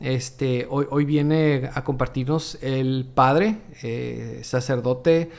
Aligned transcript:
Este, 0.00 0.64
hoy, 0.70 0.86
hoy 0.90 1.04
viene 1.04 1.70
a 1.74 1.82
compartirnos 1.82 2.56
el 2.62 3.04
padre, 3.12 3.56
eh, 3.82 4.38
sacerdote 4.44 5.32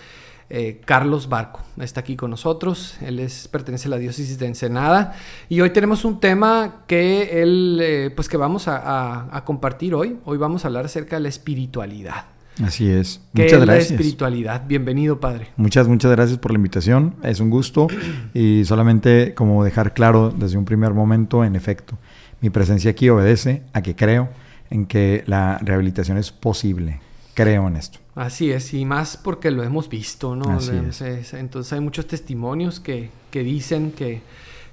eh, 0.50 0.82
Carlos 0.83 1.29
Barco. 1.29 1.62
Está 1.79 2.01
aquí 2.01 2.17
con 2.17 2.29
nosotros. 2.29 2.98
Él 3.00 3.19
es, 3.19 3.48
pertenece 3.48 3.87
a 3.87 3.92
la 3.92 3.98
diócesis 3.98 4.37
de 4.37 4.48
Ensenada. 4.48 5.14
Y 5.48 5.61
hoy 5.61 5.69
tenemos 5.69 6.03
un 6.03 6.19
tema 6.19 6.83
que 6.87 7.42
él, 7.42 7.80
eh, 7.82 8.11
pues 8.14 8.27
que 8.27 8.36
vamos 8.36 8.68
a, 8.68 9.34
a, 9.34 9.45
compartir 9.45 9.95
hoy. 9.95 10.18
Hoy 10.25 10.38
vamos 10.38 10.66
a 10.66 10.68
hablar 10.68 10.84
acerca 10.84 11.16
de 11.16 11.21
la 11.21 11.30
espiritualidad. 11.30 12.26
Así 12.62 12.89
es. 12.89 13.21
¿Qué 13.34 13.44
muchas 13.44 13.60
es 13.60 13.66
gracias. 13.66 13.89
la 13.91 13.96
espiritualidad? 13.96 14.68
Bienvenido, 14.68 15.21
padre. 15.21 15.48
Muchas, 15.55 15.88
muchas 15.88 16.12
gracias 16.12 16.38
por 16.38 16.52
la 16.52 16.57
invitación. 16.57 17.16
Es 17.23 17.39
un 17.39 17.50
gusto. 17.50 17.88
y 18.34 18.66
solamente 18.66 19.34
como 19.36 19.64
dejar 19.64 19.94
claro 19.94 20.34
desde 20.36 20.57
un 20.57 20.66
primer 20.66 20.94
momento, 20.94 21.46
en 21.46 21.55
efecto, 21.55 21.98
mi 22.41 22.50
presencia 22.50 22.91
aquí 22.91 23.07
obedece 23.07 23.64
a 23.71 23.82
que 23.82 23.96
creo 23.96 24.28
en 24.70 24.86
que 24.86 25.24
la 25.28 25.58
rehabilitación 25.60 26.18
es 26.18 26.32
posible. 26.32 27.02
Creo 27.34 27.68
en 27.68 27.77
esto. 27.77 28.00
Así 28.16 28.52
es, 28.52 28.73
y 28.73 28.84
más 28.84 29.16
porque 29.16 29.50
lo 29.50 29.64
hemos 29.64 29.88
visto, 29.88 30.36
¿no? 30.36 30.60
Entonces, 30.60 31.34
entonces 31.34 31.72
hay 31.72 31.80
muchos 31.80 32.05
testimonios 32.05 32.82
que, 32.82 33.10
que 33.32 33.44
dicen, 33.44 33.91
que, 33.91 34.22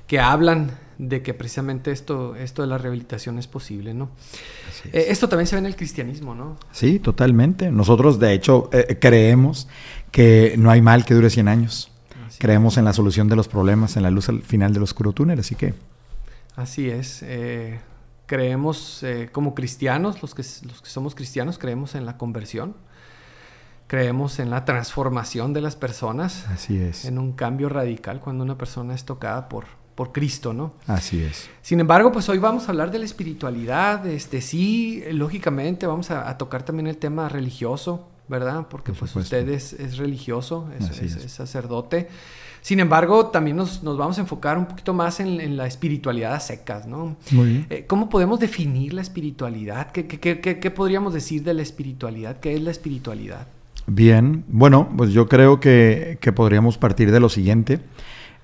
que 0.09 0.19
hablan 0.19 0.73
de 0.99 1.23
que 1.23 1.35
precisamente 1.35 1.93
esto, 1.93 2.35
esto 2.37 2.63
de 2.63 2.69
la 2.69 2.79
rehabilitación 2.79 3.39
es 3.39 3.47
posible, 3.47 3.95
¿no? 3.95 4.09
Eh, 4.93 5.07
esto 5.09 5.29
también 5.29 5.47
se 5.47 5.57
ve 5.57 5.61
en 5.61 5.67
el 5.67 5.77
cristianismo, 5.77 6.35
¿no? 6.35 6.57
Sí, 6.73 6.99
totalmente. 6.99 7.71
Nosotros, 7.71 8.19
de 8.19 8.33
hecho, 8.33 8.71
eh, 8.73 8.99
creemos 9.01 9.69
que 10.11 10.55
no 10.59 10.71
hay 10.71 10.81
mal 10.81 11.05
que 11.05 11.15
dure 11.15 11.31
100 11.31 11.49
años. 11.49 11.91
creemos 12.39 12.77
en 12.77 12.85
la 12.85 12.93
solución 12.93 13.29
de 13.29 13.37
los 13.37 13.49
problemas, 13.49 13.97
en 13.97 14.03
la 14.03 14.11
luz 14.11 14.29
al 14.29 14.43
final 14.43 14.73
del 14.73 14.83
oscuro 14.83 15.13
túnel, 15.13 15.39
así 15.39 15.55
que... 15.55 15.73
Así 16.55 16.89
es. 16.89 17.23
Eh, 17.23 17.79
creemos 18.27 19.03
eh, 19.03 19.29
como 19.33 19.55
cristianos, 19.55 20.21
los 20.23 20.35
que, 20.35 20.43
los 20.67 20.83
que 20.83 20.91
somos 20.91 21.15
cristianos, 21.15 21.59
creemos 21.59 21.95
en 21.95 22.05
la 22.05 22.17
conversión, 22.19 22.75
creemos 23.87 24.39
en 24.39 24.51
la 24.51 24.65
transformación 24.65 25.53
de 25.53 25.61
las 25.61 25.77
personas. 25.77 26.47
Así 26.49 26.79
es. 26.79 27.05
En 27.05 27.19
un 27.19 27.33
cambio 27.33 27.69
radical 27.69 28.21
cuando 28.21 28.45
una 28.45 28.59
persona 28.59 28.95
es 28.95 29.05
tocada 29.05 29.49
por, 29.49 29.67
por 29.95 30.13
Cristo, 30.13 30.53
¿no? 30.53 30.75
Así 30.87 31.23
es. 31.23 31.49
Sin 31.63 31.81
embargo, 31.81 32.13
pues 32.13 32.29
hoy 32.29 32.39
vamos 32.39 32.69
a 32.69 32.73
hablar 32.73 32.91
de 32.91 32.99
la 32.99 33.05
espiritualidad. 33.05 34.07
Este, 34.07 34.41
sí, 34.41 35.03
lógicamente 35.11 35.87
vamos 35.87 36.11
a, 36.11 36.37
tocar 36.37 36.65
también 36.65 36.87
el 36.87 36.99
tema 36.99 37.29
religioso, 37.29 38.09
¿verdad? 38.29 38.67
Porque 38.69 38.93
pues 38.93 39.15
usted 39.15 39.49
es, 39.49 39.97
religioso, 39.99 40.69
es 40.79 41.33
sacerdote. 41.33 42.09
Sin 42.67 42.81
embargo, 42.81 43.29
también 43.29 43.57
nos, 43.57 43.81
vamos 43.85 44.19
a 44.19 44.23
enfocar 44.23 44.59
un 44.59 44.67
poquito 44.67 44.93
más 44.93 45.21
en, 45.21 45.57
la 45.57 45.69
espiritualidad 45.69 46.35
a 46.35 46.41
secas, 46.41 46.85
¿no? 46.85 47.17
Muy 47.31 47.49
bien. 47.49 47.67
Eh, 47.71 47.85
¿Cómo 47.87 48.09
podemos 48.09 48.41
definir 48.41 48.93
la 48.93 49.03
espiritualidad? 49.03 49.93
¿Qué, 49.93 50.73
podríamos 50.73 51.15
decir 51.15 51.45
de 51.45 51.55
la 51.55 51.63
espiritualidad? 51.63 52.41
¿Qué 52.41 52.57
es 52.57 52.61
la 52.61 52.73
espiritualidad? 52.73 53.47
Bien, 53.87 54.45
bueno, 54.49 54.89
pues 54.97 55.13
yo 55.13 55.29
creo 55.29 55.61
que, 55.61 56.19
podríamos 56.35 56.77
partir 56.77 57.13
de 57.13 57.21
lo 57.21 57.29
siguiente. 57.29 57.79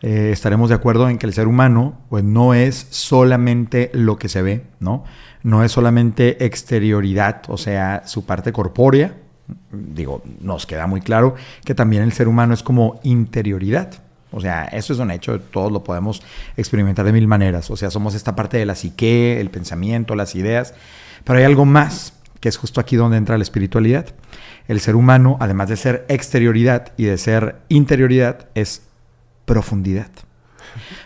Eh, 0.02 0.30
estaremos 0.32 0.68
de 0.68 0.76
acuerdo 0.76 1.08
en 1.08 1.18
que 1.18 1.26
el 1.26 1.34
ser 1.34 1.48
humano 1.48 1.98
pues 2.08 2.22
no 2.22 2.54
es 2.54 2.86
solamente 2.90 3.90
lo 3.92 4.18
que 4.18 4.28
se 4.28 4.42
ve, 4.42 4.62
¿no? 4.78 5.02
No 5.42 5.64
es 5.64 5.72
solamente 5.72 6.44
exterioridad, 6.44 7.42
o 7.48 7.56
sea, 7.56 8.06
su 8.06 8.24
parte 8.24 8.52
corpórea. 8.52 9.16
Digo, 9.70 10.22
nos 10.40 10.66
queda 10.66 10.86
muy 10.86 11.00
claro 11.00 11.34
que 11.64 11.74
también 11.74 12.02
el 12.02 12.12
ser 12.12 12.28
humano 12.28 12.54
es 12.54 12.62
como 12.62 13.00
interioridad. 13.02 14.02
O 14.32 14.40
sea, 14.40 14.64
eso 14.64 14.92
es 14.92 14.98
un 14.98 15.10
hecho, 15.10 15.38
todos 15.40 15.70
lo 15.70 15.84
podemos 15.84 16.22
experimentar 16.56 17.04
de 17.04 17.12
mil 17.12 17.28
maneras. 17.28 17.70
O 17.70 17.76
sea, 17.76 17.90
somos 17.90 18.14
esta 18.14 18.34
parte 18.34 18.56
de 18.56 18.66
la 18.66 18.74
psique, 18.74 19.40
el 19.40 19.50
pensamiento, 19.50 20.14
las 20.14 20.34
ideas, 20.34 20.74
pero 21.24 21.38
hay 21.38 21.44
algo 21.44 21.66
más, 21.66 22.14
que 22.40 22.48
es 22.48 22.56
justo 22.56 22.80
aquí 22.80 22.96
donde 22.96 23.18
entra 23.18 23.36
la 23.36 23.42
espiritualidad. 23.42 24.06
El 24.68 24.80
ser 24.80 24.96
humano, 24.96 25.36
además 25.38 25.68
de 25.68 25.76
ser 25.76 26.06
exterioridad 26.08 26.92
y 26.96 27.04
de 27.04 27.18
ser 27.18 27.56
interioridad, 27.68 28.48
es 28.54 28.82
profundidad. 29.44 30.10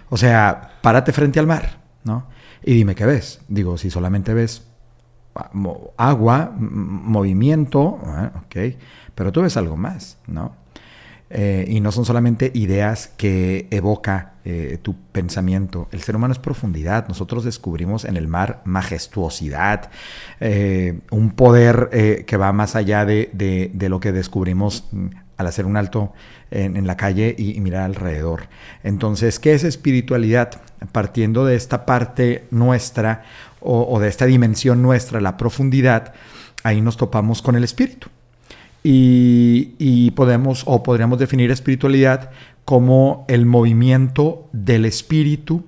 O 0.08 0.16
sea, 0.16 0.78
párate 0.80 1.12
frente 1.12 1.40
al 1.40 1.46
mar, 1.46 1.80
¿no? 2.04 2.28
Y 2.62 2.74
dime 2.74 2.94
qué 2.94 3.06
ves. 3.06 3.40
Digo, 3.48 3.76
si 3.76 3.90
solamente 3.90 4.34
ves 4.34 4.66
agua, 5.97 6.52
movimiento, 6.58 7.98
ah, 8.04 8.32
ok, 8.44 8.56
pero 9.14 9.32
tú 9.32 9.42
ves 9.42 9.56
algo 9.56 9.76
más, 9.76 10.19
¿no? 10.26 10.52
Eh, 11.28 11.64
y 11.69 11.80
no 11.80 11.91
son 11.91 12.04
solamente 12.04 12.52
ideas 12.54 13.08
que 13.16 13.66
evoca 13.72 14.34
eh, 14.44 14.78
tu 14.80 14.94
pensamiento. 15.10 15.88
El 15.91 16.00
ser 16.02 16.14
humano 16.14 16.30
es 16.32 16.38
profundidad. 16.38 17.08
Nosotros 17.08 17.42
descubrimos 17.42 18.04
en 18.04 18.16
el 18.16 18.28
mar 18.28 18.62
majestuosidad, 18.64 19.91
eh, 20.38 21.00
un 21.10 21.32
poder 21.32 22.24
que 22.26 22.36
va 22.36 22.53
más 22.53 22.76
allá 22.76 23.04
de, 23.04 23.72
lo 23.88 23.98
que 23.98 24.12
descubrimos 24.12 24.84
mm, 24.92 25.06
al 25.36 25.47
hacer 25.48 25.66
un 25.66 25.76
alto 25.76 26.12
en, 26.53 26.86
la 26.86 26.97
calle 26.97 27.34
y, 27.36 27.60
mirar 27.60 27.82
alrededor. 27.82 28.44
Entonces, 28.84 29.41
¿qué 29.41 29.53
es 29.53 29.64
espiritualidad? 29.64 30.62
Partiendo 30.92 31.44
de 31.44 31.56
esta 31.56 31.84
parte 31.84 32.47
nuestra 32.50 33.24
o 33.66 34.00
de 34.00 34.09
esta 34.09 34.27
dimensión 34.27 34.82
nuestra, 34.82 35.21
la 35.21 35.37
profundidad, 35.37 36.15
ahí 36.62 36.81
nos 36.81 36.97
topamos 36.97 37.43
con 37.43 37.56
el 37.56 37.65
espíritu. 37.65 38.09
Y, 38.88 40.12
podemos 40.12 40.62
o 40.66 40.84
podríamos 40.84 41.19
definir 41.19 41.50
espiritualidad 41.50 42.31
como 42.65 43.25
el 43.28 43.44
movimiento 43.44 44.49
del 44.53 44.84
espíritu 44.84 45.65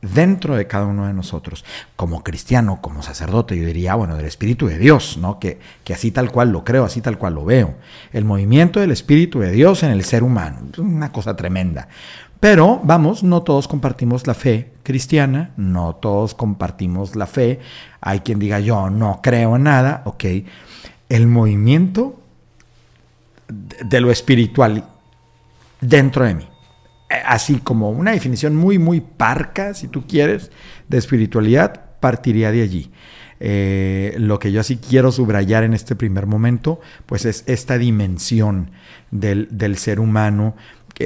dentro 0.00 0.54
de 0.54 0.68
cada 0.68 0.86
uno 0.86 1.08
de 1.08 1.14
nosotros. 1.14 1.64
Como 1.96 2.22
cristiano, 2.22 2.80
como 2.80 3.02
sacerdote, 3.02 3.58
yo 3.58 3.66
diría, 3.66 3.96
bueno, 3.96 4.16
del 4.16 4.26
Espíritu 4.26 4.68
de 4.68 4.78
Dios, 4.78 5.16
¿no? 5.16 5.40
Que, 5.40 5.58
que, 5.84 5.94
así 5.94 6.12
tal 6.12 6.30
cual 6.30 6.50
lo 6.50 6.64
creo, 6.64 6.84
así 6.84 7.00
tal 7.00 7.18
cual 7.18 7.34
lo 7.34 7.44
veo. 7.44 7.74
El 8.12 8.24
movimiento 8.24 8.78
del 8.80 8.92
Espíritu 8.92 9.40
de 9.40 9.50
Dios 9.50 9.82
en 9.82 9.90
el 9.90 10.04
ser 10.04 10.22
humano. 10.22 10.58
Es 10.72 10.78
una 10.78 11.10
cosa 11.12 11.36
tremenda. 11.36 11.88
Pero, 12.42 12.80
vamos, 12.82 13.22
no 13.22 13.42
todos 13.42 13.68
compartimos 13.68 14.26
la 14.26 14.34
fe 14.34 14.72
cristiana, 14.82 15.52
no 15.56 15.94
todos 15.94 16.34
compartimos 16.34 17.14
la 17.14 17.26
fe. 17.26 17.60
Hay 18.00 18.20
quien 18.20 18.40
diga, 18.40 18.58
yo 18.58 18.90
no 18.90 19.20
creo 19.22 19.54
en 19.54 19.62
nada, 19.62 20.02
ok 20.06 20.24
el 21.12 21.26
movimiento 21.26 22.18
de 23.48 24.00
lo 24.00 24.10
espiritual 24.10 24.88
dentro 25.78 26.24
de 26.24 26.36
mí. 26.36 26.48
Eh, 27.10 27.16
así 27.26 27.58
como 27.58 27.90
una 27.90 28.12
definición 28.12 28.56
muy, 28.56 28.78
muy 28.78 29.02
parca, 29.02 29.74
si 29.74 29.88
tú 29.88 30.06
quieres, 30.06 30.50
de 30.88 30.96
espiritualidad, 30.96 31.98
partiría 32.00 32.50
de 32.50 32.62
allí. 32.62 32.90
Eh, 33.40 34.14
lo 34.16 34.38
que 34.38 34.52
yo 34.52 34.62
así 34.62 34.78
quiero 34.78 35.12
subrayar 35.12 35.64
en 35.64 35.74
este 35.74 35.96
primer 35.96 36.26
momento, 36.26 36.80
pues 37.04 37.26
es 37.26 37.44
esta 37.46 37.76
dimensión 37.76 38.70
del, 39.10 39.48
del 39.50 39.76
ser 39.76 40.00
humano, 40.00 40.56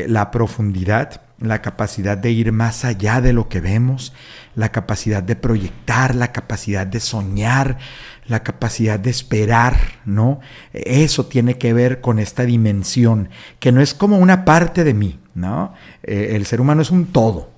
la 0.07 0.31
profundidad, 0.31 1.23
la 1.39 1.61
capacidad 1.61 2.17
de 2.17 2.31
ir 2.31 2.51
más 2.53 2.85
allá 2.85 3.21
de 3.21 3.33
lo 3.33 3.49
que 3.49 3.61
vemos, 3.61 4.13
la 4.55 4.73
capacidad 4.73 5.23
de 5.23 5.37
proyectar, 5.37 6.15
la 6.15 6.33
capacidad 6.33 6.87
de 6.87 7.01
soñar, 7.01 7.79
la 8.27 8.43
capacidad 8.43 8.99
de 8.99 9.11
esperar, 9.11 9.77
¿no? 10.05 10.41
Eso 10.73 11.27
tiene 11.27 11.59
que 11.59 11.73
ver 11.73 12.01
con 12.01 12.19
esta 12.19 12.45
dimensión, 12.45 13.29
que 13.61 13.71
no 13.71 13.81
es 13.81 13.93
como 13.93 14.19
una 14.19 14.45
parte 14.45 14.83
de 14.83 14.95
mí, 14.95 15.19
¿no? 15.35 15.75
Eh, 16.03 16.33
el 16.33 16.47
ser 16.47 16.61
humano 16.61 16.83
es 16.83 16.91
un 16.91 17.07
todo. 17.07 17.51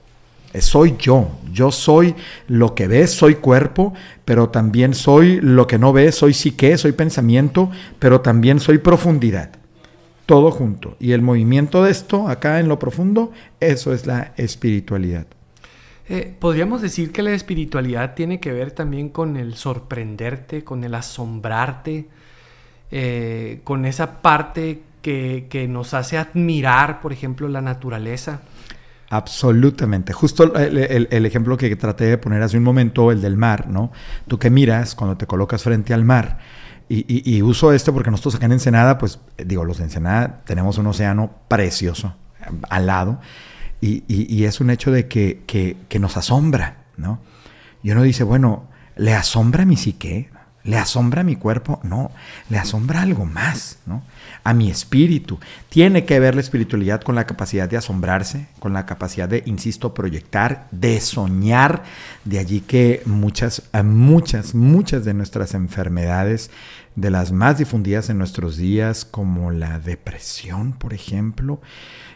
Eh, 0.53 0.63
soy 0.63 0.97
yo, 0.99 1.31
yo 1.53 1.71
soy 1.71 2.15
lo 2.47 2.75
que 2.75 2.89
ves, 2.89 3.13
soy 3.13 3.37
cuerpo, 3.37 3.95
pero 4.25 4.49
también 4.49 4.95
soy 4.95 5.41
lo 5.41 5.67
que 5.67 5.79
no 5.79 5.93
ves, 5.93 6.17
soy 6.17 6.35
psique, 6.35 6.77
soy 6.79 6.93
pensamiento, 6.93 7.71
pero 7.99 8.23
también 8.23 8.59
soy 8.59 8.79
profundidad. 8.79 9.58
Todo 10.29 10.51
junto. 10.51 10.95
Y 11.01 11.13
el 11.13 11.23
movimiento 11.23 11.83
de 11.83 11.91
esto, 11.91 12.29
acá 12.29 12.61
en 12.61 12.69
lo 12.69 12.79
profundo, 12.79 13.33
eso 13.61 13.95
es 13.95 14.07
la 14.07 14.35
espiritualidad. 14.37 15.25
Eh, 16.07 16.35
Podríamos 16.39 16.83
decir 16.83 17.13
que 17.13 17.23
la 17.23 17.33
espiritualidad 17.33 18.13
tiene 18.15 18.39
que 18.39 18.53
ver 18.53 18.73
también 18.73 19.09
con 19.09 19.39
el 19.39 19.55
sorprenderte, 19.55 20.65
con 20.65 20.85
el 20.85 20.95
asombrarte, 20.95 22.09
eh, 22.91 23.61
con 23.65 23.87
esa 23.87 24.21
parte 24.21 24.83
que, 25.01 25.67
nos 25.67 25.95
hace 25.95 26.19
admirar, 26.19 27.01
por 27.01 27.15
ejemplo, 27.15 27.49
la 27.49 27.63
naturaleza. 27.63 28.43
Absolutamente. 29.09 30.13
Justo 30.13 30.55
el, 30.55 31.25
ejemplo 31.25 31.57
que 31.57 31.75
traté 31.75 32.05
de 32.05 32.19
poner 32.19 32.43
hace 32.43 32.59
un 32.59 32.65
momento, 32.65 33.11
el 33.11 33.23
del 33.23 33.39
mar, 33.39 33.67
¿no? 33.71 33.93
Tú 34.27 34.39
que 34.39 34.51
miras 34.51 34.95
cuando 34.95 35.17
te 35.17 35.27
colocas 35.27 35.63
frente 35.63 35.95
al 35.95 36.05
mar, 36.05 36.37
y, 36.89 37.43
uso 37.43 37.73
este 37.73 37.93
porque 37.93 38.11
nosotros 38.11 38.37
acá 38.37 38.47
en 38.47 38.53
Ensenada, 38.53 38.99
pues 38.99 39.19
digo, 39.37 39.65
los 39.65 39.79
de 39.79 39.85
Ensenada 39.85 40.41
tenemos 40.45 40.79
un 40.79 40.87
océano 40.87 41.31
precioso 41.49 42.15
al 42.71 42.87
lado, 42.87 43.21
y, 43.81 44.45
es 44.45 44.61
un 44.61 44.71
hecho 44.71 44.91
de 44.91 45.07
que, 45.07 45.77
nos 46.01 46.17
asombra, 46.17 46.79
¿no? 46.97 47.21
Y 47.83 47.91
uno 47.91 48.03
dice, 48.03 48.25
bueno, 48.25 48.69
¿le 48.97 49.15
asombra 49.15 49.65
mi 49.65 49.77
psique? 49.77 50.31
¿Le 50.65 50.77
asombra 50.77 51.23
mi 51.23 51.37
cuerpo? 51.37 51.81
No, 51.83 52.11
le 52.49 52.59
asombra 52.59 53.03
algo 53.03 53.25
más, 53.25 53.79
¿no? 53.87 54.03
A 54.45 54.55
mi 54.55 54.71
espíritu. 54.71 55.39
Tiene 55.69 56.05
que 56.05 56.21
ver 56.21 56.35
la 56.35 56.41
espiritualidad 56.41 57.03
con 57.03 57.15
la 57.15 57.27
capacidad 57.27 57.69
de 57.69 57.77
asombrarse, 57.77 58.47
con 58.59 58.73
la 58.73 58.87
capacidad 58.87 59.29
de, 59.29 59.43
insisto, 59.47 59.95
proyectar, 59.95 60.69
de 60.71 61.01
soñar. 61.01 61.83
De 62.25 62.39
allí 62.39 62.61
que 62.61 63.03
muchas, 63.05 63.63
muchas, 63.85 64.55
muchas 64.55 65.05
de 65.05 65.15
nuestras 65.15 65.55
enfermedades, 65.55 66.51
de 66.97 67.11
las 67.11 67.33
más 67.33 67.59
difundidas 67.59 68.11
en 68.11 68.19
nuestros 68.19 68.57
días, 68.57 69.05
como 69.05 69.51
la 69.51 69.79
depresión, 69.79 70.73
por 70.73 70.95
ejemplo, 70.95 71.61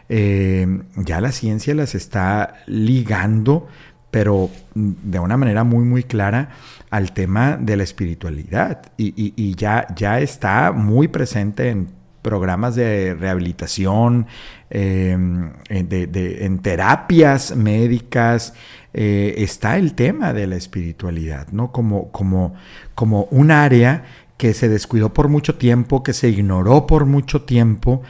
eh, 0.09 0.81
ya 0.97 1.21
la 1.21 1.31
ciencia 1.31 1.73
las 1.73 1.95
está 1.95 2.63
ligando 2.67 3.67
pero 4.13 4.51
de 4.75 5.17
una 5.17 5.37
manera 5.37 5.63
muy, 5.63 5.85
muy 5.85 6.03
clara 6.03 6.49
al 6.91 7.13
tema 7.13 7.57
de 7.59 7.75
la 7.77 7.81
espiritualidad. 7.81 8.91
Y, 8.95 9.55
ya, 9.55 9.87
ya 9.95 10.19
está 10.19 10.71
muy 10.71 11.07
presente 11.07 11.71
en 11.71 11.87
programas 12.23 12.73
de 12.73 13.13
rehabilitación, 13.13 14.25
em, 14.71 15.51
en 15.69 16.59
terapias 16.59 17.55
médicas, 17.55 18.55
eh, 18.93 19.35
está 19.37 19.77
el 19.77 19.93
tema 19.93 20.33
de 20.33 20.47
la 20.47 20.55
espiritualidad, 20.55 21.47
¿no? 21.51 21.71
Como, 21.71 22.11
como, 22.11 22.55
como 22.95 23.25
un 23.25 23.51
área 23.51 24.03
que 24.37 24.53
se 24.53 24.69
descuidó 24.69 25.13
por 25.13 25.29
mucho 25.29 25.55
tiempo, 25.55 26.03
que 26.03 26.13
se 26.13 26.29
ignoró 26.29 26.85
por 26.87 27.05
mucho 27.05 27.43
tiempo, 27.43 28.01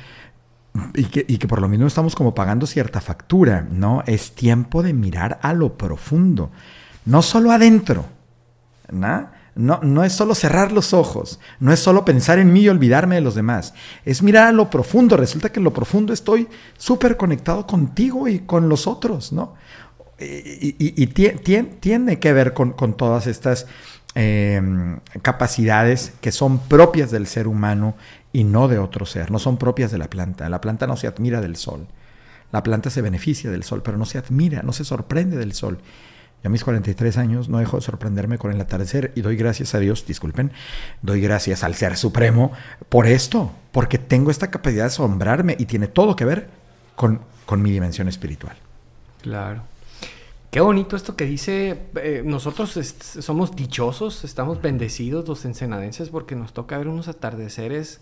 y 0.95 1.37
que, 1.37 1.47
por 1.47 1.61
lo 1.61 1.67
mismo 1.67 1.85
estamos 1.85 2.15
como 2.15 2.33
pagando 2.33 2.65
cierta 2.65 2.99
factura, 2.99 3.67
¿no? 3.69 4.03
Es 4.07 4.33
tiempo 4.33 4.81
de 4.81 4.93
mirar 4.93 5.39
a 5.41 5.53
lo 5.53 5.77
profundo, 5.77 6.51
no 7.05 7.21
solo 7.21 7.51
adentro, 7.51 8.05
¿no? 8.91 9.27
No, 9.55 9.79
no 9.83 10.03
es 10.03 10.13
solo 10.13 10.33
cerrar 10.33 10.71
los 10.71 10.93
ojos, 10.93 11.39
no 11.59 11.71
es 11.71 11.79
solo 11.79 12.03
pensar 12.05 12.39
en 12.39 12.51
mí 12.51 12.61
y 12.61 12.69
olvidarme 12.69 13.15
de 13.15 13.21
los 13.21 13.35
demás, 13.35 13.75
es 14.03 14.23
mirar 14.23 14.47
a 14.47 14.51
lo 14.51 14.69
profundo. 14.69 15.15
Resulta 15.15 15.51
que 15.51 15.59
en 15.59 15.63
lo 15.63 15.73
profundo 15.73 16.11
estoy 16.11 16.47
súper 16.77 17.17
conectado 17.17 17.67
contigo 17.67 18.27
y 18.27 18.39
con 18.39 18.67
los 18.67 18.87
otros, 18.87 19.31
¿no? 19.31 19.55
Y, 20.19 21.07
tiene 21.07 22.19
que 22.19 22.33
ver 22.33 22.53
con, 22.53 22.75
todas 22.95 23.27
estas 23.27 23.67
em, 24.15 24.99
capacidades 25.21 26.13
que 26.21 26.31
son 26.31 26.59
propias 26.59 27.11
del 27.11 27.27
ser 27.27 27.47
humano 27.47 27.95
y 28.31 28.43
no 28.43 28.67
de 28.67 28.79
otro 28.79 29.05
ser, 29.05 29.31
no 29.31 29.39
son 29.39 29.57
propias 29.57 29.91
de 29.91 29.97
la 29.97 30.09
planta. 30.09 30.49
La 30.49 30.61
planta 30.61 30.87
no 30.87 30.97
se 30.97 31.07
admira 31.07 31.41
del 31.41 31.55
sol. 31.55 31.87
La 32.51 32.63
planta 32.63 32.89
se 32.89 33.01
beneficia 33.01 33.49
del 33.49 33.63
sol, 33.63 33.81
pero 33.83 33.97
no 33.97 34.05
se 34.05 34.17
admira, 34.17 34.61
no 34.63 34.73
se 34.73 34.83
sorprende 34.83 35.37
del 35.37 35.53
sol. 35.53 35.79
A 36.43 36.49
mis 36.49 36.63
43 36.63 37.17
años 37.17 37.47
no 37.47 37.59
dejo 37.59 37.77
de 37.77 37.83
sorprenderme 37.83 38.37
con 38.37 38.51
el 38.51 38.59
atardecer 38.59 39.13
y 39.15 39.21
doy 39.21 39.37
gracias 39.37 39.75
a 39.75 39.79
Dios, 39.79 40.05
disculpen, 40.05 40.51
doy 41.01 41.21
gracias 41.21 41.63
al 41.63 41.75
Ser 41.75 41.95
Supremo 41.95 42.51
por 42.89 43.07
esto, 43.07 43.51
porque 43.71 43.97
tengo 43.97 44.29
esta 44.29 44.51
capacidad 44.51 44.83
de 44.83 44.87
asombrarme 44.87 45.55
y 45.57 45.65
tiene 45.65 45.87
todo 45.87 46.15
que 46.15 46.25
ver 46.25 46.49
con, 46.95 47.21
con 47.45 47.61
mi 47.61 47.71
dimensión 47.71 48.09
espiritual. 48.09 48.57
Claro. 49.21 49.63
Qué 50.51 50.59
bonito 50.59 50.95
esto 50.95 51.15
que 51.15 51.25
dice, 51.25 51.79
eh, 51.95 52.21
nosotros 52.23 52.77
somos 53.19 53.55
dichosos, 53.55 54.23
estamos 54.23 54.61
bendecidos 54.61 55.27
los 55.27 55.45
ensenadenses 55.45 56.09
porque 56.09 56.35
nos 56.35 56.53
toca 56.53 56.77
ver 56.77 56.89
unos 56.89 57.07
atardeceres 57.07 58.01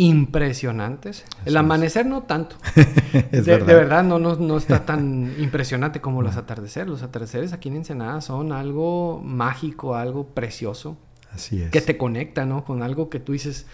impresionantes. 0.00 1.26
el 1.44 1.56
amanecer 1.58 2.06
no 2.06 2.22
tanto. 2.22 2.56
de, 3.30 3.40
verdad. 3.42 4.02
no, 4.02 4.18
no, 4.18 4.56
está 4.56 4.86
tan 4.86 5.34
impresionante 5.38 6.00
como 6.00 6.22
los 6.22 6.36
atardeceres. 6.36 6.88
Los 6.88 7.02
atardeceres 7.02 7.52
aquí 7.52 7.68
en 7.68 7.76
Ensenada 7.76 8.22
son 8.22 8.52
algo 8.52 9.20
mágico, 9.22 9.94
algo 9.94 10.28
precioso. 10.28 10.96
Así 11.30 11.62
es. 11.62 11.70
Que 11.70 11.82
te 11.82 11.98
conecta, 11.98 12.46
¿no? 12.46 12.64
Con 12.64 12.82
algo 12.82 13.10
que 13.10 13.20
tú 13.20 13.32
dices... 13.32 13.66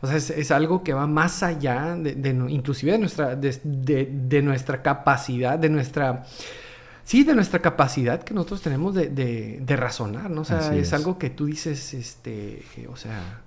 O 0.00 0.06
sea, 0.06 0.16
es, 0.16 0.50
algo 0.50 0.82
que 0.82 0.92
va 0.92 1.06
más 1.06 1.42
allá 1.42 1.96
de, 1.96 2.30
inclusive 2.48 2.92
de 2.92 2.98
nuestra, 2.98 3.36
de, 3.36 4.42
nuestra 4.42 4.82
capacidad, 4.82 5.58
de 5.58 5.68
nuestra... 5.68 6.24
Sí, 7.04 7.24
de 7.24 7.34
nuestra 7.34 7.60
capacidad 7.60 8.22
que 8.22 8.32
nosotros 8.32 8.62
tenemos 8.62 8.94
de, 8.94 9.62
razonar, 9.76 10.30
¿no? 10.30 10.40
O 10.40 10.44
sea, 10.44 10.74
es, 10.74 10.94
algo 10.94 11.18
que 11.18 11.28
tú 11.28 11.44
dices, 11.44 11.92
este, 11.92 12.64
o 12.88 12.96
sea, 12.96 13.43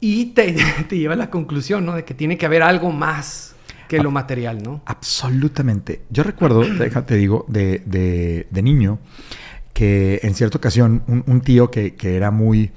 y 0.00 0.26
te, 0.34 0.54
lleva 0.90 1.14
a 1.14 1.16
la 1.16 1.30
conclusión, 1.30 1.86
¿no? 1.86 1.94
De 1.94 2.04
que 2.04 2.14
tiene 2.14 2.36
que 2.38 2.46
haber 2.46 2.62
algo 2.62 2.92
más 2.92 3.54
que 3.88 3.98
lo 3.98 4.10
material, 4.10 4.62
¿no? 4.62 4.82
Absolutamente. 4.84 6.02
Yo 6.10 6.22
recuerdo, 6.22 6.60
déjate 6.78 7.16
digo, 7.16 7.44
de, 7.48 8.46
niño, 8.50 8.98
que 9.72 10.20
en 10.22 10.34
cierta 10.34 10.58
ocasión 10.58 11.02
un, 11.06 11.40
tío 11.40 11.70
que, 11.70 11.94
era 12.02 12.30
muy, 12.30 12.72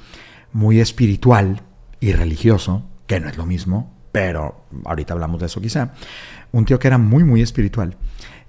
muy 0.54 0.80
espiritual 0.80 1.62
y 2.00 2.12
religioso, 2.14 2.86
que 3.08 3.20
no 3.20 3.30
es 3.30 3.38
lo 3.38 3.46
mismo, 3.46 3.96
pero 4.12 4.66
ahorita 4.86 5.14
hablamos 5.14 5.40
de 5.40 5.48
eso 5.48 5.62
quizá, 5.62 5.94
un 6.52 6.66
tío 6.66 6.80
que 6.80 6.88
era 6.88 6.98
muy, 6.98 7.24
muy 7.24 7.42
espiritual. 7.42 7.96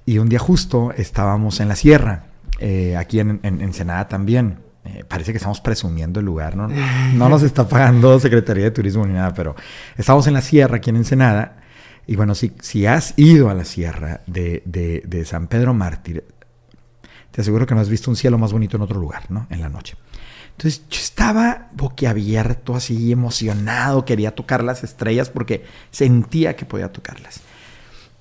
Y 0.05 0.19
un 0.19 0.28
día 0.28 0.38
justo 0.38 0.93
estábamos 0.96 1.61
en 1.61 1.69
la 1.69 1.76
sierra, 1.76 2.26
eh, 2.58 2.96
aquí 2.96 3.20
en, 3.20 3.40
en 3.43 3.61
Ensenada 3.61 4.08
también, 4.08 4.58
eh, 4.95 5.05
parece 5.07 5.33
que 5.33 5.37
estamos 5.39 5.61
presumiendo 5.61 6.21
el 6.21 6.27
lugar, 6.27 6.57
¿no? 6.57 6.69
No 6.69 7.29
nos 7.29 7.43
está 7.43 7.69
pagando 7.69 8.19
Secretaría 8.19 8.65
de 8.65 8.71
Turismo 8.71 9.07
ni 9.07 9.15
nada, 9.15 9.33
pero 9.35 9.55
estamos 9.97 10.27
en 10.27 10.35
la 10.35 10.43
sierra, 10.43 10.77
aquí 10.77 10.91
en 10.91 10.97
Ensenada. 10.97 11.57
Y 12.07 12.17
bueno, 12.17 12.35
si, 12.35 12.53
si 12.61 12.87
has 12.87 13.15
ido 13.17 13.51
a 13.51 13.55
la 13.55 13.65
sierra 13.65 14.21
de, 14.27 14.63
de, 14.65 15.25
San 15.25 15.47
Pedro 15.47 15.75
Mártir, 15.75 16.25
te 17.31 17.41
aseguro 17.41 17.67
que 17.67 17.75
no 17.75 17.81
has 17.81 17.89
visto 17.89 18.11
un 18.11 18.17
cielo 18.17 18.37
más 18.39 18.53
bonito 18.53 18.77
en 18.77 18.83
otro 18.83 18.99
lugar, 18.99 19.31
¿no? 19.31 19.47
En 19.51 19.61
la 19.61 19.69
noche. 19.69 19.97
Entonces 20.51 20.83
yo 20.91 20.99
estaba 21.01 21.69
boquiabierto, 21.73 22.75
así 22.75 23.13
emocionado, 23.13 24.05
quería 24.05 24.35
tocar 24.35 24.65
las 24.65 24.83
estrellas 24.83 25.31
porque 25.31 25.65
sentía 25.91 26.57
que 26.57 26.65
podía 26.65 26.93
tocarlas. 26.93 27.41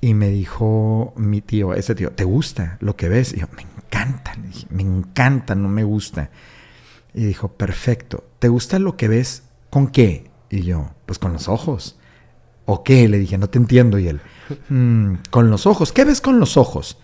Y 0.01 0.13
me 0.13 0.29
dijo 0.29 1.13
mi 1.17 1.41
tío, 1.41 1.73
ese 1.73 1.95
tío, 1.95 2.11
¿te 2.11 2.23
gusta 2.23 2.77
lo 2.79 2.95
que 2.95 3.09
ves? 3.09 3.33
Y 3.33 3.39
yo, 3.39 3.47
me 3.55 3.63
encanta, 3.63 4.33
me 4.69 4.83
encanta, 4.83 5.55
no 5.55 5.67
me 5.67 5.83
gusta. 5.83 6.29
Y 7.13 7.25
dijo, 7.25 7.49
perfecto, 7.49 8.23
¿te 8.39 8.47
gusta 8.47 8.79
lo 8.79 8.95
que 8.97 9.07
ves? 9.07 9.43
¿Con 9.69 9.87
qué? 9.87 10.29
Y 10.49 10.61
yo, 10.61 10.91
pues 11.05 11.19
con 11.19 11.33
los 11.33 11.47
ojos. 11.47 11.97
¿O 12.65 12.83
qué? 12.83 13.07
Le 13.07 13.17
dije, 13.17 13.37
no 13.37 13.49
te 13.49 13.57
entiendo. 13.57 13.97
Y 13.97 14.07
él, 14.07 14.21
mm, 14.69 15.15
con 15.29 15.49
los 15.49 15.65
ojos. 15.65 15.91
¿Qué 15.91 16.05
ves 16.05 16.21
con 16.21 16.39
los 16.39 16.57
ojos? 16.57 16.97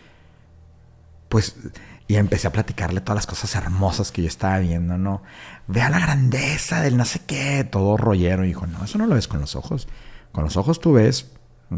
Pues, 1.29 1.55
y 2.07 2.15
empecé 2.15 2.47
a 2.47 2.51
platicarle 2.51 3.01
todas 3.01 3.15
las 3.15 3.27
cosas 3.27 3.55
hermosas 3.55 4.11
que 4.11 4.21
yo 4.21 4.27
estaba 4.27 4.59
viendo, 4.59 4.97
¿no? 4.97 5.23
Vea 5.67 5.89
la 5.89 5.99
grandeza 5.99 6.81
del 6.81 6.97
no 6.97 7.05
sé 7.05 7.21
qué, 7.25 7.63
todo 7.63 7.97
rollero. 7.97 8.43
Y 8.45 8.49
dijo, 8.49 8.67
no, 8.67 8.83
eso 8.83 8.97
no 8.97 9.07
lo 9.07 9.15
ves 9.15 9.27
con 9.27 9.41
los 9.41 9.55
ojos. 9.55 9.87
Con 10.31 10.43
los 10.43 10.55
ojos 10.55 10.79
tú 10.79 10.93
ves, 10.93 11.31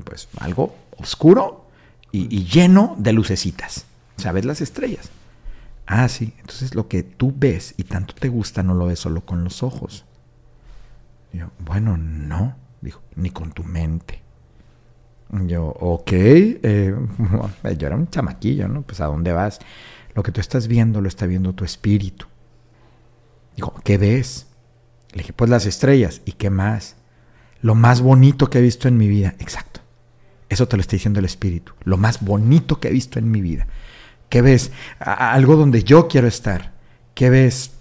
pues, 0.03 0.27
algo 0.39 0.75
oscuro 0.97 1.69
y, 2.11 2.35
y 2.35 2.45
lleno 2.45 2.95
de 2.97 3.13
lucecitas. 3.13 3.85
O 4.17 4.21
sea, 4.21 4.33
ves 4.33 4.45
las 4.45 4.59
estrellas. 4.59 5.09
Ah, 5.87 6.09
sí. 6.09 6.33
Entonces 6.39 6.75
lo 6.75 6.87
que 6.87 7.01
tú 7.01 7.33
ves 7.35 7.73
y 7.77 7.83
tanto 7.83 8.13
te 8.13 8.27
gusta 8.27 8.61
no 8.61 8.73
lo 8.73 8.85
ves 8.85 8.99
solo 8.99 9.25
con 9.25 9.43
los 9.43 9.63
ojos. 9.63 10.05
yo, 11.33 11.49
bueno, 11.59 11.97
no. 11.97 12.55
Dijo, 12.81 13.01
ni 13.15 13.31
con 13.31 13.53
tu 13.53 13.63
mente. 13.63 14.21
Yo, 15.47 15.65
ok. 15.65 16.11
Eh, 16.11 16.95
yo 17.77 17.87
era 17.87 17.95
un 17.95 18.09
chamaquillo, 18.09 18.67
¿no? 18.67 18.81
Pues 18.83 18.99
a 18.99 19.05
dónde 19.05 19.31
vas. 19.31 19.59
Lo 20.13 20.23
que 20.23 20.31
tú 20.31 20.41
estás 20.41 20.67
viendo 20.67 21.01
lo 21.01 21.07
está 21.07 21.25
viendo 21.25 21.53
tu 21.53 21.63
espíritu. 21.63 22.27
Dijo, 23.55 23.73
¿qué 23.83 23.97
ves? 23.97 24.47
Le 25.11 25.19
dije, 25.19 25.33
pues 25.33 25.49
las 25.49 25.65
estrellas. 25.65 26.21
¿Y 26.25 26.33
qué 26.33 26.49
más? 26.49 26.97
Lo 27.61 27.75
más 27.75 28.01
bonito 28.01 28.49
que 28.49 28.59
he 28.59 28.61
visto 28.61 28.87
en 28.87 28.97
mi 28.97 29.07
vida. 29.07 29.35
Exacto. 29.39 29.79
Eso 30.49 30.67
te 30.67 30.77
lo 30.77 30.81
está 30.81 30.91
diciendo 30.95 31.19
el 31.19 31.25
espíritu. 31.25 31.73
Lo 31.83 31.97
más 31.97 32.23
bonito 32.23 32.79
que 32.79 32.89
he 32.89 32.91
visto 32.91 33.19
en 33.19 33.31
mi 33.31 33.41
vida. 33.41 33.67
¿Qué 34.29 34.41
ves? 34.41 34.71
algo 34.99 35.55
donde 35.55 35.83
yo 35.83 36.07
quiero 36.07 36.27
estar. 36.27 36.73
¿Qué 37.13 37.29
ves? 37.29 37.71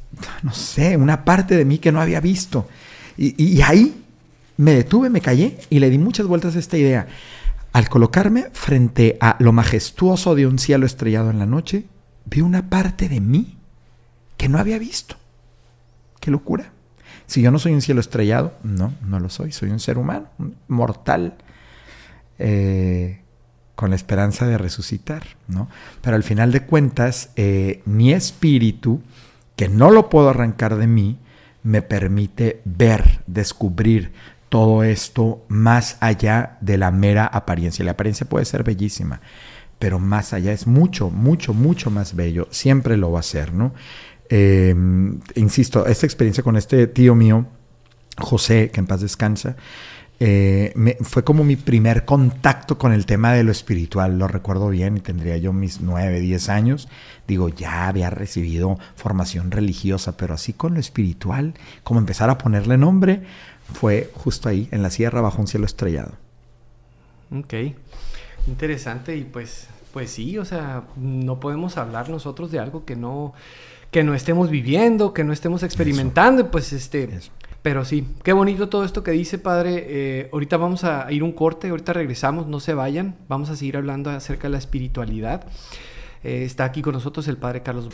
No 0.42 0.52
sé, 0.52 0.96
una 0.96 1.24
parte 1.24 1.56
de 1.56 1.64
mí 1.64 1.78
que 1.78 1.92
no 1.92 2.00
había 2.00 2.20
visto. 2.20 2.68
Y, 3.18 3.60
ahí 3.62 4.04
me 4.56 4.72
detuve, 4.74 5.10
me 5.10 5.20
callé 5.20 5.58
y 5.70 5.78
le 5.78 5.90
di 5.90 5.98
muchas 5.98 6.26
vueltas 6.26 6.56
a 6.56 6.58
esta 6.58 6.76
idea. 6.76 7.06
Al 7.72 7.88
colocarme 7.88 8.48
frente 8.52 9.18
a 9.20 9.36
lo 9.38 9.52
majestuoso 9.52 10.34
de 10.34 10.46
un 10.46 10.58
cielo 10.58 10.86
estrellado 10.86 11.30
en 11.30 11.38
la 11.38 11.46
noche, 11.46 11.84
vi 12.24 12.40
una 12.40 12.70
parte 12.70 13.08
de 13.08 13.20
mí 13.20 13.56
que 14.36 14.48
no 14.48 14.58
había 14.58 14.78
visto. 14.78 15.16
Qué 16.20 16.30
locura. 16.30 16.72
Si 17.26 17.42
yo 17.42 17.50
no 17.50 17.58
soy 17.58 17.72
un 17.72 17.82
cielo 17.82 18.00
estrellado, 18.00 18.54
no, 18.62 18.94
no 19.04 19.20
lo 19.20 19.28
soy. 19.28 19.52
Soy 19.52 19.70
un 19.70 19.80
ser 19.80 19.98
humano, 19.98 20.28
mortal. 20.68 21.36
Eh, 22.38 23.20
con 23.76 23.90
la 23.90 23.96
esperanza 23.96 24.46
de 24.46 24.58
resucitar, 24.58 25.22
¿no? 25.46 25.68
Pero 26.00 26.16
al 26.16 26.22
final 26.22 26.50
de 26.50 26.64
cuentas, 26.64 27.30
eh, 27.36 27.82
mi 27.84 28.12
espíritu, 28.12 29.02
que 29.54 29.68
no 29.68 29.90
lo 29.90 30.08
puedo 30.08 30.30
arrancar 30.30 30.76
de 30.76 30.86
mí, 30.86 31.18
me 31.62 31.82
permite 31.82 32.62
ver, 32.64 33.20
descubrir 33.26 34.12
todo 34.48 34.82
esto 34.82 35.44
más 35.48 35.98
allá 36.00 36.56
de 36.60 36.78
la 36.78 36.90
mera 36.90 37.26
apariencia. 37.26 37.84
La 37.84 37.92
apariencia 37.92 38.26
puede 38.26 38.46
ser 38.46 38.64
bellísima, 38.64 39.20
pero 39.78 39.98
más 39.98 40.32
allá 40.32 40.52
es 40.52 40.66
mucho, 40.66 41.10
mucho, 41.10 41.52
mucho 41.52 41.90
más 41.90 42.16
bello. 42.16 42.48
Siempre 42.50 42.96
lo 42.96 43.12
va 43.12 43.20
a 43.20 43.24
ser, 43.24 43.52
¿no? 43.52 43.74
Eh, 44.30 44.74
insisto, 45.34 45.86
esta 45.86 46.06
experiencia 46.06 46.42
con 46.42 46.56
este 46.56 46.86
tío 46.86 47.14
mío, 47.14 47.46
José, 48.16 48.70
que 48.70 48.80
en 48.80 48.86
paz 48.86 49.02
descansa, 49.02 49.56
eh, 50.18 50.96
fue 51.02 51.24
como 51.24 51.44
mi 51.44 51.56
primer 51.56 52.06
contacto 52.06 52.78
con 52.78 52.92
el 52.92 53.04
tema 53.04 53.32
de 53.32 53.44
lo 53.44 53.52
espiritual, 53.52 54.18
lo 54.18 54.28
recuerdo 54.28 54.68
bien, 54.68 54.96
y 54.96 55.00
tendría 55.00 55.36
yo 55.36 55.52
mis 55.52 55.80
9, 55.80 56.20
10 56.20 56.48
años. 56.48 56.88
Digo, 57.28 57.48
ya 57.48 57.88
había 57.88 58.08
recibido 58.08 58.78
formación 58.94 59.50
religiosa, 59.50 60.16
pero 60.16 60.34
así 60.34 60.52
con 60.54 60.74
lo 60.74 60.80
espiritual, 60.80 61.54
como 61.82 62.00
empezar 62.00 62.30
a 62.30 62.38
ponerle 62.38 62.78
nombre, 62.78 63.22
fue 63.72 64.10
justo 64.14 64.48
ahí, 64.48 64.68
en 64.70 64.82
la 64.82 64.90
sierra, 64.90 65.20
bajo 65.20 65.40
un 65.40 65.48
cielo 65.48 65.66
estrellado. 65.66 66.12
Ok, 67.36 67.54
interesante 68.46 69.16
y 69.16 69.24
pues, 69.24 69.66
pues 69.92 70.10
sí, 70.10 70.38
o 70.38 70.44
sea, 70.44 70.84
no 70.96 71.40
podemos 71.40 71.76
hablar 71.76 72.08
nosotros 72.08 72.50
de 72.50 72.58
algo 72.58 72.84
que 72.86 72.96
no, 72.96 73.34
que 73.90 74.02
no 74.02 74.14
estemos 74.14 74.48
viviendo, 74.48 75.12
que 75.12 75.24
no 75.24 75.32
estemos 75.32 75.62
experimentando, 75.62 76.50
pues 76.50 76.72
este... 76.72 77.10
Pero 77.66 77.84
sí, 77.84 78.06
qué 78.22 78.32
bonito 78.32 78.68
todo 78.68 78.84
esto 78.84 79.02
que 79.02 79.10
dice, 79.10 79.40
padre. 79.40 79.86
Eh, 79.88 80.30
ahorita 80.32 80.56
vamos 80.56 80.84
a 80.84 81.10
ir 81.10 81.24
un 81.24 81.32
corte, 81.32 81.70
ahorita 81.70 81.92
regresamos, 81.92 82.46
no 82.46 82.60
se 82.60 82.74
vayan. 82.74 83.16
Vamos 83.26 83.50
a 83.50 83.56
seguir 83.56 83.76
hablando 83.76 84.08
acerca 84.08 84.44
de 84.44 84.50
la 84.50 84.58
espiritualidad. 84.58 85.48
Eh, 86.22 86.44
está 86.44 86.62
aquí 86.62 86.80
con 86.80 86.92
nosotros 86.92 87.26
el 87.26 87.38
padre 87.38 87.64
Carlos. 87.64 87.88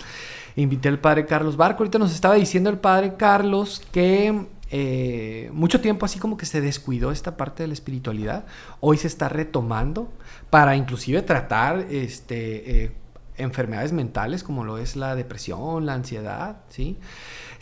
Invité 0.57 0.91
al 0.91 0.99
padre 0.99 1.25
Carlos 1.25 1.57
Barco. 1.57 1.85
Ahorita 1.85 1.99
nos 1.99 2.13
estaba 2.13 2.35
diciendo 2.35 2.69
el 2.69 2.77
padre 2.81 3.15
Carlos 3.17 3.81
que 3.93 4.45
eh, 4.71 5.49
mucho 5.55 5.81
tiempo 5.81 6.05
así 6.05 6.19
como 6.19 6.37
que 6.37 6.45
se 6.45 6.61
descuidó 6.61 7.11
esta 7.11 7.39
parte 7.39 7.63
de 7.63 7.69
la 7.69 7.73
espiritualidad. 7.73 8.45
Hoy 8.81 8.99
se 8.99 9.07
está 9.07 9.31
retomando 9.31 10.13
para 10.51 10.77
inclusive 10.77 11.23
tratar 11.23 11.87
este, 11.91 12.93
enfermedades 13.39 13.95
mentales 13.95 14.43
como 14.43 14.65
lo 14.65 14.77
es 14.77 14.97
la 14.97 15.17
depresión, 15.17 15.87
la 15.87 15.95
ansiedad, 15.95 16.59
¿sí? 16.69 16.99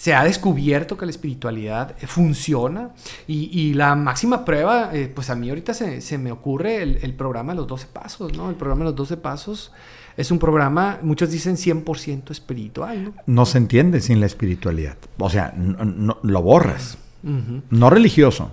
Se 0.00 0.14
ha 0.14 0.24
descubierto 0.24 0.96
que 0.96 1.04
la 1.04 1.10
espiritualidad 1.10 1.94
funciona 2.06 2.88
y, 3.26 3.74
la 3.74 3.94
máxima 3.94 4.46
prueba, 4.46 4.88
eh, 4.94 5.12
pues 5.14 5.28
a 5.28 5.34
mí 5.34 5.50
ahorita 5.50 5.74
se, 5.74 6.16
me 6.16 6.32
ocurre 6.32 6.82
el, 6.82 7.14
programa 7.14 7.52
de 7.52 7.58
los 7.58 7.66
12 7.66 7.88
pasos, 7.88 8.34
¿no? 8.34 8.48
El 8.48 8.56
programa 8.56 8.78
de 8.78 8.84
los 8.92 8.96
12 8.96 9.18
pasos 9.18 9.72
es 10.16 10.30
un 10.30 10.38
programa, 10.38 11.00
muchos 11.02 11.30
dicen 11.30 11.56
100% 11.56 12.30
espiritual, 12.30 13.04
¿no? 13.04 13.14
No 13.26 13.44
se 13.44 13.58
entiende 13.58 14.00
sin 14.00 14.20
la 14.20 14.26
espiritualidad. 14.26 14.96
O 15.18 15.28
sea, 15.28 15.52
no, 15.54 16.16
lo 16.22 16.40
borras. 16.40 16.96
No 17.22 17.90
religioso. 17.90 18.52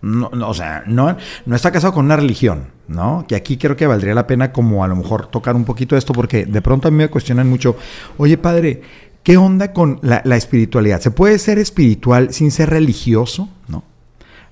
No, 0.00 0.30
o 0.32 0.54
sea, 0.54 0.84
no, 0.86 1.16
no 1.44 1.56
está 1.56 1.72
casado 1.72 1.92
con 1.92 2.04
una 2.06 2.16
religión, 2.16 2.68
¿no? 2.86 3.24
Que 3.26 3.34
aquí 3.34 3.58
creo 3.58 3.76
que 3.76 3.86
valdría 3.86 4.14
la 4.14 4.28
pena 4.28 4.52
como 4.52 4.84
a 4.84 4.88
lo 4.88 4.94
mejor 4.94 5.26
tocar 5.26 5.56
un 5.56 5.64
poquito 5.64 5.96
esto 5.96 6.12
porque 6.12 6.46
de 6.46 6.62
pronto 6.62 6.86
a 6.86 6.90
mí 6.92 6.96
me 6.96 7.08
cuestionan 7.08 7.48
mucho, 7.48 7.76
oye 8.16 8.38
padre, 8.38 8.80
¿Qué 9.28 9.36
onda 9.36 9.74
con 9.74 9.98
la, 10.00 10.36
espiritualidad? 10.38 11.02
¿Se 11.02 11.10
puede 11.10 11.38
ser 11.38 11.58
espiritual 11.58 12.32
sin 12.32 12.50
ser 12.50 12.70
religioso? 12.70 13.50
¿No? 13.68 13.84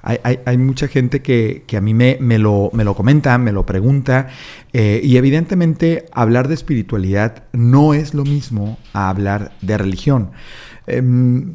Hay, 0.02 0.58
mucha 0.58 0.86
gente 0.86 1.22
que, 1.22 1.64
a 1.74 1.80
mí 1.80 1.94
me, 1.94 2.18
lo, 2.38 2.68
me, 2.74 2.84
lo, 2.84 2.94
comenta, 2.94 3.38
me 3.38 3.52
lo 3.52 3.64
pregunta, 3.64 4.28
eh, 4.74 5.00
y 5.02 5.16
evidentemente 5.16 6.04
hablar 6.12 6.48
de 6.48 6.52
espiritualidad 6.52 7.44
no 7.54 7.94
es 7.94 8.12
lo 8.12 8.24
mismo 8.24 8.76
a 8.92 9.08
hablar 9.08 9.52
de 9.62 9.78
religión. 9.78 10.32
Em, 10.86 11.54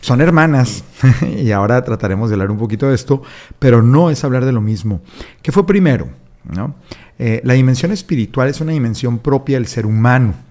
son 0.00 0.20
hermanas, 0.20 0.84
y 1.36 1.50
ahora 1.50 1.82
trataremos 1.82 2.30
de 2.30 2.34
hablar 2.34 2.52
un 2.52 2.58
poquito 2.58 2.90
de 2.90 2.94
esto, 2.94 3.22
pero 3.58 3.82
no 3.82 4.08
es 4.08 4.22
hablar 4.22 4.44
de 4.44 4.52
lo 4.52 4.60
mismo. 4.60 5.00
¿Qué 5.42 5.50
fue 5.50 5.66
primero? 5.66 6.06
¿no? 6.44 6.76
Eh, 7.18 7.40
la 7.42 7.54
dimensión 7.54 7.90
espiritual 7.90 8.48
es 8.48 8.60
una 8.60 8.70
dimensión 8.70 9.18
propia 9.18 9.56
del 9.56 9.66
ser 9.66 9.84
humano 9.84 10.48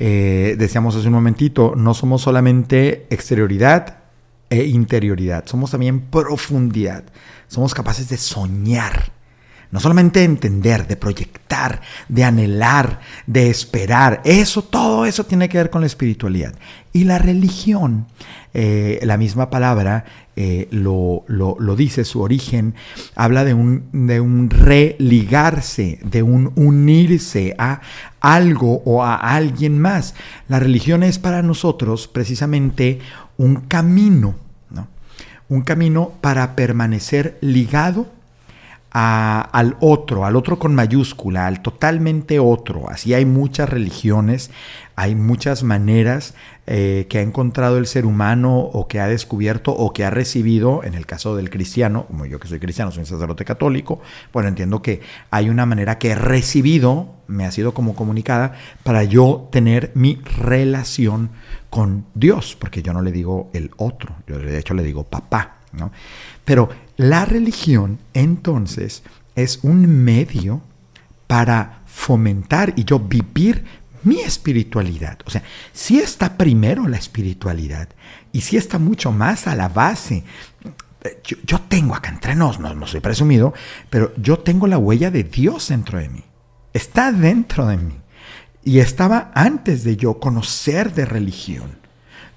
eh, 0.00 0.54
decíamos 0.56 0.94
hace 0.94 1.08
un 1.08 1.14
momentito, 1.14 1.74
no 1.76 1.92
somos 1.92 2.22
solamente 2.22 3.08
exterioridad 3.10 3.98
e 4.48 4.64
interioridad, 4.64 5.44
somos 5.46 5.72
también 5.72 6.00
profundidad. 6.02 7.02
Somos 7.48 7.74
capaces 7.74 8.08
de 8.08 8.16
soñar, 8.16 9.10
no 9.70 9.80
solamente 9.80 10.20
de 10.20 10.26
entender, 10.26 10.86
de 10.86 10.96
proyectar, 10.96 11.80
de 12.08 12.24
anhelar, 12.24 13.00
de 13.26 13.50
esperar. 13.50 14.22
Eso, 14.24 14.62
todo 14.62 15.04
eso 15.04 15.24
tiene 15.24 15.48
que 15.48 15.58
ver 15.58 15.70
con 15.70 15.82
la 15.82 15.86
espiritualidad. 15.86 16.54
Y 16.92 17.04
la 17.04 17.18
religión, 17.18 18.06
eh, 18.54 18.98
la 19.02 19.18
misma 19.18 19.50
palabra 19.50 20.04
eh, 20.36 20.68
lo, 20.70 21.24
lo, 21.28 21.76
dice, 21.76 22.04
su 22.04 22.22
origen, 22.22 22.74
habla 23.14 23.44
de 23.44 23.52
un, 23.54 23.88
de 23.92 24.20
un 24.20 24.48
religarse, 24.48 25.98
de 26.02 26.22
un 26.22 26.52
unirse 26.54 27.54
a 27.58 27.82
algo 28.20 28.82
o 28.84 29.04
a 29.04 29.16
alguien 29.16 29.78
más. 29.78 30.14
La 30.48 30.60
religión 30.60 31.02
es 31.02 31.18
para 31.18 31.42
nosotros 31.42 32.08
precisamente 32.08 33.00
un 33.36 33.56
camino, 33.62 34.36
¿no? 34.70 34.88
un 35.48 35.60
camino 35.62 36.12
para 36.20 36.56
permanecer 36.56 37.36
ligado 37.42 38.17
al 38.90 39.76
otro, 39.80 40.24
al 40.24 40.36
otro 40.36 40.58
con 40.58 40.74
mayúscula, 40.74 41.46
al 41.46 41.60
totalmente 41.62 42.38
otro. 42.38 42.88
Así 42.88 43.14
hay 43.14 43.26
muchas 43.26 43.68
religiones, 43.68 44.50
hay 44.96 45.14
muchas 45.14 45.62
maneras 45.62 46.34
eh, 46.66 47.06
que 47.08 47.18
ha 47.18 47.22
encontrado 47.22 47.78
el 47.78 47.86
ser 47.86 48.06
humano 48.06 48.58
o 48.58 48.88
que 48.88 49.00
ha 49.00 49.06
descubierto 49.06 49.72
o 49.72 49.92
que 49.92 50.04
ha 50.04 50.10
recibido, 50.10 50.82
en 50.84 50.94
el 50.94 51.06
caso 51.06 51.36
del 51.36 51.50
cristiano, 51.50 52.06
como 52.06 52.26
yo 52.26 52.40
que 52.40 52.48
soy 52.48 52.58
cristiano, 52.60 52.90
soy 52.90 53.00
un 53.00 53.06
sacerdote 53.06 53.44
católico, 53.44 54.00
bueno, 54.32 54.48
entiendo 54.48 54.82
que 54.82 55.00
hay 55.30 55.50
una 55.50 55.66
manera 55.66 55.98
que 55.98 56.10
he 56.10 56.14
recibido, 56.14 57.14
me 57.26 57.44
ha 57.44 57.52
sido 57.52 57.74
como 57.74 57.94
comunicada, 57.94 58.54
para 58.82 59.04
yo 59.04 59.48
tener 59.52 59.92
mi 59.94 60.20
relación 60.38 61.30
con 61.70 62.06
Dios, 62.14 62.56
porque 62.58 62.82
yo 62.82 62.92
no 62.92 63.02
le 63.02 63.12
digo 63.12 63.50
el 63.52 63.70
otro, 63.76 64.14
yo 64.26 64.38
de 64.38 64.58
hecho 64.58 64.74
le 64.74 64.82
digo 64.82 65.04
papá, 65.04 65.58
¿no? 65.72 65.92
Pero 66.44 66.70
la 66.98 67.24
religión 67.24 68.00
entonces 68.12 69.04
es 69.36 69.60
un 69.62 69.86
medio 69.86 70.60
para 71.28 71.82
fomentar 71.86 72.74
y 72.74 72.84
yo 72.84 72.98
vivir 72.98 73.64
mi 74.02 74.18
espiritualidad. 74.20 75.18
O 75.24 75.30
sea, 75.30 75.44
si 75.72 76.00
está 76.00 76.36
primero 76.36 76.88
la 76.88 76.96
espiritualidad 76.96 77.88
y 78.32 78.40
si 78.40 78.56
está 78.56 78.78
mucho 78.78 79.12
más 79.12 79.46
a 79.46 79.54
la 79.54 79.68
base. 79.68 80.24
Yo, 81.24 81.60
tengo 81.68 81.94
acá 81.94 82.10
entre 82.10 82.34
nos, 82.34 82.58
no, 82.58 82.74
no 82.74 82.86
soy 82.88 82.98
presumido, 82.98 83.54
pero 83.88 84.12
yo 84.16 84.40
tengo 84.40 84.66
la 84.66 84.78
huella 84.78 85.12
de 85.12 85.22
Dios 85.22 85.68
dentro 85.68 86.00
de 86.00 86.08
mí. 86.08 86.24
Está 86.72 87.12
dentro 87.12 87.66
de 87.66 87.76
mí. 87.76 87.94
Y 88.64 88.80
estaba 88.80 89.30
antes 89.34 89.84
de 89.84 89.96
yo 89.96 90.18
conocer 90.18 90.92
de 90.92 91.06
religión 91.06 91.77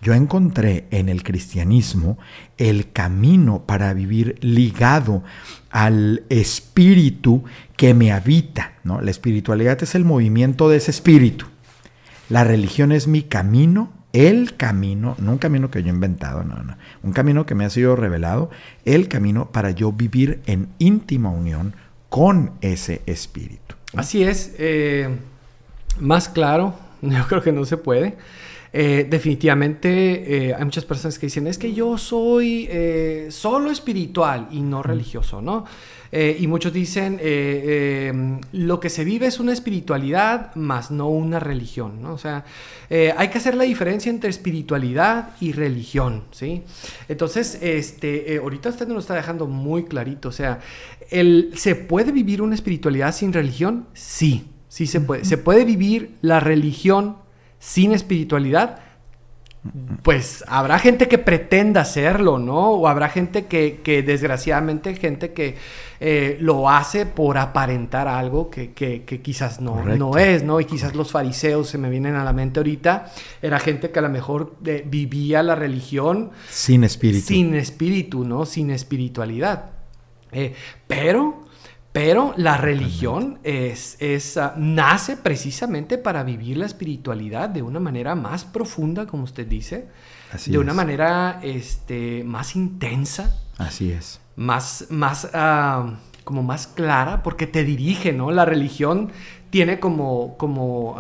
yo 0.01 0.13
encontré 0.13 0.87
en 0.91 1.09
el 1.09 1.23
cristianismo 1.23 2.17
el 2.57 2.91
camino 2.91 3.65
para 3.65 3.93
vivir 3.93 4.37
ligado 4.41 5.23
al 5.69 6.23
espíritu 6.29 7.43
que 7.77 7.93
me 7.93 8.11
habita. 8.11 8.73
¿no? 8.83 9.01
La 9.01 9.11
espiritualidad 9.11 9.81
es 9.83 9.95
el 9.95 10.03
movimiento 10.05 10.69
de 10.69 10.77
ese 10.77 10.91
espíritu. 10.91 11.45
La 12.29 12.43
religión 12.43 12.91
es 12.91 13.07
mi 13.07 13.23
camino, 13.23 13.91
el 14.13 14.55
camino, 14.55 15.15
no 15.19 15.33
un 15.33 15.37
camino 15.37 15.69
que 15.69 15.83
yo 15.83 15.89
he 15.89 15.93
inventado, 15.93 16.43
no, 16.43 16.63
no, 16.63 16.77
un 17.03 17.13
camino 17.13 17.45
que 17.45 17.55
me 17.55 17.65
ha 17.65 17.69
sido 17.69 17.95
revelado, 17.95 18.49
el 18.85 19.07
camino 19.07 19.51
para 19.51 19.71
yo 19.71 19.91
vivir 19.91 20.41
en 20.45 20.69
íntima 20.79 21.29
unión 21.29 21.75
con 22.09 22.51
ese 22.61 23.01
espíritu. 23.05 23.75
Así 23.95 24.23
es, 24.23 24.55
eh, 24.57 25.17
más 25.99 26.29
claro, 26.29 26.73
yo 27.01 27.27
creo 27.27 27.41
que 27.41 27.51
no 27.51 27.65
se 27.65 27.77
puede. 27.77 28.17
Eh, 28.73 29.05
definitivamente 29.09 29.89
eh, 30.49 30.53
hay 30.53 30.63
muchas 30.63 30.85
personas 30.85 31.19
que 31.19 31.25
dicen, 31.25 31.45
es 31.47 31.57
que 31.57 31.73
yo 31.73 31.97
soy 31.97 32.69
eh, 32.71 33.27
solo 33.29 33.69
espiritual 33.69 34.47
y 34.49 34.61
no 34.61 34.81
religioso, 34.81 35.41
¿no? 35.41 35.65
y 36.13 36.45
muchos 36.47 36.73
dicen, 36.73 37.21
lo 38.51 38.81
que 38.81 38.89
se 38.89 39.05
vive 39.05 39.27
es 39.27 39.39
una 39.39 39.53
espiritualidad 39.53 40.53
más 40.55 40.91
no 40.91 41.07
una 41.07 41.39
religión, 41.39 42.01
¿no? 42.01 42.11
O 42.11 42.17
sea, 42.17 42.43
hay 42.89 43.29
que 43.29 43.37
hacer 43.37 43.55
la 43.55 43.63
diferencia 43.63 44.09
entre 44.09 44.29
espiritualidad 44.29 45.29
y 45.39 45.53
religión, 45.53 46.23
¿sí? 46.31 46.63
Entonces, 47.07 47.57
este, 47.61 48.39
ahorita 48.39 48.67
usted 48.67 48.87
nos 48.87 48.95
lo 48.95 48.99
está 48.99 49.15
dejando 49.15 49.47
muy 49.47 49.85
clarito, 49.85 50.27
o 50.27 50.33
sea, 50.33 50.59
el, 51.11 51.53
¿se 51.55 51.75
puede 51.75 52.11
vivir 52.11 52.41
una 52.41 52.55
espiritualidad 52.55 53.15
sin 53.15 53.31
religión? 53.31 53.85
Sí, 53.93 54.49
sí 54.67 54.87
se 54.87 54.99
puede. 54.99 55.23
¿Se 55.23 55.37
puede 55.37 55.63
vivir 55.63 56.17
la 56.21 56.41
religión 56.41 57.20
sin 57.61 57.93
espiritualidad, 57.93 58.79
pues 60.01 60.43
habrá 60.47 60.79
gente 60.79 61.07
que 61.07 61.19
pretenda 61.19 61.81
hacerlo, 61.81 62.39
¿no? 62.39 62.71
O 62.71 62.87
habrá 62.87 63.07
gente 63.09 63.45
que, 63.45 64.03
desgraciadamente, 64.03 64.95
gente 64.95 65.31
que 65.31 65.55
eh, 65.99 66.37
lo 66.41 66.67
hace 66.67 67.05
por 67.05 67.37
aparentar 67.37 68.07
algo 68.07 68.49
que, 68.49 68.73
quizás 69.21 69.61
no, 69.61 69.85
no 69.85 70.17
es, 70.17 70.41
¿no? 70.41 70.59
Y 70.59 70.65
quizás 70.65 70.95
los 70.95 71.11
fariseos 71.11 71.69
se 71.69 71.77
me 71.77 71.91
vienen 71.91 72.15
a 72.15 72.23
la 72.23 72.33
mente 72.33 72.59
ahorita, 72.59 73.11
era 73.43 73.59
gente 73.59 73.91
que 73.91 73.99
a 73.99 74.01
lo 74.01 74.09
mejor 74.09 74.55
eh, 74.65 74.83
vivía 74.83 75.43
la 75.43 75.53
religión 75.53 76.31
sin 76.49 76.83
espíritu. 76.83 77.27
Sin 77.27 77.53
espíritu, 77.53 78.25
¿no? 78.25 78.47
Sin 78.47 78.71
espiritualidad. 78.71 79.65
Eh, 80.31 80.55
pero 80.87 81.45
Pero 81.91 82.33
la 82.37 82.55
religión 82.55 83.39
es, 83.43 83.97
es 83.99 84.37
ah, 84.37 84.53
nace 84.57 85.17
precisamente 85.17 85.97
para 85.97 86.23
vivir 86.23 86.57
la 86.57 86.65
espiritualidad 86.65 87.49
de 87.49 87.61
una 87.61 87.81
manera 87.81 88.15
más 88.15 88.45
profunda, 88.45 89.05
como 89.05 89.23
usted 89.23 89.45
dice, 89.45 89.89
de 90.45 90.57
una 90.57 90.73
manera 90.73 91.41
este, 91.43 92.23
más 92.23 92.55
intensa. 92.55 93.37
Así 93.57 93.91
es. 93.91 94.21
Más, 94.37 94.87
más, 94.89 95.29
ah, 95.33 95.95
como 96.23 96.43
más 96.43 96.67
clara, 96.67 97.23
porque 97.23 97.45
te 97.45 97.65
dirige, 97.65 98.13
¿no? 98.13 98.31
La 98.31 98.45
religión 98.45 99.11
tiene 99.51 99.79
como, 99.79 100.37
como 100.37 100.95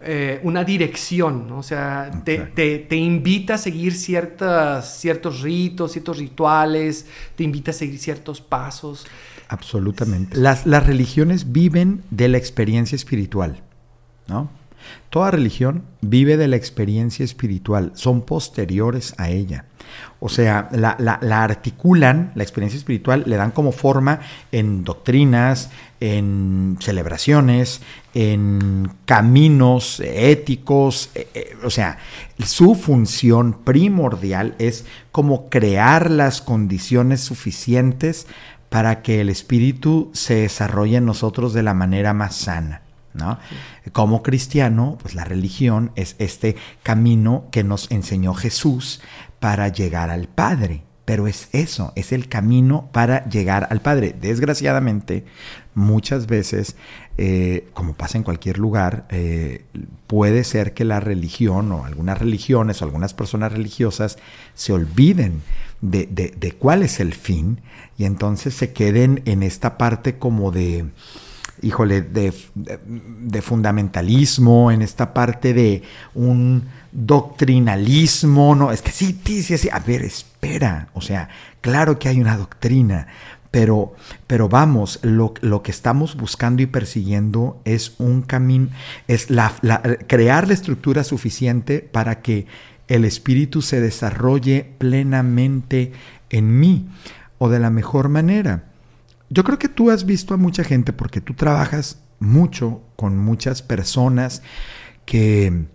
eh, 0.00 0.40
una 0.42 0.64
dirección, 0.64 1.46
¿no? 1.46 1.58
o 1.58 1.62
sea, 1.62 2.10
te, 2.24 2.38
te, 2.38 2.96
invita 2.96 3.54
a 3.54 3.58
seguir 3.58 3.94
ciertas, 3.94 4.98
ciertos 4.98 5.42
ritos, 5.42 5.92
ciertos 5.92 6.16
rituales, 6.16 7.06
te 7.36 7.44
invita 7.44 7.70
a 7.70 7.74
seguir 7.74 8.00
ciertos 8.00 8.40
pasos. 8.40 9.06
Absolutamente. 9.48 10.36
Las, 10.36 10.66
las 10.66 10.86
religiones 10.86 11.52
viven 11.52 12.02
de 12.10 12.28
la 12.28 12.38
experiencia 12.38 12.96
espiritual, 12.96 13.62
¿no? 14.26 14.50
Toda 15.10 15.30
religión 15.30 15.84
vive 16.00 16.36
de 16.36 16.48
la 16.48 16.56
experiencia 16.56 17.24
espiritual, 17.24 17.92
son 17.94 18.22
posteriores 18.22 19.14
a 19.18 19.30
ella. 19.30 19.64
O 20.20 20.28
sea, 20.28 20.68
la, 20.72 21.42
articulan, 21.42 22.32
la 22.34 22.42
experiencia 22.42 22.76
espiritual, 22.76 23.22
le 23.26 23.36
dan 23.36 23.52
como 23.52 23.72
forma 23.72 24.20
en 24.52 24.84
doctrinas, 24.84 25.70
en 26.00 26.76
celebraciones, 26.80 27.80
en 28.14 28.90
caminos 29.04 30.00
éticos. 30.00 31.10
Eh, 31.14 31.28
eh, 31.34 31.56
o 31.64 31.70
sea, 31.70 31.98
su 32.44 32.74
función 32.74 33.64
primordial 33.64 34.54
es 34.58 34.86
como 35.12 35.48
crear 35.48 36.10
las 36.10 36.42
condiciones 36.42 37.20
suficientes 37.20 38.26
para 38.68 39.02
que 39.02 39.20
el 39.20 39.30
espíritu 39.30 40.10
se 40.12 40.34
desarrolle 40.34 40.96
en 40.96 41.06
nosotros 41.06 41.54
de 41.54 41.62
la 41.62 41.74
manera 41.74 42.12
más 42.12 42.34
sana. 42.36 42.82
Como 43.92 44.22
cristiano, 44.22 44.98
pues 45.00 45.14
la 45.14 45.24
religión 45.24 45.92
es 45.94 46.16
este 46.18 46.56
camino 46.82 47.46
que 47.50 47.64
nos 47.64 47.90
enseñó 47.90 48.34
Jesús 48.34 49.00
para 49.40 49.68
llegar 49.68 50.10
al 50.10 50.28
Padre. 50.28 50.82
Pero 51.04 51.26
es 51.26 51.48
eso, 51.52 51.94
es 51.96 52.12
el 52.12 52.28
camino 52.28 52.90
para 52.92 53.26
llegar 53.30 53.66
al 53.70 53.80
Padre. 53.80 54.14
Desgraciadamente, 54.20 55.24
muchas 55.74 56.26
veces, 56.26 56.76
eh, 57.16 57.66
como 57.72 57.94
pasa 57.94 58.18
en 58.18 58.24
cualquier 58.24 58.58
lugar, 58.58 59.06
eh, 59.08 59.64
puede 60.06 60.44
ser 60.44 60.74
que 60.74 60.84
la 60.84 61.00
religión 61.00 61.72
o 61.72 61.86
algunas 61.86 62.18
religiones 62.18 62.82
o 62.82 62.84
algunas 62.84 63.14
personas 63.14 63.52
religiosas 63.52 64.18
se 64.52 64.74
olviden 64.74 65.40
de 65.80 66.56
cuál 66.58 66.82
es 66.82 67.00
el 67.00 67.14
fin 67.14 67.60
y 67.98 68.04
entonces 68.04 68.54
se 68.54 68.72
queden 68.72 69.22
en 69.24 69.42
esta 69.42 69.76
parte 69.76 70.18
como 70.18 70.52
de 70.52 70.86
híjole, 71.62 72.02
de, 72.02 72.32
fundamentalismo, 73.42 74.70
en 74.70 74.82
esta 74.82 75.14
parte 75.14 75.54
de 75.54 75.82
un 76.14 76.64
doctrinalismo, 76.92 78.54
no, 78.54 78.72
es 78.72 78.82
que 78.82 78.90
sí, 78.90 79.18
sí, 79.24 79.42
sí, 79.42 79.58
sí, 79.58 79.68
a 79.70 79.78
ver, 79.80 80.02
espera, 80.02 80.88
o 80.94 81.00
sea, 81.00 81.28
claro 81.60 81.98
que 81.98 82.08
hay 82.08 82.20
una 82.20 82.36
doctrina, 82.36 83.06
pero, 83.50 83.94
pero 84.26 84.48
vamos, 84.48 85.00
lo, 85.02 85.32
que 85.62 85.70
estamos 85.70 86.16
buscando 86.16 86.62
y 86.62 86.66
persiguiendo 86.66 87.60
es 87.64 87.94
un 87.98 88.22
camino, 88.22 88.68
es 89.06 89.30
la, 89.30 89.52
crear 90.06 90.48
la 90.48 90.54
estructura 90.54 91.04
suficiente 91.04 91.80
para 91.80 92.20
que 92.20 92.46
el 92.88 93.04
espíritu 93.04 93.62
se 93.62 93.80
desarrolle 93.80 94.66
plenamente 94.78 95.92
en 96.30 96.58
mí 96.58 96.88
o 97.38 97.48
de 97.48 97.58
la 97.58 97.70
mejor 97.70 98.08
manera. 98.08 98.64
Yo 99.30 99.44
creo 99.44 99.58
que 99.58 99.68
tú 99.68 99.90
has 99.90 100.04
visto 100.06 100.34
a 100.34 100.36
mucha 100.36 100.64
gente 100.64 100.92
porque 100.92 101.20
tú 101.20 101.34
trabajas 101.34 102.00
mucho 102.18 102.82
con 102.96 103.18
muchas 103.18 103.62
personas 103.62 104.42
que, 105.04 105.66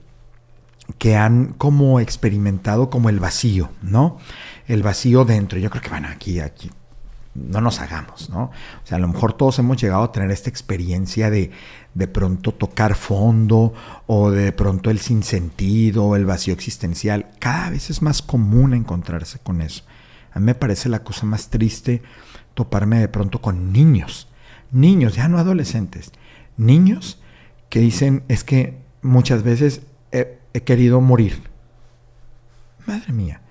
que 0.97 1.15
han 1.15 1.53
como 1.53 1.99
experimentado 1.99 2.89
como 2.89 3.09
el 3.09 3.19
vacío, 3.19 3.69
¿no? 3.81 4.17
El 4.67 4.83
vacío 4.83 5.25
dentro. 5.25 5.59
Yo 5.59 5.69
creo 5.69 5.81
que, 5.81 5.89
bueno, 5.89 6.07
aquí, 6.09 6.39
aquí, 6.39 6.71
no 7.35 7.61
nos 7.61 7.79
hagamos, 7.79 8.29
¿no? 8.29 8.43
O 8.43 8.85
sea, 8.85 8.97
a 8.97 9.01
lo 9.01 9.07
mejor 9.07 9.33
todos 9.33 9.59
hemos 9.59 9.81
llegado 9.81 10.03
a 10.03 10.11
tener 10.11 10.31
esta 10.31 10.49
experiencia 10.49 11.29
de 11.29 11.51
de 11.93 12.07
pronto 12.07 12.51
tocar 12.53 12.95
fondo 12.95 13.73
o 14.07 14.31
de 14.31 14.51
pronto 14.51 14.89
el 14.89 14.99
sinsentido, 14.99 16.15
el 16.15 16.25
vacío 16.25 16.53
existencial. 16.53 17.29
Cada 17.39 17.69
vez 17.69 17.89
es 17.89 18.01
más 18.01 18.21
común 18.21 18.73
encontrarse 18.73 19.39
con 19.39 19.61
eso. 19.61 19.83
A 20.31 20.39
mí 20.39 20.45
me 20.45 20.55
parece 20.55 20.89
la 20.89 21.03
cosa 21.03 21.25
más 21.25 21.49
triste 21.49 22.01
toparme 22.53 22.99
de 22.99 23.07
pronto 23.07 23.41
con 23.41 23.71
niños, 23.71 24.27
niños, 24.71 25.15
ya 25.15 25.27
no 25.27 25.37
adolescentes, 25.37 26.11
niños 26.57 27.19
que 27.69 27.79
dicen 27.79 28.23
es 28.27 28.43
que 28.43 28.77
muchas 29.01 29.43
veces 29.43 29.81
he, 30.11 30.39
querido 30.61 31.01
morir. 31.01 31.41
Madre 32.85 33.11
mía. 33.11 33.41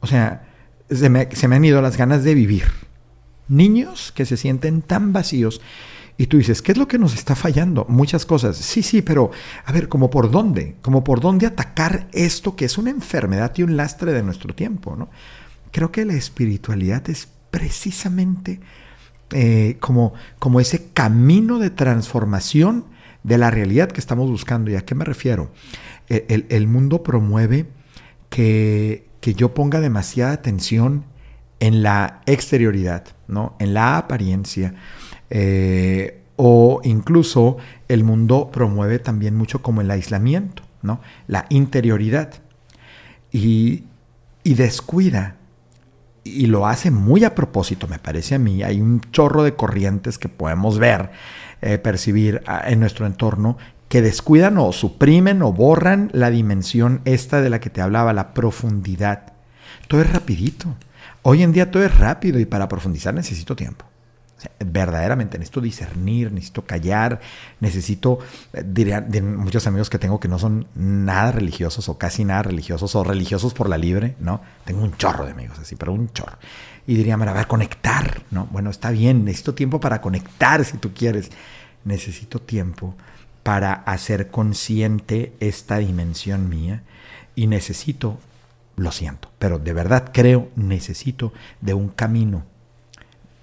O 0.00 0.06
sea, 0.06 0.48
se 0.90 1.08
me, 1.08 1.28
se 1.30 1.46
me 1.46 1.56
han 1.56 1.64
ido 1.64 1.80
las 1.80 1.96
ganas 1.96 2.24
de 2.24 2.34
vivir. 2.34 2.64
Niños 3.48 4.12
que 4.12 4.26
se 4.26 4.36
sienten 4.36 4.82
tan 4.82 5.12
vacíos 5.12 5.60
y 6.18 6.26
tú 6.26 6.36
dices, 6.36 6.62
¿qué 6.62 6.72
es 6.72 6.78
lo 6.78 6.88
que 6.88 6.98
nos 6.98 7.14
está 7.14 7.34
fallando? 7.34 7.86
Muchas 7.88 8.26
cosas. 8.26 8.56
Sí, 8.56 8.82
sí, 8.82 9.02
pero 9.02 9.30
a 9.64 9.72
ver, 9.72 9.88
¿como 9.88 10.10
por 10.10 10.30
dónde? 10.30 10.76
¿Como 10.82 11.04
por 11.04 11.20
dónde 11.20 11.46
atacar 11.46 12.08
esto 12.12 12.54
que 12.54 12.66
es 12.66 12.78
una 12.78 12.90
enfermedad 12.90 13.52
y 13.56 13.62
un 13.62 13.76
lastre 13.76 14.12
de 14.12 14.22
nuestro 14.22 14.54
tiempo? 14.54 14.94
¿no? 14.94 15.08
Creo 15.70 15.90
que 15.90 16.04
la 16.04 16.14
espiritualidad 16.14 17.08
es 17.08 17.28
precisamente 17.52 18.58
eh, 19.30 19.76
como, 19.78 20.14
como 20.40 20.58
ese 20.58 20.90
camino 20.92 21.60
de 21.60 21.70
transformación 21.70 22.86
de 23.22 23.38
la 23.38 23.50
realidad 23.52 23.92
que 23.92 24.00
estamos 24.00 24.28
buscando. 24.28 24.70
¿Y 24.70 24.74
a 24.74 24.84
qué 24.84 24.96
me 24.96 25.04
refiero? 25.04 25.52
E, 26.08 26.46
el, 26.48 26.66
mundo 26.66 27.04
promueve 27.04 27.66
que, 28.28 29.06
yo 29.20 29.54
ponga 29.54 29.80
demasiada 29.80 30.32
atención 30.32 31.04
en 31.60 31.82
la 31.84 32.22
exterioridad, 32.26 33.04
¿no? 33.28 33.54
en 33.60 33.74
la 33.74 33.98
apariencia, 33.98 34.74
eh, 35.30 36.22
o 36.36 36.80
incluso 36.82 37.58
el 37.86 38.02
mundo 38.02 38.50
promueve 38.50 38.98
también 38.98 39.36
mucho 39.36 39.62
como 39.62 39.80
el 39.80 39.90
aislamiento, 39.90 40.64
¿no? 40.82 41.00
la 41.28 41.46
interioridad, 41.50 42.34
y, 43.30 43.84
y 44.42 44.54
descuida 44.54 45.36
y 46.24 46.46
lo 46.46 46.66
hace 46.66 46.90
muy 46.90 47.24
a 47.24 47.34
propósito, 47.34 47.88
me 47.88 47.98
parece 47.98 48.34
a 48.34 48.38
mí. 48.38 48.62
Hay 48.62 48.80
un 48.80 49.00
chorro 49.12 49.42
de 49.42 49.54
corrientes 49.54 50.18
que 50.18 50.28
podemos 50.28 50.78
ver, 50.78 51.10
eh, 51.60 51.78
percibir 51.78 52.42
ah, 52.46 52.62
en 52.66 52.80
nuestro 52.80 53.06
entorno 53.06 53.58
que 53.88 54.02
descuidan 54.02 54.56
o 54.58 54.72
suprimen 54.72 55.42
o 55.42 55.52
borran 55.52 56.10
la 56.12 56.30
dimensión 56.30 57.02
esta 57.04 57.42
de 57.42 57.50
la 57.50 57.60
que 57.60 57.70
te 57.70 57.82
hablaba, 57.82 58.12
la 58.12 58.32
profundidad. 58.32 59.34
Todo 59.88 60.00
es 60.00 60.12
rapidito. 60.12 60.74
Hoy 61.22 61.42
en 61.42 61.52
día 61.52 61.70
todo 61.70 61.84
es 61.84 61.98
rápido 61.98 62.40
y 62.40 62.46
para 62.46 62.68
profundizar 62.68 63.12
necesito 63.12 63.54
tiempo 63.54 63.91
verdaderamente 64.58 65.38
necesito 65.38 65.60
discernir, 65.60 66.32
necesito 66.32 66.62
callar, 66.62 67.20
necesito, 67.60 68.18
eh, 68.52 68.62
diría 68.66 69.00
de 69.00 69.22
muchos 69.22 69.66
amigos 69.66 69.90
que 69.90 69.98
tengo 69.98 70.20
que 70.20 70.28
no 70.28 70.38
son 70.38 70.66
nada 70.74 71.32
religiosos 71.32 71.88
o 71.88 71.98
casi 71.98 72.24
nada 72.24 72.42
religiosos 72.42 72.94
o 72.94 73.04
religiosos 73.04 73.54
por 73.54 73.68
la 73.68 73.78
libre, 73.78 74.16
¿no? 74.20 74.40
Tengo 74.64 74.82
un 74.82 74.96
chorro 74.96 75.24
de 75.24 75.32
amigos 75.32 75.58
así, 75.58 75.76
pero 75.76 75.92
un 75.92 76.12
chorro. 76.12 76.38
Y 76.86 76.96
diría, 76.96 77.16
mira, 77.16 77.30
a 77.32 77.34
ver, 77.34 77.46
conectar, 77.46 78.22
¿no? 78.30 78.46
Bueno, 78.50 78.70
está 78.70 78.90
bien, 78.90 79.24
necesito 79.24 79.54
tiempo 79.54 79.80
para 79.80 80.00
conectar 80.00 80.64
si 80.64 80.78
tú 80.78 80.92
quieres. 80.92 81.30
Necesito 81.84 82.40
tiempo 82.40 82.94
para 83.42 83.72
hacer 83.72 84.30
consciente 84.30 85.32
esta 85.40 85.78
dimensión 85.78 86.48
mía 86.48 86.82
y 87.34 87.46
necesito, 87.46 88.18
lo 88.76 88.92
siento, 88.92 89.30
pero 89.38 89.58
de 89.58 89.72
verdad 89.72 90.10
creo, 90.12 90.48
necesito 90.54 91.32
de 91.60 91.74
un 91.74 91.88
camino 91.88 92.44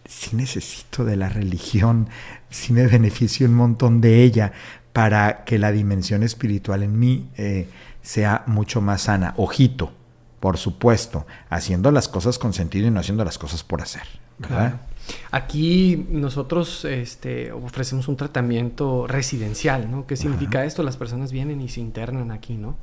sí 0.09 0.35
necesito 0.35 1.05
de 1.05 1.15
la 1.15 1.29
religión, 1.29 2.09
sí 2.49 2.73
me 2.73 2.87
beneficio 2.87 3.47
un 3.47 3.53
montón 3.53 4.01
de 4.01 4.23
ella 4.23 4.51
para 4.91 5.45
que 5.45 5.59
la 5.59 5.71
dimensión 5.71 6.23
espiritual 6.23 6.81
en 6.81 6.97
mí 6.97 7.29
eh, 7.37 7.69
sea 8.01 8.43
mucho 8.47 8.81
más 8.81 9.03
sana. 9.03 9.35
Ojito, 9.37 9.93
por 10.39 10.57
supuesto, 10.57 11.27
haciendo 11.49 11.91
las 11.91 12.07
cosas 12.07 12.39
con 12.39 12.53
sentido 12.53 12.87
y 12.87 12.91
no 12.91 12.99
haciendo 12.99 13.23
las 13.23 13.37
cosas 13.37 13.63
por 13.63 13.81
hacer. 13.81 14.01
¿verdad? 14.39 14.81
Aquí 15.31 16.07
nosotros 16.09 16.85
este, 16.85 17.51
ofrecemos 17.51 18.07
un 18.07 18.17
tratamiento 18.17 19.05
residencial, 19.05 19.91
¿no? 19.91 20.07
¿Qué 20.07 20.15
significa 20.15 20.65
esto? 20.65 20.81
Las 20.81 20.97
personas 20.97 21.31
vienen 21.31 21.61
y 21.61 21.69
se 21.69 21.81
internan 21.81 22.31
aquí, 22.31 22.55
¿no? 22.55 22.77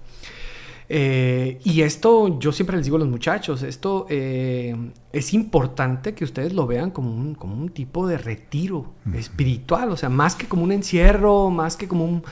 Eh, 0.88 1.59
y 1.64 1.83
esto, 1.83 2.38
yo 2.38 2.53
siempre 2.53 2.77
les 2.77 2.87
digo 2.87 2.96
a 2.96 3.01
los 3.01 3.09
muchachos, 3.09 3.62
esto 3.62 4.07
eh, 4.09 4.77
es 5.12 5.35
importante 5.35 6.14
que 6.14 6.25
ustedes 6.25 6.53
lo 6.53 6.66
vean 6.66 6.92
como 6.92 7.14
un, 7.14 7.35
como 7.35 7.57
un 7.57 7.70
tipo 7.70 8.07
de 8.07 8.18
retiro 8.18 8.92
espiritual, 9.14 9.90
o 9.90 9.96
sea, 9.96 10.09
más 10.09 10.37
que 10.37 10.46
como 10.46 10.62
un 10.62 10.70
encierro, 10.70 11.51
más 11.51 11.77
que 11.77 11.88
como 11.88 12.05
un 12.05 12.22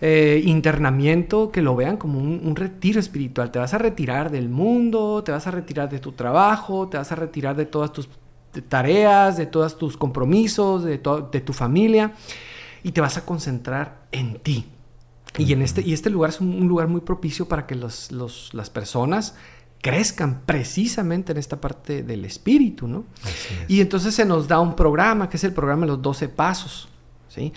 eh, 0.00 0.42
internamiento, 0.44 1.52
que 1.52 1.62
lo 1.62 1.76
vean 1.76 1.96
como 1.96 2.18
un, 2.18 2.40
un, 2.44 2.56
retiro 2.56 2.98
espiritual. 2.98 3.52
Te 3.52 3.60
vas 3.60 3.72
a 3.72 3.78
retirar 3.78 4.32
del 4.32 4.48
mundo, 4.48 5.22
te 5.22 5.30
vas 5.30 5.46
a 5.46 5.52
retirar 5.52 5.88
de 5.88 6.00
tu 6.00 6.10
trabajo, 6.10 6.88
te 6.88 6.96
vas 6.96 7.12
a 7.12 7.14
retirar 7.14 7.54
de 7.54 7.66
todas 7.66 7.92
tus 7.92 8.08
tareas, 8.68 9.36
de 9.36 9.46
todos 9.46 9.78
tus 9.78 9.96
compromisos, 9.96 10.82
de, 10.82 11.00
de 11.30 11.40
tu 11.40 11.52
familia, 11.52 12.14
y 12.82 12.90
te 12.90 13.00
vas 13.00 13.16
a 13.16 13.24
concentrar 13.24 14.06
en 14.10 14.40
ti. 14.40 14.66
Y, 15.38 15.52
en 15.52 15.62
este, 15.62 15.82
y 15.82 15.92
este 15.92 16.10
lugar 16.10 16.30
es 16.30 16.40
un, 16.40 16.68
lugar 16.68 16.88
muy 16.88 17.00
propicio 17.00 17.48
para 17.48 17.66
que 17.66 17.74
los, 17.74 18.10
las 18.52 18.70
personas 18.70 19.34
crezcan 19.80 20.42
precisamente 20.46 21.32
en 21.32 21.38
esta 21.38 21.60
parte 21.60 22.02
del 22.02 22.24
espíritu, 22.24 22.86
¿no? 22.86 23.04
Y 23.66 23.80
entonces 23.80 24.14
se 24.14 24.24
nos 24.24 24.46
da 24.46 24.60
un 24.60 24.76
programa, 24.76 25.28
que 25.28 25.36
es 25.36 25.44
el 25.44 25.52
programa 25.52 25.82
de 25.82 25.88
los 25.88 26.02
12 26.02 26.28
pasos, 26.28 26.88
¿sí? 27.28 27.52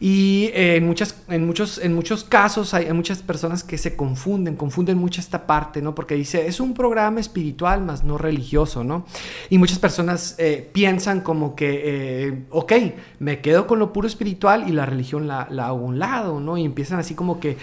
Y 0.00 0.50
eh, 0.54 0.76
en, 0.76 0.86
muchas, 0.86 1.22
en, 1.28 1.46
muchos, 1.46 1.78
en 1.78 1.94
muchos 1.94 2.24
casos 2.24 2.74
hay, 2.74 2.92
muchas 2.92 3.22
personas 3.22 3.64
que 3.64 3.78
se 3.78 3.96
confunden, 3.96 4.56
confunden 4.56 4.98
mucho 4.98 5.20
esta 5.20 5.46
parte, 5.46 5.82
¿no? 5.82 5.94
Porque 5.94 6.14
dice, 6.14 6.46
es 6.46 6.60
un 6.60 6.74
programa 6.74 7.20
espiritual 7.20 7.82
más 7.82 8.04
no 8.04 8.18
religioso, 8.18 8.84
¿no? 8.84 9.06
Y 9.50 9.58
muchas 9.58 9.78
personas 9.78 10.34
eh, 10.38 10.68
piensan 10.72 11.20
como 11.20 11.54
que, 11.54 11.82
eh, 11.84 12.44
ok, 12.50 12.72
me 13.18 13.40
quedo 13.40 13.66
con 13.66 13.78
lo 13.78 13.92
puro 13.92 14.06
espiritual 14.06 14.68
y 14.68 14.72
la 14.72 14.86
religión 14.86 15.26
la, 15.26 15.46
la 15.50 15.66
hago 15.66 15.80
a 15.80 15.88
un 15.88 15.98
lado, 15.98 16.40
¿no? 16.40 16.56
Y 16.58 16.64
empiezan 16.64 16.98
así 16.98 17.14
como 17.14 17.40
que... 17.40 17.56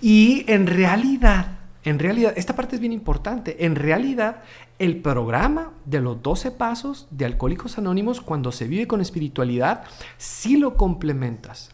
Y 0.00 0.44
en 0.48 0.66
realidad 0.66 1.58
en 1.84 1.98
realidad, 1.98 2.34
esta 2.36 2.54
parte 2.54 2.76
es 2.76 2.80
bien 2.80 2.92
importante. 2.92 3.64
En 3.64 3.74
realidad, 3.74 4.42
el 4.78 5.00
programa 5.00 5.72
de 5.86 6.00
los 6.00 6.22
12 6.22 6.50
pasos 6.50 7.06
de 7.10 7.24
Alcohólicos 7.24 7.78
Anónimos, 7.78 8.20
cuando 8.20 8.52
se 8.52 8.66
vive 8.66 8.86
con 8.86 9.00
espiritualidad, 9.00 9.84
si 10.18 10.58
lo 10.58 10.76
complementas 10.76 11.70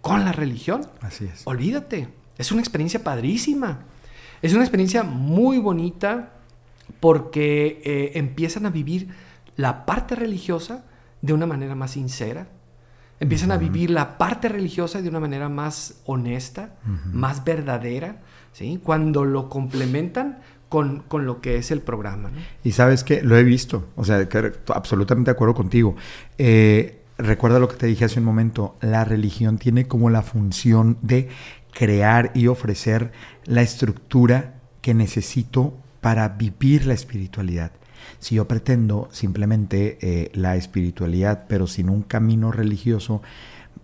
con 0.00 0.24
la 0.24 0.32
religión, 0.32 0.82
Así 1.00 1.26
es. 1.26 1.42
olvídate. 1.44 2.08
Es 2.36 2.52
una 2.52 2.60
experiencia 2.60 3.02
padrísima. 3.02 3.80
Es 4.42 4.52
una 4.54 4.62
experiencia 4.62 5.02
muy 5.02 5.58
bonita 5.58 6.34
porque 7.00 7.82
eh, 7.84 8.12
empiezan 8.14 8.66
a 8.66 8.70
vivir 8.70 9.08
la 9.56 9.84
parte 9.84 10.14
religiosa 10.14 10.84
de 11.20 11.32
una 11.32 11.46
manera 11.46 11.74
más 11.74 11.92
sincera. 11.92 12.48
Empiezan 13.20 13.50
a 13.50 13.56
vivir 13.56 13.90
la 13.90 14.16
parte 14.16 14.48
religiosa 14.48 15.02
de 15.02 15.08
una 15.08 15.18
manera 15.18 15.48
más 15.48 16.02
honesta, 16.06 16.76
más 17.12 17.44
verdadera 17.44 18.20
cuando 18.82 19.24
lo 19.24 19.48
complementan 19.48 20.38
con, 20.68 21.04
lo 21.10 21.40
que 21.40 21.56
es 21.56 21.70
el 21.70 21.80
programa. 21.80 22.30
Y 22.64 22.72
sabes 22.72 23.04
que 23.04 23.22
lo 23.22 23.36
he 23.36 23.44
visto, 23.44 23.88
o 23.96 24.04
sea, 24.04 24.28
absolutamente 24.74 25.30
de 25.30 25.32
acuerdo 25.32 25.54
contigo. 25.54 25.96
Eh, 26.36 27.02
recuerda 27.18 27.58
lo 27.58 27.68
que 27.68 27.76
te 27.76 27.86
dije 27.86 28.04
hace 28.04 28.20
un 28.20 28.26
momento, 28.26 28.76
la 28.80 29.04
religión 29.04 29.58
tiene 29.58 29.86
como 29.86 30.08
la 30.08 30.22
función 30.22 30.98
de 31.02 31.28
crear 31.72 32.30
y 32.34 32.46
ofrecer 32.46 33.12
la 33.44 33.62
estructura 33.62 34.54
que 34.80 34.94
necesito 34.94 35.74
para 36.00 36.28
vivir 36.28 36.86
la 36.86 36.94
espiritualidad. 36.94 37.72
Si 38.20 38.36
yo 38.36 38.48
pretendo 38.48 39.08
simplemente 39.12 39.98
eh, 40.00 40.30
la 40.34 40.56
espiritualidad, 40.56 41.46
pero 41.48 41.66
sin 41.66 41.88
un 41.88 42.02
camino 42.02 42.52
religioso, 42.52 43.22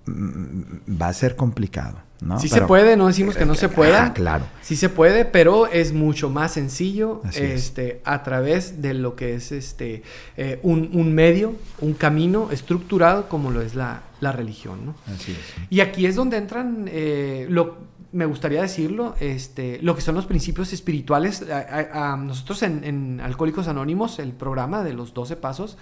va 0.06 1.08
a 1.08 1.12
ser 1.12 1.36
complicado. 1.36 1.98
Sí 2.38 2.48
se 2.48 2.62
puede, 2.62 2.96
no 2.96 3.06
decimos 3.06 3.36
que 3.36 3.44
no 3.44 3.54
se 3.54 3.68
pueda. 3.68 4.12
claro. 4.14 4.46
Sí 4.62 4.76
se 4.76 4.88
puede, 4.88 5.24
pero 5.24 5.66
es 5.66 5.92
mucho 5.92 6.30
más 6.30 6.52
sencillo 6.52 7.22
este, 7.34 8.00
a 8.04 8.22
través 8.22 8.80
de 8.80 8.94
lo 8.94 9.14
que 9.14 9.34
es 9.34 9.52
este, 9.52 10.02
eh, 10.36 10.58
un, 10.62 11.14
medio, 11.14 11.54
un 11.80 11.94
camino 11.94 12.50
estructurado 12.50 13.28
como 13.28 13.50
lo 13.50 13.60
es 13.60 13.74
la, 13.74 14.02
religión. 14.20 14.86
¿no? 14.86 14.94
Así 15.14 15.32
es. 15.32 15.38
Y 15.68 15.80
aquí 15.80 16.06
es 16.06 16.14
donde 16.14 16.38
entran, 16.38 16.86
eh, 16.88 17.46
lo, 17.50 17.76
me 18.12 18.24
gustaría 18.24 18.62
decirlo, 18.62 19.16
este, 19.20 19.78
lo 19.82 19.94
que 19.94 20.00
son 20.00 20.14
los 20.14 20.24
principios 20.24 20.72
espirituales. 20.72 21.44
A, 21.50 22.16
nosotros 22.16 22.62
en, 22.62 23.20
Alcohólicos 23.20 23.68
Anónimos, 23.68 24.18
el 24.18 24.32
programa 24.32 24.82
de 24.82 24.94
los 24.94 25.12
12 25.12 25.36
pasos, 25.36 25.76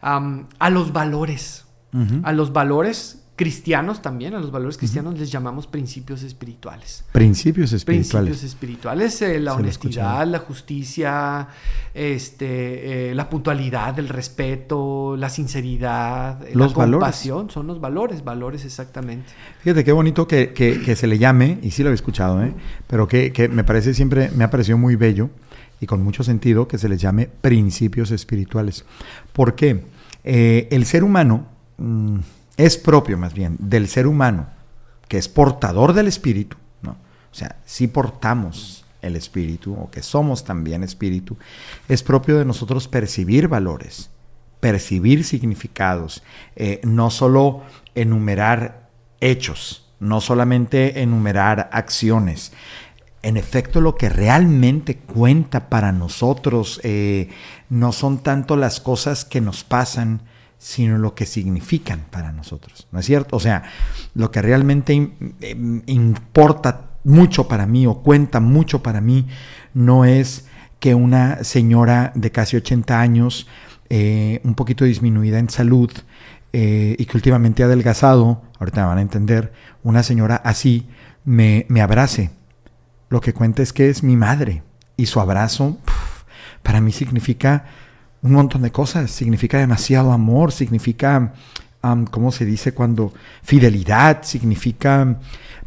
a 0.00 0.70
los 0.70 0.92
valores. 0.92 1.64
A 2.22 2.32
los 2.32 2.54
valores 2.54 3.21
cristianos 3.34 4.02
también, 4.02 4.34
a 4.34 4.38
los 4.38 4.50
valores 4.50 4.76
cristianos 4.76 5.18
les 5.18 5.30
llamamos 5.32 5.66
principios 5.66 6.22
espirituales. 6.22 7.04
Principios 7.12 7.72
espirituales. 7.72 8.10
Principios 8.10 8.44
espirituales, 8.44 9.22
eh, 9.22 9.40
la 9.40 9.54
honestidad, 9.54 10.26
la 10.26 10.40
justicia, 10.40 11.48
este, 11.94 13.10
eh, 13.10 13.14
la 13.14 13.30
puntualidad, 13.30 13.98
el 13.98 14.08
respeto, 14.08 15.16
la 15.16 15.30
sinceridad, 15.30 16.46
eh, 16.46 16.52
la 16.54 16.68
compasión, 16.72 17.48
son 17.48 17.66
los 17.66 17.80
valores, 17.80 18.22
valores 18.22 18.66
exactamente. 18.66 19.32
Fíjate 19.60 19.82
qué 19.82 19.92
bonito 19.92 20.28
que, 20.28 20.52
que, 20.52 20.96
se 20.96 21.06
le 21.06 21.18
llame, 21.18 21.58
y 21.62 21.70
sí 21.70 21.82
lo 21.82 21.90
he 21.90 21.94
escuchado, 21.94 22.42
¿eh? 22.42 22.52
pero 22.86 23.08
que, 23.08 23.32
que 23.32 23.48
me 23.48 23.64
parece 23.64 23.94
siempre, 23.94 24.30
me 24.36 24.44
ha 24.44 24.50
parecido 24.50 24.76
muy 24.76 24.96
bello 24.96 25.30
y 25.80 25.86
con 25.86 26.02
mucho 26.02 26.22
sentido 26.22 26.68
que 26.68 26.76
se 26.76 26.88
les 26.88 27.00
llame 27.00 27.30
principios 27.40 28.10
espirituales. 28.10 28.84
¿Por 29.32 29.54
qué? 29.54 29.84
el 30.22 30.84
ser 30.84 31.02
humano... 31.02 31.46
Mm, 31.78 32.18
es 32.56 32.76
propio 32.76 33.18
más 33.18 33.34
bien 33.34 33.56
del 33.58 33.88
ser 33.88 34.06
humano, 34.06 34.48
que 35.08 35.18
es 35.18 35.28
portador 35.28 35.92
del 35.92 36.08
espíritu, 36.08 36.56
¿no? 36.82 36.92
o 36.92 37.34
sea, 37.34 37.56
si 37.64 37.86
portamos 37.86 38.84
el 39.02 39.16
espíritu, 39.16 39.74
o 39.74 39.90
que 39.90 40.02
somos 40.02 40.44
también 40.44 40.82
espíritu, 40.82 41.36
es 41.88 42.02
propio 42.02 42.38
de 42.38 42.44
nosotros 42.44 42.88
percibir 42.88 43.48
valores, 43.48 44.10
percibir 44.60 45.24
significados, 45.24 46.22
eh, 46.54 46.80
no 46.84 47.10
solo 47.10 47.62
enumerar 47.94 48.88
hechos, 49.20 49.86
no 49.98 50.20
solamente 50.20 51.02
enumerar 51.02 51.68
acciones. 51.72 52.52
En 53.22 53.36
efecto, 53.36 53.80
lo 53.80 53.96
que 53.96 54.08
realmente 54.08 54.96
cuenta 54.96 55.68
para 55.68 55.92
nosotros 55.92 56.80
eh, 56.82 57.28
no 57.68 57.92
son 57.92 58.22
tanto 58.22 58.56
las 58.56 58.80
cosas 58.80 59.24
que 59.24 59.40
nos 59.40 59.64
pasan, 59.64 60.22
sino 60.62 60.96
lo 60.96 61.16
que 61.16 61.26
significan 61.26 62.04
para 62.08 62.30
nosotros, 62.30 62.86
¿no 62.92 63.00
es 63.00 63.06
cierto? 63.06 63.34
O 63.36 63.40
sea, 63.40 63.64
lo 64.14 64.30
que 64.30 64.40
realmente 64.40 64.94
importa 65.86 66.92
mucho 67.02 67.48
para 67.48 67.66
mí 67.66 67.84
o 67.88 68.00
cuenta 68.00 68.38
mucho 68.38 68.80
para 68.80 69.00
mí 69.00 69.26
no 69.74 70.04
es 70.04 70.46
que 70.78 70.94
una 70.94 71.42
señora 71.42 72.12
de 72.14 72.30
casi 72.30 72.56
80 72.56 73.00
años, 73.00 73.48
eh, 73.90 74.40
un 74.44 74.54
poquito 74.54 74.84
disminuida 74.84 75.40
en 75.40 75.50
salud 75.50 75.90
eh, 76.52 76.94
y 76.96 77.06
que 77.06 77.16
últimamente 77.16 77.64
ha 77.64 77.66
adelgazado, 77.66 78.42
ahorita 78.60 78.82
me 78.82 78.86
van 78.86 78.98
a 78.98 79.02
entender, 79.02 79.52
una 79.82 80.04
señora 80.04 80.36
así 80.36 80.86
me 81.24 81.66
abrace. 81.82 82.30
Lo 83.08 83.20
que 83.20 83.34
cuenta 83.34 83.64
es 83.64 83.72
que 83.72 83.90
es 83.90 84.04
mi 84.04 84.16
madre 84.16 84.62
y 84.96 85.06
su 85.06 85.18
abrazo 85.18 85.76
para 86.62 86.80
mí 86.80 86.92
significa 86.92 87.64
un 88.22 88.32
montón 88.32 88.62
de 88.62 88.70
cosas. 88.70 89.10
Significa 89.10 89.58
demasiado 89.58 90.12
amor, 90.12 90.52
significa, 90.52 91.34
¿cómo 92.10 92.32
se 92.32 92.44
dice 92.44 92.72
cuando? 92.72 93.12
Fidelidad, 93.42 94.22
significa 94.22 95.18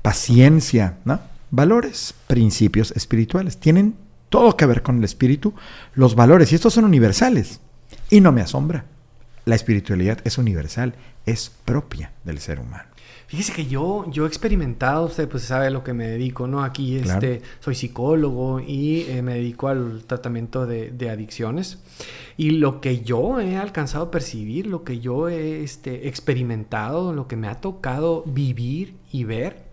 paciencia, 0.01 0.97
¿no? 1.05 1.19
Valores, 1.51 2.13
principios 2.27 2.91
espirituales. 2.91 3.57
Tienen 3.57 3.95
todo 4.29 4.57
que 4.57 4.65
ver 4.65 4.81
con 4.81 4.97
el 4.97 5.03
espíritu, 5.03 5.53
los 5.93 6.15
valores, 6.15 6.51
y 6.51 6.55
estos 6.55 6.73
son 6.73 6.85
universales. 6.85 7.59
Y 8.09 8.21
no 8.21 8.31
me 8.31 8.41
asombra. 8.41 8.85
La 9.45 9.55
espiritualidad 9.55 10.19
es 10.23 10.37
universal, 10.37 10.95
es 11.25 11.51
propia 11.65 12.11
del 12.23 12.39
ser 12.39 12.59
humano. 12.59 12.94
Fíjese 13.27 13.53
que 13.53 13.65
yo, 13.65 14.05
yo 14.11 14.25
he 14.25 14.27
experimentado, 14.27 15.05
usted 15.05 15.27
pues 15.27 15.43
sabe 15.43 15.71
lo 15.71 15.83
que 15.83 15.93
me 15.93 16.07
dedico, 16.07 16.47
¿no? 16.47 16.63
Aquí 16.63 16.97
este, 16.97 17.41
soy 17.59 17.73
psicólogo 17.73 18.59
y 18.59 19.01
eh, 19.07 19.23
me 19.23 19.35
dedico 19.35 19.67
al 19.67 20.03
tratamiento 20.05 20.67
de, 20.67 21.09
adicciones. 21.09 21.79
Y 22.37 22.51
lo 22.51 22.81
que 22.81 23.01
yo 23.01 23.39
he 23.39 23.57
alcanzado 23.57 24.05
a 24.05 24.11
percibir, 24.11 24.67
lo 24.67 24.83
que 24.83 24.99
yo 24.99 25.27
he 25.27 25.63
este, 25.63 26.07
experimentado, 26.07 27.13
lo 27.13 27.27
que 27.27 27.35
me 27.35 27.47
ha 27.47 27.61
tocado 27.61 28.23
vivir 28.27 28.95
y 29.11 29.23
ver, 29.23 29.65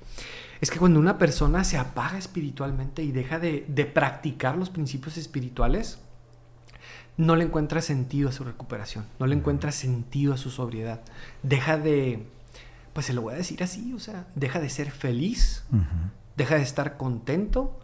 es 0.60 0.70
que 0.70 0.78
cuando 0.78 1.00
una 1.00 1.18
persona 1.18 1.64
se 1.64 1.76
apaga 1.76 2.16
espiritualmente 2.16 3.02
y 3.02 3.12
deja 3.12 3.38
de, 3.38 3.64
de 3.68 3.84
practicar 3.84 4.56
los 4.56 4.70
principios 4.70 5.18
espirituales, 5.18 5.98
no 7.18 7.36
le 7.36 7.44
encuentra 7.44 7.82
sentido 7.82 8.30
a 8.30 8.32
su 8.32 8.44
recuperación, 8.44 9.04
no 9.18 9.26
le 9.26 9.34
encuentra 9.34 9.72
sentido 9.72 10.32
a 10.32 10.38
su 10.38 10.50
sobriedad, 10.50 11.02
deja 11.42 11.76
de 11.76 12.24
pues 12.92 13.06
se 13.06 13.12
lo 13.12 13.22
voy 13.22 13.34
a 13.34 13.36
decir 13.36 13.62
así, 13.62 13.92
o 13.94 13.98
sea, 13.98 14.26
deja 14.34 14.60
de 14.60 14.68
ser 14.68 14.90
feliz, 14.90 15.64
deja 16.36 16.56
de 16.56 16.62
estar 16.62 16.96
contento, 16.96 17.78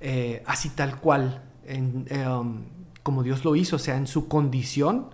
eh, 0.00 0.42
así 0.46 0.70
tal 0.70 1.00
cual, 1.00 1.42
eh, 1.66 2.26
um, 2.28 2.64
como 3.02 3.22
Dios 3.22 3.44
lo 3.44 3.56
hizo, 3.56 3.76
o 3.76 3.78
sea, 3.78 3.96
en 3.96 4.06
su 4.06 4.28
condición 4.28 5.10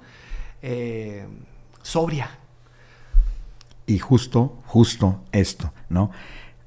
eh, 0.62 1.26
sobria. 1.82 2.30
Y 3.86 3.98
justo, 3.98 4.60
justo 4.66 5.24
esto, 5.32 5.72
¿no? 5.88 6.10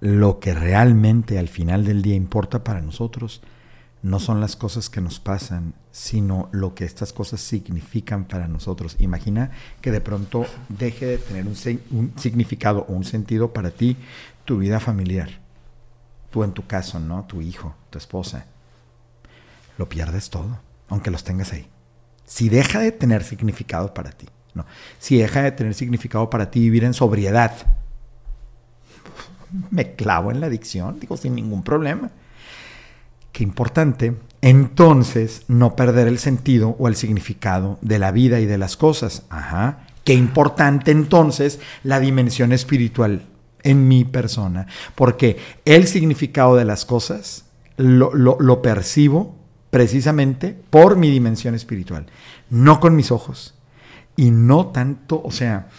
Lo 0.01 0.39
que 0.39 0.53
realmente 0.53 1.39
al 1.39 1.47
final 1.47 1.85
del 1.85 2.01
día 2.01 2.15
importa 2.15 2.65
para 2.65 2.81
nosotros 2.81 3.41
no 4.03 4.19
son 4.19 4.41
las 4.41 4.57
cosas 4.57 4.89
que 4.89 4.99
nos 4.99 5.21
pasan, 5.21 5.73
sino 5.91 6.49
lo 6.51 6.75
que 6.75 6.83
estas 6.83 7.13
cosas 7.13 7.39
significan 7.39 8.25
para 8.25 8.49
nosotros. 8.49 8.97
Imagina 8.99 9.51
que 9.81 9.91
de 9.91 10.01
pronto 10.01 10.45
deje 10.67 11.05
de 11.05 11.17
tener 11.17 11.47
un, 11.47 11.55
significado 12.17 12.85
o 12.89 12.93
un 12.93 13.05
sentido 13.05 13.53
para 13.53 13.71
ti 13.71 13.95
tu 14.43 14.57
vida 14.57 14.81
familiar. 14.81 15.29
Tú 16.31 16.43
en 16.43 16.51
tu 16.51 16.67
caso, 16.67 16.99
¿no? 16.99 17.23
Tu 17.23 17.41
hijo, 17.41 17.75
tu 17.89 17.97
esposa. 17.97 18.45
Lo 19.77 19.87
pierdes 19.87 20.29
todo, 20.29 20.59
aunque 20.89 21.09
los 21.09 21.23
tengas 21.23 21.53
ahí. 21.53 21.67
si 22.25 22.49
deja 22.49 22.79
de 22.79 22.91
tener 22.91 23.23
significado 23.23 23.93
para 23.93 24.11
ti, 24.11 24.27
¿no? 24.53 24.65
Si 24.99 25.17
deja 25.17 25.43
de 25.43 25.53
tener 25.53 25.73
significado 25.75 26.29
para 26.29 26.51
ti 26.51 26.59
vivir 26.59 26.83
en 26.83 26.93
sobriedad, 26.93 27.53
me 29.71 29.95
clavo 29.95 30.29
en 30.29 30.41
la 30.41 30.47
adicción, 30.47 30.99
digo, 30.99 31.15
sin 31.15 31.35
ningún 31.35 31.63
problema. 31.63 32.11
Qué 33.33 33.43
importante, 33.43 34.15
entonces, 34.41 35.43
no 35.49 35.75
perder 35.75 36.07
el 36.07 36.19
sentido 36.19 36.77
o 36.79 36.87
el 36.87 36.95
significado 36.95 37.77
de 37.81 37.99
la 37.99 38.11
vida 38.11 38.39
y 38.39 38.45
de 38.45 38.57
las 38.57 38.77
cosas. 38.77 39.23
Ajá. 39.29 39.87
Qué 40.05 40.13
importante 40.13 40.91
entonces 40.91 41.59
la 41.83 41.99
dimensión 41.99 42.53
espiritual 42.53 43.25
en 43.63 43.87
mi 43.87 44.05
persona, 44.05 44.67
porque 44.95 45.37
el 45.65 45.87
significado 45.87 46.55
de 46.55 46.65
las 46.65 46.85
cosas 46.85 47.45
lo, 47.77 48.13
lo 48.13 48.61
percibo 48.61 49.35
precisamente 49.69 50.55
por 50.69 50.97
mi 50.97 51.09
dimensión 51.09 51.55
espiritual, 51.55 52.05
no 52.49 52.79
con 52.79 52.95
mis 52.95 53.11
ojos 53.11 53.55
y 54.15 54.29
no 54.29 54.67
tanto, 54.67 55.21
o 55.23 55.31
sea, 55.31 55.69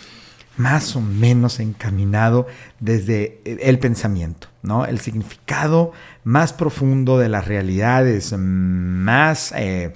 más 0.57 0.97
o 0.97 1.01
menos 1.01 1.61
encaminado 1.61 2.47
desde 2.81 3.41
el 3.45 3.79
pensamiento, 3.79 4.49
¿no? 4.65 4.87
El 4.87 4.99
significado 4.99 5.93
más 6.25 6.53
profundo 6.53 7.19
de 7.19 7.29
las 7.29 7.47
realidades 7.47 8.35
más 8.37 9.53
eh, 9.57 9.95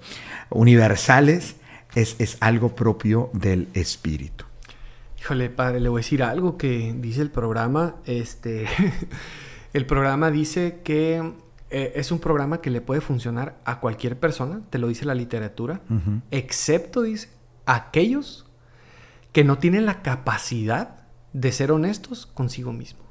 universales 0.51 1.57
es, 1.95 2.17
es, 2.19 2.37
algo 2.41 2.77
propio 2.77 3.31
del 3.33 3.69
espíritu. 3.75 4.45
Híjole, 5.19 5.51
padre, 5.51 5.81
le 5.81 5.89
voy 5.89 6.01
a 6.01 6.03
decir 6.05 6.23
algo 6.23 6.57
que 6.57 6.95
dice 6.97 7.23
el 7.23 7.31
programa. 7.31 7.97
Este, 8.05 8.67
el 9.73 9.87
programa 9.87 10.31
dice 10.31 10.81
que 10.85 11.33
eh, 11.71 11.93
es 11.97 12.13
un 12.13 12.19
programa 12.19 12.61
que 12.61 12.71
le 12.71 12.81
puede 12.81 13.01
funcionar 13.01 13.59
a 13.65 13.81
cualquier 13.81 14.19
persona, 14.19 14.61
te 14.71 14.79
lo 14.79 14.89
dice 14.89 15.05
la 15.05 15.15
literatura, 15.15 15.81
excepto, 16.31 17.03
dice, 17.03 17.29
aquellos 17.67 18.47
que 19.33 19.45
no 19.45 19.59
tienen 19.59 19.85
la 19.85 20.03
capacidad 20.03 21.01
de 21.33 21.53
ser 21.53 21.73
honestos 21.73 22.27
consigo 22.27 22.73
mismo. 22.73 23.08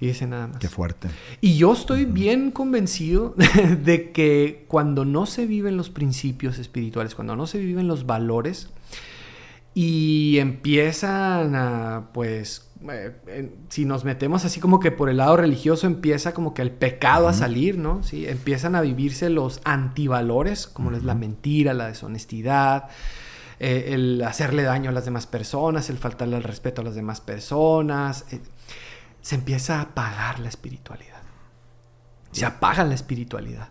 Y 0.00 0.06
dice 0.06 0.26
nada 0.26 0.46
más. 0.46 0.58
Qué 0.58 0.68
fuerte. 0.68 1.08
Y 1.40 1.56
yo 1.56 1.72
estoy 1.72 2.04
bien 2.04 2.50
convencido 2.50 3.34
de 3.84 4.12
que 4.12 4.64
cuando 4.68 5.04
no 5.04 5.26
se 5.26 5.46
viven 5.46 5.76
los 5.76 5.90
principios 5.90 6.58
espirituales, 6.58 7.14
cuando 7.14 7.34
no 7.34 7.46
se 7.46 7.58
viven 7.58 7.88
los 7.88 8.06
valores 8.06 8.68
y 9.74 10.38
empiezan 10.38 11.54
a, 11.54 12.10
pues, 12.12 12.68
eh, 12.90 13.50
si 13.68 13.84
nos 13.84 14.04
metemos 14.04 14.44
así 14.44 14.60
como 14.60 14.78
que 14.78 14.92
por 14.92 15.08
el 15.08 15.18
lado 15.18 15.36
religioso 15.36 15.86
empieza 15.86 16.32
como 16.32 16.54
que 16.54 16.62
el 16.62 16.70
pecado 16.70 17.28
a 17.28 17.32
salir, 17.32 17.76
¿no? 17.76 18.02
Sí, 18.02 18.26
empiezan 18.26 18.76
a 18.76 18.80
vivirse 18.80 19.30
los 19.30 19.60
antivalores, 19.64 20.68
como 20.68 20.92
es 20.92 21.02
la 21.02 21.14
mentira, 21.14 21.74
la 21.74 21.88
deshonestidad, 21.88 22.88
eh, 23.60 23.90
el 23.94 24.22
hacerle 24.22 24.62
daño 24.62 24.90
a 24.90 24.92
las 24.92 25.04
demás 25.04 25.26
personas, 25.26 25.90
el 25.90 25.98
faltarle 25.98 26.36
el 26.36 26.44
respeto 26.44 26.82
a 26.82 26.84
las 26.84 26.94
demás 26.94 27.20
personas. 27.20 28.24
Eh, 29.28 29.34
se 29.34 29.34
empieza 29.34 29.78
a 29.78 29.82
apagar 29.82 30.40
la 30.40 30.48
espiritualidad. 30.48 31.22
Se 32.32 32.46
apaga 32.46 32.84
la 32.84 32.94
espiritualidad. 32.94 33.68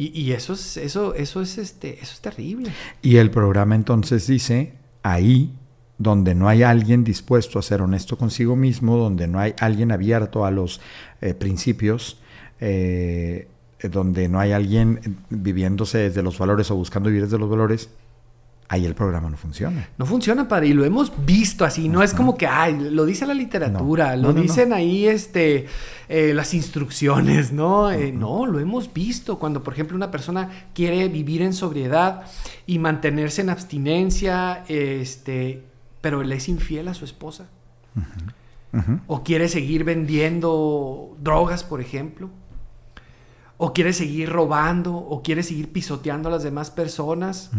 Y, 0.00 0.30
eso 0.30 0.52
es, 0.52 0.76
eso, 0.76 1.12
eso 1.14 1.42
es 1.42 1.58
este, 1.58 1.94
eso 2.00 2.12
es 2.12 2.20
terrible. 2.20 2.70
Y 3.02 3.16
el 3.16 3.32
programa 3.32 3.74
entonces 3.74 4.28
dice, 4.28 4.74
ahí 5.02 5.52
donde 5.98 6.36
no 6.36 6.48
hay 6.48 6.62
alguien 6.62 7.02
dispuesto 7.02 7.58
a 7.58 7.62
ser 7.62 7.82
honesto 7.82 8.16
consigo 8.16 8.54
mismo, 8.54 8.96
donde 8.96 9.26
no 9.26 9.40
hay 9.40 9.54
alguien 9.58 9.90
abierto 9.90 10.44
a 10.44 10.52
los 10.52 10.80
eh, 11.20 11.34
principios, 11.34 12.20
donde 12.60 14.28
no 14.28 14.38
hay 14.38 14.52
alguien 14.52 15.18
viviéndose 15.30 15.98
desde 15.98 16.22
los 16.22 16.38
valores 16.38 16.70
o 16.70 16.76
buscando 16.76 17.08
vivir 17.08 17.24
desde 17.24 17.38
los 17.38 17.50
valores, 17.50 17.90
ahí 18.68 18.84
el 18.84 18.94
programa 18.94 19.30
no 19.30 19.36
funciona. 19.36 19.88
No 19.96 20.04
funciona, 20.04 20.46
padre, 20.46 20.68
y 20.68 20.72
lo 20.74 20.84
hemos 20.84 21.12
visto 21.24 21.64
así, 21.64 21.88
no 21.88 22.02
es 22.02 22.12
como 22.12 22.36
que, 22.36 22.46
ay, 22.46 22.90
lo 22.90 23.06
dice 23.06 23.26
la 23.26 23.32
literatura, 23.32 24.14
lo 24.14 24.34
dicen 24.34 24.74
ahí 24.74 25.06
este, 25.06 25.66
eh, 26.08 26.34
las 26.34 26.52
instrucciones, 26.52 27.50
¿no? 27.50 27.90
Eh, 27.90 28.12
no, 28.12 28.44
lo 28.44 28.60
hemos 28.60 28.92
visto. 28.92 29.38
Cuando, 29.38 29.62
por 29.62 29.72
ejemplo, 29.72 29.96
una 29.96 30.10
persona 30.10 30.50
quiere 30.74 31.08
vivir 31.08 31.40
en 31.40 31.54
sobriedad 31.54 32.24
y 32.66 32.78
mantenerse 32.78 33.40
en 33.40 33.50
abstinencia, 33.50 34.64
este, 34.68 35.64
pero 36.02 36.22
le 36.22 36.36
es 36.36 36.48
infiel 36.48 36.88
a 36.88 36.94
su 36.94 37.04
esposa. 37.04 37.46
O 39.06 39.24
quiere 39.24 39.48
seguir 39.48 39.82
vendiendo 39.82 41.16
drogas, 41.20 41.64
por 41.64 41.80
ejemplo. 41.80 42.28
O 43.56 43.72
quiere 43.72 43.94
seguir 43.94 44.28
robando, 44.28 44.94
o 44.94 45.22
quiere 45.22 45.42
seguir 45.42 45.72
pisoteando 45.72 46.28
a 46.28 46.32
las 46.32 46.42
demás 46.42 46.70
personas 46.70 47.50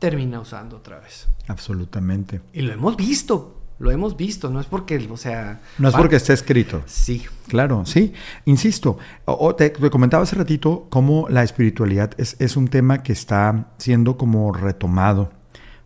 termina 0.00 0.40
usando 0.40 0.78
otra 0.78 0.98
vez. 0.98 1.28
Absolutamente. 1.46 2.40
Y 2.52 2.62
lo 2.62 2.72
hemos 2.72 2.96
visto, 2.96 3.60
lo 3.78 3.92
hemos 3.92 4.16
visto, 4.16 4.50
no 4.50 4.58
es 4.58 4.66
porque, 4.66 5.08
o 5.08 5.16
sea... 5.16 5.60
No 5.78 5.88
es 5.88 5.94
porque 5.94 6.16
esté 6.16 6.32
escrito. 6.32 6.82
Sí. 6.86 7.24
Claro, 7.46 7.86
sí. 7.86 8.12
Insisto, 8.46 8.98
o, 9.26 9.54
te, 9.54 9.72
comentaba 9.72 10.24
hace 10.24 10.36
ratito 10.36 10.86
cómo 10.90 11.28
la 11.28 11.44
espiritualidad 11.44 12.12
es, 12.16 12.36
es, 12.40 12.56
un 12.56 12.68
tema 12.68 13.02
que 13.02 13.12
está 13.12 13.68
siendo 13.78 14.16
como 14.16 14.52
retomado 14.52 15.30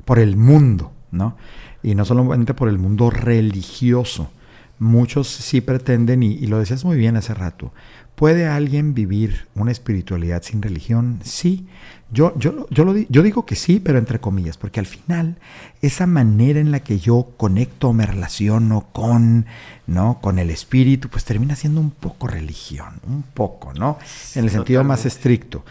por 0.05 0.19
el 0.19 0.37
mundo, 0.37 0.93
¿no? 1.11 1.37
Y 1.83 1.95
no 1.95 2.05
solamente 2.05 2.55
por 2.55 2.69
el 2.69 2.79
mundo 2.79 3.11
religioso. 3.11 4.31
Muchos 4.79 5.29
sí 5.29 5.61
pretenden, 5.61 6.23
y, 6.23 6.33
y 6.33 6.47
lo 6.47 6.59
decías 6.59 6.85
muy 6.85 6.97
bien 6.97 7.17
hace 7.17 7.35
rato, 7.35 7.73
¿puede 8.15 8.47
alguien 8.47 8.95
vivir 8.95 9.47
una 9.55 9.73
espiritualidad 9.73 10.43
sin 10.43 10.63
religión? 10.63 11.21
Sí. 11.23 11.67
Yo, 12.11 12.33
yo, 12.39 12.67
yo, 12.71 12.85
lo, 12.85 12.97
yo 12.97 13.23
digo 13.23 13.45
que 13.45 13.57
sí, 13.57 13.81
pero 13.81 13.99
entre 13.99 14.21
comillas, 14.21 14.57
porque 14.57 14.79
al 14.79 14.87
final 14.87 15.37
esa 15.83 16.07
manera 16.07 16.61
en 16.61 16.71
la 16.71 16.81
que 16.81 16.99
yo 16.99 17.31
conecto 17.37 17.89
o 17.89 17.93
me 17.93 18.07
relaciono 18.07 18.87
con, 18.93 19.47
¿no? 19.87 20.21
con 20.21 20.39
el 20.39 20.51
espíritu, 20.51 21.09
pues 21.09 21.25
termina 21.25 21.57
siendo 21.57 21.81
un 21.81 21.91
poco 21.91 22.29
religión, 22.29 23.01
un 23.07 23.23
poco, 23.23 23.73
¿no? 23.75 23.99
en 24.35 24.45
el 24.45 24.51
sentido 24.51 24.85
más 24.85 25.07
estricto. 25.07 25.65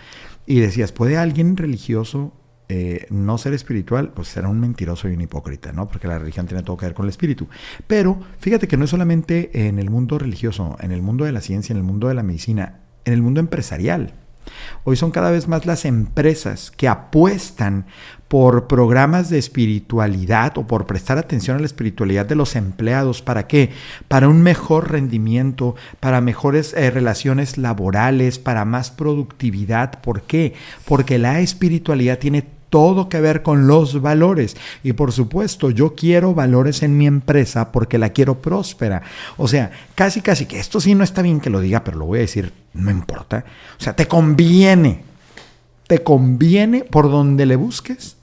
Y 0.45 0.59
decías, 0.59 0.91
¿puede 0.91 1.17
alguien 1.17 1.55
religioso 1.55 2.33
eh, 2.69 3.07
no 3.09 3.37
ser 3.37 3.53
espiritual? 3.53 4.11
Pues 4.13 4.29
será 4.29 4.47
un 4.47 4.59
mentiroso 4.59 5.09
y 5.09 5.13
un 5.13 5.21
hipócrita, 5.21 5.71
¿no? 5.71 5.87
Porque 5.87 6.07
la 6.07 6.19
religión 6.19 6.47
tiene 6.47 6.63
todo 6.63 6.77
que 6.77 6.85
ver 6.85 6.95
con 6.95 7.05
el 7.05 7.09
espíritu. 7.09 7.47
Pero 7.87 8.19
fíjate 8.39 8.67
que 8.67 8.77
no 8.77 8.85
es 8.85 8.89
solamente 8.89 9.67
en 9.67 9.79
el 9.79 9.89
mundo 9.89 10.17
religioso, 10.17 10.77
en 10.79 10.91
el 10.91 11.01
mundo 11.01 11.25
de 11.25 11.31
la 11.31 11.41
ciencia, 11.41 11.73
en 11.73 11.77
el 11.77 11.83
mundo 11.83 12.07
de 12.07 12.13
la 12.13 12.23
medicina, 12.23 12.79
en 13.05 13.13
el 13.13 13.21
mundo 13.21 13.39
empresarial. 13.39 14.13
Hoy 14.83 14.95
son 14.95 15.11
cada 15.11 15.31
vez 15.31 15.47
más 15.47 15.65
las 15.65 15.85
empresas 15.85 16.71
que 16.71 16.87
apuestan 16.87 17.85
por 18.27 18.67
programas 18.67 19.29
de 19.29 19.37
espiritualidad 19.37 20.57
o 20.57 20.65
por 20.65 20.87
prestar 20.87 21.17
atención 21.17 21.57
a 21.57 21.59
la 21.59 21.67
espiritualidad 21.67 22.25
de 22.25 22.35
los 22.35 22.55
empleados. 22.55 23.21
¿Para 23.21 23.45
qué? 23.45 23.69
Para 24.07 24.27
un 24.27 24.41
mejor 24.41 24.91
rendimiento, 24.91 25.75
para 25.99 26.19
mejores 26.19 26.73
eh, 26.73 26.89
relaciones 26.89 27.57
laborales, 27.57 28.39
para 28.39 28.65
más 28.65 28.89
productividad. 28.89 30.01
¿Por 30.01 30.23
qué? 30.23 30.55
Porque 30.85 31.19
la 31.19 31.41
espiritualidad 31.41 32.17
tiene 32.17 32.43
todo 32.73 33.07
que 33.07 33.21
ver 33.21 33.43
con 33.43 33.67
los 33.67 34.01
valores. 34.01 34.57
Y 34.81 34.93
por 34.93 35.11
supuesto, 35.11 35.69
yo 35.69 35.93
quiero 35.93 36.33
valores 36.33 36.81
en 36.81 36.97
mi 36.97 37.05
empresa 37.05 37.71
porque 37.71 37.99
la 37.99 38.09
quiero 38.09 38.41
próspera. 38.41 39.03
O 39.37 39.47
sea, 39.47 39.69
casi, 39.93 40.21
casi 40.21 40.47
que 40.47 40.57
esto 40.57 40.81
sí 40.81 40.95
no 40.95 41.03
está 41.03 41.21
bien 41.21 41.39
que 41.39 41.51
lo 41.51 41.61
diga, 41.61 41.83
pero 41.83 41.99
lo 41.99 42.05
voy 42.05 42.17
a 42.17 42.21
decir, 42.21 42.51
no 42.73 42.89
importa. 42.89 43.45
O 43.79 43.83
sea, 43.83 43.95
te 43.95 44.07
conviene, 44.07 45.03
te 45.85 46.01
conviene 46.01 46.83
por 46.83 47.11
donde 47.11 47.45
le 47.45 47.57
busques 47.57 48.17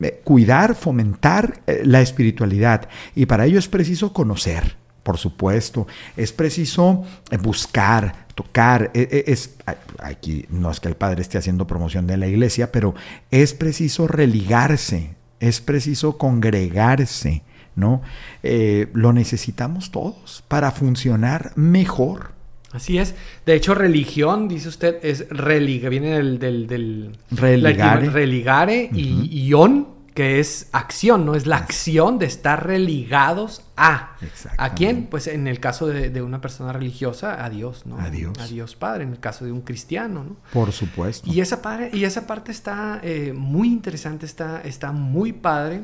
eh, 0.00 0.20
cuidar, 0.22 0.74
fomentar 0.74 1.62
eh, 1.66 1.80
la 1.86 2.02
espiritualidad. 2.02 2.90
Y 3.14 3.24
para 3.24 3.46
ello 3.46 3.58
es 3.58 3.68
preciso 3.68 4.12
conocer, 4.12 4.76
por 5.04 5.18
supuesto. 5.18 5.86
Es 6.16 6.32
preciso 6.32 7.04
eh, 7.30 7.36
buscar, 7.36 8.26
tocar, 8.34 8.90
e, 8.94 9.02
e, 9.02 9.32
es, 9.32 9.54
aquí 10.00 10.46
no 10.48 10.70
es 10.72 10.80
que 10.80 10.88
el 10.88 10.96
padre 10.96 11.22
esté 11.22 11.38
haciendo 11.38 11.68
promoción 11.68 12.08
de 12.08 12.16
la 12.16 12.26
iglesia, 12.26 12.72
pero 12.72 12.96
es 13.30 13.54
preciso 13.54 14.08
religarse, 14.08 15.14
es 15.38 15.60
preciso 15.60 16.18
congregarse, 16.18 17.42
¿no? 17.76 18.02
Eh, 18.42 18.88
lo 18.94 19.12
necesitamos 19.12 19.92
todos 19.92 20.42
para 20.48 20.72
funcionar 20.72 21.52
mejor. 21.54 22.32
Así 22.72 22.98
es. 22.98 23.14
De 23.46 23.54
hecho, 23.54 23.74
religión, 23.74 24.48
dice 24.48 24.68
usted, 24.68 24.98
es 25.02 25.28
religa, 25.28 25.88
viene 25.88 26.10
del... 26.10 26.40
del, 26.40 27.16
religare. 27.30 28.10
religare 28.10 28.90
y 28.92 29.46
ion, 29.46 29.94
que 30.14 30.38
es 30.38 30.68
acción, 30.72 31.26
¿no? 31.26 31.34
Es 31.34 31.46
la 31.46 31.56
acción 31.56 32.18
de 32.18 32.26
estar 32.26 32.66
religados 32.66 33.62
a. 33.76 34.16
¿A 34.56 34.74
quién? 34.74 35.06
Pues 35.06 35.26
en 35.26 35.46
el 35.46 35.60
caso 35.60 35.86
de, 35.86 36.22
una 36.22 36.40
persona 36.40 36.72
religiosa, 36.72 37.44
a 37.44 37.50
Dios, 37.50 37.86
¿no? 37.86 37.98
A 37.98 38.10
Dios. 38.10 38.38
A 38.38 38.46
Dios 38.46 38.76
Padre, 38.76 39.04
en 39.04 39.10
el 39.10 39.20
caso 39.20 39.44
de 39.44 39.52
un 39.52 39.62
cristiano, 39.62 40.24
¿no? 40.24 40.36
Por 40.52 40.72
supuesto. 40.72 41.28
Y 41.30 41.40
esa, 41.40 41.60
padre, 41.60 41.90
y 41.92 42.04
esa 42.04 42.26
parte 42.26 42.52
está 42.52 43.00
eh, 43.02 43.32
muy 43.34 43.68
interesante, 43.68 44.26
está, 44.26 44.60
está 44.62 44.92
muy 44.92 45.32
padre. 45.32 45.82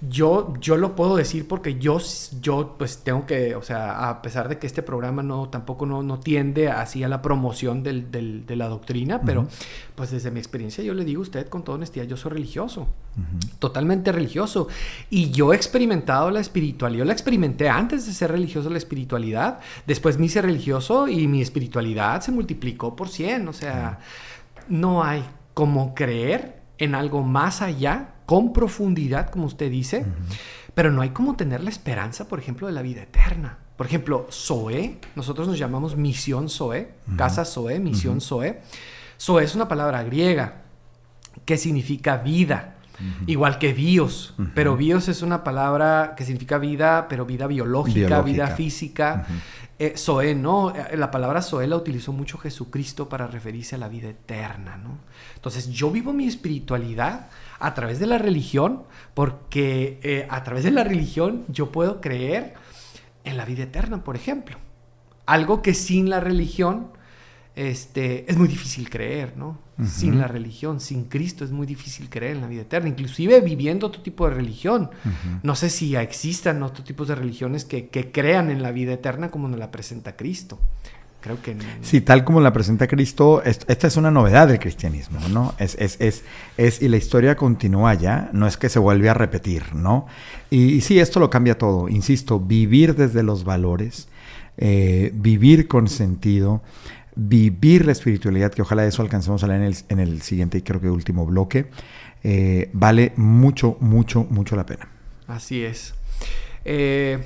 Yo, 0.00 0.54
yo 0.60 0.76
lo 0.76 0.94
puedo 0.94 1.16
decir 1.16 1.48
porque 1.48 1.78
yo, 1.78 1.98
yo 2.40 2.76
pues 2.78 2.98
tengo 2.98 3.26
que, 3.26 3.54
o 3.56 3.62
sea, 3.62 4.08
a 4.08 4.22
pesar 4.22 4.48
de 4.48 4.58
que 4.58 4.66
este 4.66 4.82
programa 4.82 5.22
no, 5.22 5.48
tampoco 5.48 5.86
no, 5.86 6.02
no 6.02 6.20
tiende 6.20 6.68
así 6.68 7.02
a 7.02 7.08
la 7.08 7.20
promoción 7.20 7.82
del, 7.82 8.10
del, 8.10 8.46
de 8.46 8.56
la 8.56 8.68
doctrina, 8.68 9.20
pero 9.22 9.48
pues 9.94 10.12
desde 10.12 10.30
mi 10.30 10.38
experiencia 10.38 10.84
yo 10.84 10.94
le 10.94 11.04
digo 11.04 11.20
a 11.20 11.22
usted 11.22 11.48
con 11.48 11.64
toda 11.64 11.76
honestidad, 11.76 12.06
yo 12.06 12.16
soy 12.16 12.32
religioso, 12.32 12.86
totalmente 13.58 14.12
religioso. 14.12 14.68
Y 15.10 15.30
yo 15.30 15.52
he 15.52 15.56
experimentado 15.56 16.30
la 16.30 16.38
espiritualidad, 16.38 17.00
yo 17.00 17.04
la 17.04 17.12
experimenté 17.28 17.68
antes 17.68 18.06
de 18.06 18.14
ser 18.14 18.32
religioso 18.32 18.70
la 18.70 18.78
espiritualidad, 18.78 19.58
después 19.86 20.18
me 20.18 20.26
hice 20.26 20.40
religioso 20.40 21.08
y 21.08 21.28
mi 21.28 21.42
espiritualidad 21.42 22.22
se 22.22 22.32
multiplicó 22.32 22.96
por 22.96 23.10
100, 23.10 23.48
o 23.48 23.52
sea, 23.52 23.98
no 24.68 25.04
hay 25.04 25.22
como 25.52 25.94
creer 25.94 26.62
en 26.78 26.94
algo 26.94 27.22
más 27.22 27.60
allá 27.60 28.14
con 28.24 28.54
profundidad, 28.54 29.28
como 29.28 29.44
usted 29.44 29.70
dice, 29.70 30.06
pero 30.74 30.90
no 30.90 31.02
hay 31.02 31.10
como 31.10 31.36
tener 31.36 31.62
la 31.62 31.68
esperanza, 31.68 32.28
por 32.28 32.38
ejemplo, 32.38 32.66
de 32.66 32.72
la 32.72 32.80
vida 32.80 33.02
eterna. 33.02 33.58
Por 33.76 33.84
ejemplo, 33.84 34.26
Zoe, 34.32 34.98
nosotros 35.14 35.48
nos 35.48 35.58
llamamos 35.58 35.96
misión 35.96 36.48
Zoe, 36.48 36.94
casa 37.16 37.44
Zoe, 37.44 37.78
misión 37.78 38.22
Zoe. 38.22 38.62
Zoe 39.20 39.44
es 39.44 39.54
una 39.54 39.68
palabra 39.68 40.02
griega 40.02 40.62
que 41.44 41.58
significa 41.58 42.16
vida, 42.16 42.77
igual 43.26 43.58
que 43.58 43.72
bios, 43.72 44.34
pero 44.54 44.76
bios 44.76 45.08
es 45.08 45.22
una 45.22 45.44
palabra 45.44 46.14
que 46.16 46.24
significa 46.24 46.58
vida, 46.58 47.06
pero 47.08 47.24
vida 47.26 47.46
biológica, 47.46 48.22
vida 48.22 48.48
física. 48.48 49.26
Eh, 49.80 49.94
Zoe, 49.96 50.34
¿no? 50.34 50.74
Eh, 50.74 50.96
la 50.96 51.12
palabra 51.12 51.40
Zoe 51.40 51.68
la 51.68 51.76
utilizó 51.76 52.12
mucho 52.12 52.36
Jesucristo 52.36 53.08
para 53.08 53.28
referirse 53.28 53.76
a 53.76 53.78
la 53.78 53.88
vida 53.88 54.08
eterna, 54.08 54.76
¿no? 54.76 54.98
Entonces 55.36 55.68
yo 55.68 55.92
vivo 55.92 56.12
mi 56.12 56.26
espiritualidad 56.26 57.28
a 57.60 57.74
través 57.74 58.00
de 58.00 58.06
la 58.06 58.18
religión, 58.18 58.82
porque 59.14 60.00
eh, 60.02 60.26
a 60.30 60.42
través 60.42 60.64
de 60.64 60.72
la 60.72 60.82
religión 60.82 61.44
yo 61.46 61.70
puedo 61.70 62.00
creer 62.00 62.54
en 63.22 63.36
la 63.36 63.44
vida 63.44 63.62
eterna, 63.62 64.02
por 64.02 64.16
ejemplo. 64.16 64.58
Algo 65.26 65.62
que 65.62 65.74
sin 65.74 66.10
la 66.10 66.18
religión 66.18 66.90
este, 67.54 68.28
es 68.28 68.36
muy 68.36 68.48
difícil 68.48 68.90
creer, 68.90 69.36
¿no? 69.36 69.60
Sin 69.86 70.18
la 70.18 70.26
religión, 70.26 70.80
sin 70.80 71.04
Cristo 71.04 71.44
es 71.44 71.52
muy 71.52 71.64
difícil 71.64 72.10
creer 72.10 72.34
en 72.34 72.42
la 72.42 72.48
vida 72.48 72.62
eterna, 72.62 72.88
inclusive 72.88 73.40
viviendo 73.40 73.86
otro 73.86 74.02
tipo 74.02 74.28
de 74.28 74.34
religión. 74.34 74.90
No 75.44 75.54
sé 75.54 75.70
si 75.70 75.94
existan 75.94 76.62
otros 76.64 76.84
tipos 76.84 77.06
de 77.06 77.14
religiones 77.14 77.64
que, 77.64 77.86
que, 77.88 78.10
crean 78.10 78.50
en 78.50 78.62
la 78.62 78.72
vida 78.72 78.92
eterna 78.92 79.30
como 79.30 79.46
nos 79.46 79.60
la 79.60 79.70
presenta 79.70 80.16
Cristo. 80.16 80.58
Creo 81.20 81.42
que... 81.42 81.56
Sí, 81.82 82.00
tal 82.00 82.24
como 82.24 82.40
la 82.40 82.52
presenta 82.52 82.86
Cristo, 82.86 83.42
esta 83.44 83.86
es 83.86 83.96
una 83.96 84.10
novedad 84.10 84.46
del 84.46 84.60
cristianismo, 84.60 85.18
¿no? 85.30 85.54
Es, 85.58 85.76
es, 85.78 85.96
es, 86.00 86.22
es, 86.56 86.80
y 86.80 86.88
la 86.88 86.96
historia 86.96 87.34
continúa 87.34 87.94
ya, 87.94 88.30
no 88.32 88.46
es 88.46 88.56
que 88.56 88.68
se 88.68 88.78
vuelve 88.78 89.08
a 89.08 89.14
repetir, 89.14 89.74
¿no? 89.74 90.06
Y, 90.48 90.80
sí, 90.80 91.00
esto 91.00 91.18
lo 91.18 91.28
cambia 91.28 91.58
todo, 91.58 91.88
insisto, 91.88 92.38
vivir 92.38 92.94
desde 92.94 93.24
los 93.24 93.42
valores, 93.42 94.08
eh, 94.58 95.10
vivir 95.12 95.66
con 95.66 95.88
sentido, 95.88 96.62
vivir 97.18 97.84
la 97.84 97.92
espiritualidad, 97.92 98.52
que 98.52 98.62
ojalá 98.62 98.86
eso 98.86 99.02
alcancemos 99.02 99.42
a 99.42 99.48
leer 99.48 99.60
en 99.60 99.66
el, 99.66 99.76
en 99.88 100.00
el 100.00 100.22
siguiente 100.22 100.58
y 100.58 100.62
creo 100.62 100.80
que 100.80 100.88
último 100.88 101.26
bloque, 101.26 101.66
eh, 102.22 102.70
vale 102.72 103.12
mucho, 103.16 103.76
mucho, 103.80 104.24
mucho 104.30 104.54
la 104.54 104.64
pena. 104.64 104.88
Así 105.26 105.62
es. 105.62 105.94
Eh, 106.64 107.18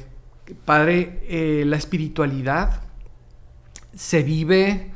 padre, 0.65 1.65
la 1.67 1.77
espiritualidad 1.77 2.83
se 3.95 4.23
vive, 4.23 4.91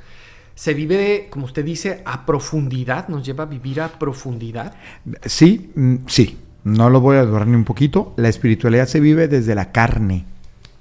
se 0.54 0.72
vive, 0.74 1.28
como 1.30 1.44
usted 1.44 1.64
dice, 1.64 2.02
a 2.06 2.24
profundidad, 2.24 3.08
nos 3.08 3.24
lleva 3.24 3.44
a 3.44 3.46
vivir 3.46 3.80
a 3.82 3.88
profundidad. 3.98 4.74
Sí, 5.24 5.70
mm, 5.74 5.96
sí, 6.06 6.38
no 6.64 6.90
lo 6.90 7.00
voy 7.00 7.18
a 7.18 7.24
durar 7.24 7.46
ni 7.46 7.54
un 7.54 7.64
poquito. 7.64 8.14
La 8.16 8.28
espiritualidad 8.28 8.86
se 8.86 9.00
vive 9.00 9.28
desde 9.28 9.54
la 9.54 9.72
carne 9.72 10.24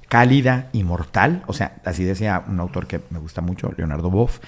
cálida 0.08 0.70
y 0.72 0.84
mortal, 0.84 1.44
o 1.48 1.54
sea, 1.54 1.78
así 1.86 2.04
decía 2.04 2.44
un 2.48 2.60
autor 2.60 2.88
que 2.88 3.02
me 3.10 3.20
gusta 3.20 3.42
mucho, 3.42 3.72
Leonardo 3.76 4.10
Boff, 4.10 4.40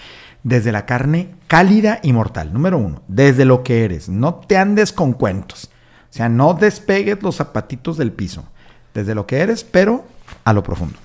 desde 0.44 0.72
la 0.72 0.86
carne 0.86 1.36
cálida 1.48 2.00
y 2.04 2.14
mortal, 2.14 2.54
número 2.54 2.78
uno, 2.78 3.02
desde 3.08 3.46
lo 3.46 3.64
que 3.64 3.84
eres, 3.86 4.10
no 4.10 4.36
te 4.36 4.58
andes 4.58 4.94
con 4.94 5.14
cuentos, 5.14 5.70
o 6.10 6.14
sea, 6.14 6.30
no 6.30 6.54
despegues 6.54 7.22
los 7.22 7.36
zapatitos 7.38 7.98
del 7.98 8.12
piso, 8.12 8.46
desde 8.94 9.16
lo 9.16 9.28
que 9.28 9.40
eres, 9.40 9.64
pero 9.64 10.06
a 10.44 10.54
lo 10.54 10.64
profundo. 10.64 10.98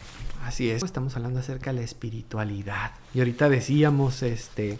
Así 0.44 0.70
es. 0.70 0.82
Estamos 0.82 1.16
hablando 1.16 1.40
acerca 1.40 1.72
de 1.72 1.78
la 1.78 1.84
espiritualidad. 1.84 2.92
Y 3.14 3.20
ahorita 3.20 3.48
decíamos, 3.48 4.22
este, 4.22 4.78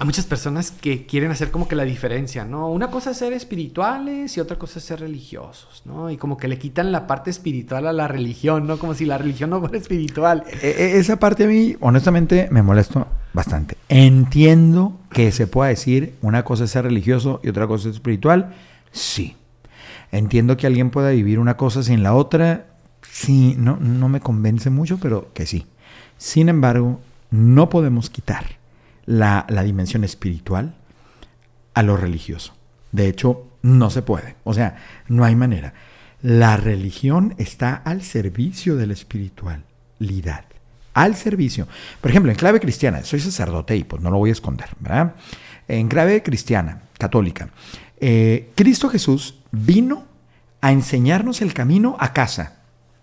a 0.00 0.04
muchas 0.04 0.26
personas 0.26 0.70
que 0.70 1.06
quieren 1.06 1.32
hacer 1.32 1.50
como 1.50 1.66
que 1.66 1.74
la 1.74 1.82
diferencia, 1.82 2.44
¿no? 2.44 2.68
Una 2.70 2.88
cosa 2.88 3.10
es 3.10 3.16
ser 3.16 3.32
espirituales 3.32 4.36
y 4.36 4.40
otra 4.40 4.56
cosa 4.56 4.78
es 4.78 4.84
ser 4.84 5.00
religiosos, 5.00 5.82
¿no? 5.86 6.08
Y 6.08 6.16
como 6.16 6.36
que 6.36 6.46
le 6.46 6.56
quitan 6.56 6.92
la 6.92 7.08
parte 7.08 7.30
espiritual 7.30 7.84
a 7.84 7.92
la 7.92 8.06
religión, 8.06 8.68
¿no? 8.68 8.78
Como 8.78 8.94
si 8.94 9.06
la 9.06 9.18
religión 9.18 9.50
no 9.50 9.58
fuera 9.58 9.76
espiritual. 9.76 10.44
E, 10.62 10.68
e, 10.68 10.98
esa 10.98 11.18
parte 11.18 11.44
a 11.44 11.46
mí, 11.48 11.76
honestamente, 11.80 12.46
me 12.52 12.62
molesto 12.62 13.08
bastante. 13.32 13.76
Entiendo 13.88 14.96
que 15.10 15.32
se 15.32 15.48
pueda 15.48 15.70
decir 15.70 16.14
una 16.22 16.44
cosa 16.44 16.64
es 16.64 16.70
ser 16.70 16.84
religioso 16.84 17.40
y 17.42 17.48
otra 17.48 17.66
cosa 17.66 17.88
es 17.88 17.96
espiritual. 17.96 18.54
Sí. 18.92 19.34
Entiendo 20.12 20.56
que 20.56 20.68
alguien 20.68 20.90
pueda 20.90 21.10
vivir 21.10 21.40
una 21.40 21.56
cosa 21.56 21.82
sin 21.82 22.04
la 22.04 22.14
otra. 22.14 22.66
Sí, 23.02 23.56
no, 23.58 23.76
no 23.78 24.08
me 24.08 24.20
convence 24.20 24.70
mucho, 24.70 24.98
pero 24.98 25.32
que 25.34 25.44
sí. 25.44 25.66
Sin 26.18 26.48
embargo, 26.48 27.00
no 27.32 27.68
podemos 27.68 28.10
quitar 28.10 28.57
la, 29.08 29.46
dimensión 29.64 30.04
espiritual 30.04 30.74
a 31.72 31.82
lo 31.82 31.96
religioso. 31.96 32.54
De 32.92 33.08
hecho, 33.08 33.46
no 33.62 33.90
se 33.90 34.02
puede. 34.02 34.36
O 34.44 34.52
sea, 34.52 34.76
no 35.08 35.24
hay 35.24 35.34
manera. 35.34 35.72
La 36.20 36.56
religión 36.56 37.34
está 37.38 37.74
al 37.74 38.02
servicio 38.02 38.76
de 38.76 38.86
la 38.86 38.92
espiritualidad. 38.92 40.44
Al 40.92 41.16
servicio. 41.16 41.66
Por 42.00 42.10
ejemplo, 42.10 42.30
en 42.30 42.36
clave 42.36 42.60
cristiana, 42.60 43.02
soy 43.02 43.20
sacerdote 43.20 43.76
y 43.76 43.84
pues 43.84 44.02
no 44.02 44.10
lo 44.10 44.18
voy 44.18 44.30
a 44.30 44.32
esconder, 44.32 44.68
¿verdad? 44.78 45.14
En 45.68 45.88
clave 45.88 46.22
cristiana, 46.22 46.82
católica, 46.98 47.48
eh, 48.00 48.50
Cristo 48.54 48.88
Jesús 48.88 49.36
vino 49.50 50.04
a 50.60 50.72
enseñarnos 50.72 51.40
el 51.40 51.54
camino 51.54 51.96
a 51.98 52.12
casa. 52.12 52.56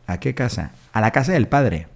¿A 0.08 0.20
qué 0.20 0.36
casa? 0.36 0.72
A 0.94 1.02
la 1.02 1.12
casa 1.12 1.32
del 1.32 1.48
Padre. 1.48 1.88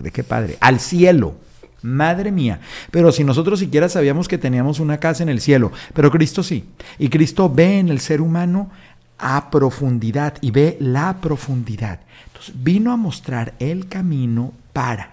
¿De 0.00 0.10
qué 0.10 0.24
Padre? 0.24 0.56
Al 0.60 0.80
cielo. 0.80 1.36
Madre 1.84 2.32
mía. 2.32 2.60
Pero 2.90 3.12
si 3.12 3.24
nosotros 3.24 3.58
siquiera 3.58 3.90
sabíamos 3.90 4.26
que 4.26 4.38
teníamos 4.38 4.80
una 4.80 4.96
casa 4.96 5.22
en 5.22 5.28
el 5.28 5.42
cielo, 5.42 5.70
pero 5.92 6.10
Cristo 6.10 6.42
sí. 6.42 6.64
Y 6.98 7.10
Cristo 7.10 7.52
ve 7.52 7.78
en 7.78 7.90
el 7.90 8.00
ser 8.00 8.22
humano 8.22 8.70
a 9.18 9.50
profundidad 9.50 10.38
y 10.40 10.50
ve 10.50 10.78
la 10.80 11.20
profundidad. 11.20 12.00
Entonces 12.28 12.54
vino 12.64 12.90
a 12.90 12.96
mostrar 12.96 13.52
el 13.58 13.86
camino 13.86 14.54
para, 14.72 15.10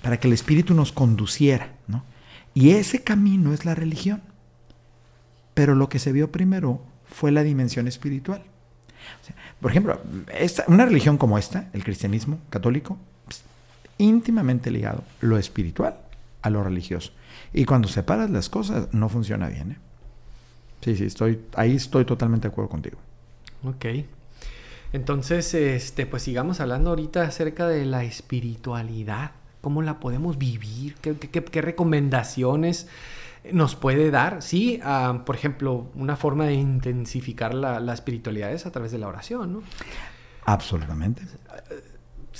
para 0.00 0.18
que 0.18 0.26
el 0.26 0.32
Espíritu 0.32 0.72
nos 0.72 0.90
conduciera. 0.90 1.68
¿no? 1.86 2.02
Y 2.54 2.70
ese 2.70 3.02
camino 3.02 3.52
es 3.52 3.66
la 3.66 3.74
religión. 3.74 4.22
Pero 5.52 5.74
lo 5.74 5.90
que 5.90 5.98
se 5.98 6.12
vio 6.12 6.32
primero 6.32 6.80
fue 7.04 7.30
la 7.30 7.42
dimensión 7.42 7.86
espiritual. 7.86 8.42
Por 9.60 9.70
ejemplo, 9.70 10.00
esta, 10.34 10.64
una 10.66 10.86
religión 10.86 11.18
como 11.18 11.36
esta, 11.36 11.68
el 11.74 11.84
cristianismo 11.84 12.38
católico, 12.48 12.96
íntimamente 14.00 14.70
ligado 14.70 15.04
lo 15.20 15.38
espiritual 15.38 15.96
a 16.42 16.50
lo 16.50 16.62
religioso. 16.64 17.12
Y 17.52 17.64
cuando 17.64 17.88
separas 17.88 18.30
las 18.30 18.48
cosas, 18.48 18.88
no 18.92 19.08
funciona 19.08 19.48
bien. 19.48 19.72
¿eh? 19.72 19.76
Sí, 20.82 20.96
sí, 20.96 21.04
estoy, 21.04 21.40
ahí 21.54 21.76
estoy 21.76 22.04
totalmente 22.04 22.48
de 22.48 22.52
acuerdo 22.52 22.70
contigo. 22.70 22.98
Ok. 23.64 23.86
Entonces, 24.92 25.54
este, 25.54 26.06
pues 26.06 26.22
sigamos 26.22 26.60
hablando 26.60 26.90
ahorita 26.90 27.22
acerca 27.22 27.68
de 27.68 27.84
la 27.84 28.04
espiritualidad. 28.04 29.32
¿Cómo 29.60 29.82
la 29.82 30.00
podemos 30.00 30.38
vivir? 30.38 30.94
qué 30.94 31.60
recomendaciones? 31.60 32.88
nos 33.52 33.74
puede 33.74 34.10
dar, 34.10 34.42
sí, 34.42 34.80
por 35.24 35.34
ejemplo, 35.34 35.86
una 35.94 36.16
forma 36.16 36.46
de 36.46 36.54
intensificar 36.54 37.54
la, 37.54 37.92
espiritualidad 37.92 38.52
es 38.52 38.66
a 38.66 38.70
través 38.70 38.92
de 38.92 38.98
la 38.98 39.08
oración, 39.08 39.52
¿no? 39.54 39.62
Absolutamente. 40.44 41.22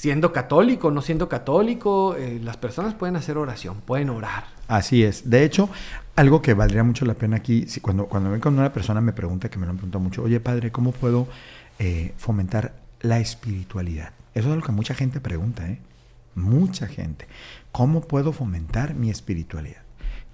Siendo 0.00 0.32
católico, 0.32 0.90
no 0.90 1.02
siendo 1.02 1.28
católico, 1.28 2.16
eh, 2.16 2.40
las 2.42 2.56
personas 2.56 2.94
pueden 2.94 3.16
hacer 3.16 3.36
oración, 3.36 3.82
pueden 3.82 4.08
orar. 4.08 4.44
Así 4.66 5.04
es. 5.04 5.28
De 5.28 5.44
hecho, 5.44 5.68
algo 6.16 6.40
que 6.40 6.54
valdría 6.54 6.82
mucho 6.82 7.04
la 7.04 7.12
pena 7.12 7.36
aquí, 7.36 7.66
si 7.66 7.82
cuando, 7.82 8.06
cuando 8.06 8.30
ven 8.30 8.40
cuando 8.40 8.62
una 8.62 8.72
persona 8.72 9.02
me 9.02 9.12
pregunta, 9.12 9.50
que 9.50 9.58
me 9.58 9.66
lo 9.66 9.72
han 9.72 9.76
preguntado 9.76 10.02
mucho, 10.02 10.22
oye 10.22 10.40
padre, 10.40 10.72
¿cómo 10.72 10.92
puedo 10.92 11.28
eh, 11.78 12.14
fomentar 12.16 12.72
la 13.02 13.20
espiritualidad? 13.20 14.14
Eso 14.34 14.48
es 14.48 14.56
lo 14.56 14.62
que 14.62 14.72
mucha 14.72 14.94
gente 14.94 15.20
pregunta, 15.20 15.68
¿eh? 15.68 15.80
Mucha 16.34 16.86
gente. 16.86 17.26
¿Cómo 17.70 18.00
puedo 18.00 18.32
fomentar 18.32 18.94
mi 18.94 19.10
espiritualidad? 19.10 19.82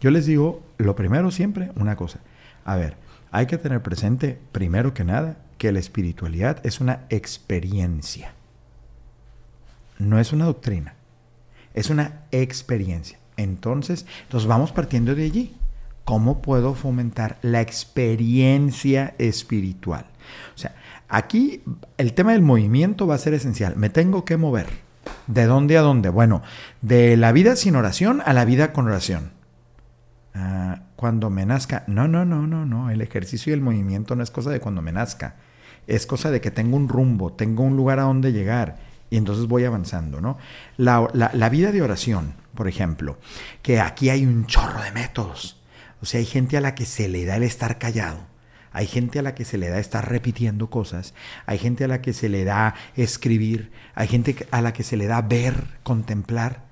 Yo 0.01 0.13
les 0.13 0.27
digo, 0.27 0.63
lo 0.79 0.95
primero 0.95 1.33
siempre, 1.33 1.73
una 1.75 1.97
cosa. 1.97 2.21
A 2.65 2.77
ver, 2.77 2.97
hay 3.33 3.47
que 3.47 3.59
tener 3.59 3.83
presente, 3.83 4.39
primero 4.53 4.95
que 4.95 5.03
nada, 5.03 5.39
que 5.59 5.73
la 5.73 5.81
espiritualidad 5.81 6.65
es 6.65 6.81
una 6.81 7.01
experiencia. 7.11 8.33
No 9.99 10.19
es 10.19 10.33
una 10.33 10.45
doctrina, 10.45 10.95
es 11.75 11.91
una 11.91 12.23
experiencia. 12.31 13.19
Entonces, 13.37 14.07
entonces 14.23 14.49
vamos 14.49 14.73
partiendo 14.73 15.15
de 15.15 15.25
allí. 15.25 15.57
¿Cómo 16.05 16.41
puedo 16.41 16.75
fomentar 16.75 17.37
la 17.43 17.61
experiencia 17.61 19.15
espiritual? 19.19 20.07
O 20.55 20.59
sea, 20.59 20.77
aquí 21.09 21.63
el 21.99 22.13
tema 22.13 22.33
del 22.33 22.43
movimiento 22.43 23.07
va 23.07 23.17
a 23.17 23.19
ser 23.19 23.35
esencial. 23.35 23.77
Me 23.77 23.91
tengo 23.91 24.25
que 24.25 24.37
mover. 24.37 24.69
¿De 25.27 25.47
dónde 25.47 25.77
a 25.77 25.83
dónde? 25.83 26.09
Bueno, 26.09 26.43
de 26.81 27.17
la 27.17 27.33
vida 27.33 27.57
sin 27.57 27.77
oración 27.77 28.23
a 28.25 28.33
la 28.33 28.45
vida 28.45 28.73
con 28.73 28.87
oración. 28.87 29.33
Ah, 30.35 30.83
cuando 30.95 31.29
me 31.29 31.45
nazca. 31.45 31.83
No, 31.89 32.07
no, 32.07 32.25
no, 32.25 32.47
no, 32.47 32.65
no. 32.65 32.91
El 32.91 33.01
ejercicio 33.01 33.51
y 33.51 33.55
el 33.55 33.61
movimiento 33.61 34.15
no 34.15 34.23
es 34.23 34.31
cosa 34.31 34.51
de 34.51 34.61
cuando 34.61 34.83
me 34.83 34.93
nazca. 34.93 35.37
Es 35.89 36.07
cosa 36.07 36.31
de 36.31 36.41
que 36.41 36.51
tengo 36.51 36.77
un 36.77 36.89
rumbo, 36.89 37.33
tengo 37.33 37.65
un 37.65 37.77
lugar 37.77 37.99
a 37.99 38.05
donde 38.05 38.33
llegar 38.33 38.77
y 39.11 39.17
entonces 39.17 39.47
voy 39.47 39.65
avanzando, 39.65 40.21
¿no? 40.21 40.39
La, 40.77 41.49
vida 41.51 41.73
de 41.73 41.83
oración, 41.83 42.35
por 42.55 42.69
ejemplo, 42.69 43.19
que 43.63 43.81
aquí 43.81 44.11
hay 44.11 44.27
un 44.27 44.47
chorro 44.47 44.83
de 44.83 44.93
métodos. 44.93 45.61
O 46.03 46.07
sea, 46.07 46.21
hay 46.21 46.27
gente 46.27 46.57
a 46.57 46.61
la 46.61 46.75
que 46.75 46.87
se 46.87 47.09
le 47.09 47.25
da 47.25 47.37
el 47.37 47.43
estar 47.43 47.79
callado. 47.79 48.19
Hay 48.73 48.87
gente 48.87 49.19
a 49.19 49.23
la 49.23 49.35
que 49.35 49.45
se 49.45 49.57
le 49.57 49.69
da 49.69 49.79
estar 49.79 50.11
repitiendo 50.11 50.69
cosas. 50.69 51.15
Hay 51.47 51.59
gente 51.59 51.85
a 51.85 51.89
la 51.89 52.03
que 52.03 52.13
se 52.13 52.29
le 52.29 52.45
da 52.45 52.75
escribir. 52.95 53.71
Hay 53.95 54.07
gente 54.09 54.37
a 54.51 54.61
la 54.61 54.73
que 54.73 54.83
se 54.83 54.99
le 54.99 55.07
da 55.07 55.23
ver, 55.23 55.65
contemplar. 55.83 56.65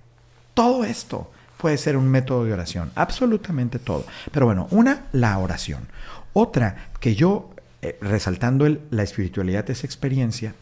Todo 0.53 0.85
esto 0.85 1.31
puede 1.57 1.79
ser 1.79 1.97
un 1.97 2.09
método 2.09 2.45
de 2.45 2.53
oración. 2.53 2.93
Absolutamente 2.95 3.79
todo. 3.79 4.05
Pero 4.33 4.45
bueno, 4.45 4.67
una, 4.71 5.07
la 5.13 5.39
oración. 5.39 5.89
Otra, 6.35 6.91
que 7.01 7.15
yo, 7.15 7.55
eh, 7.81 7.97
resaltando 8.03 8.67
el, 8.67 8.83
la 8.91 9.03
espiritualidad, 9.03 9.71
esa 9.71 9.87
experiencia, 9.87 10.55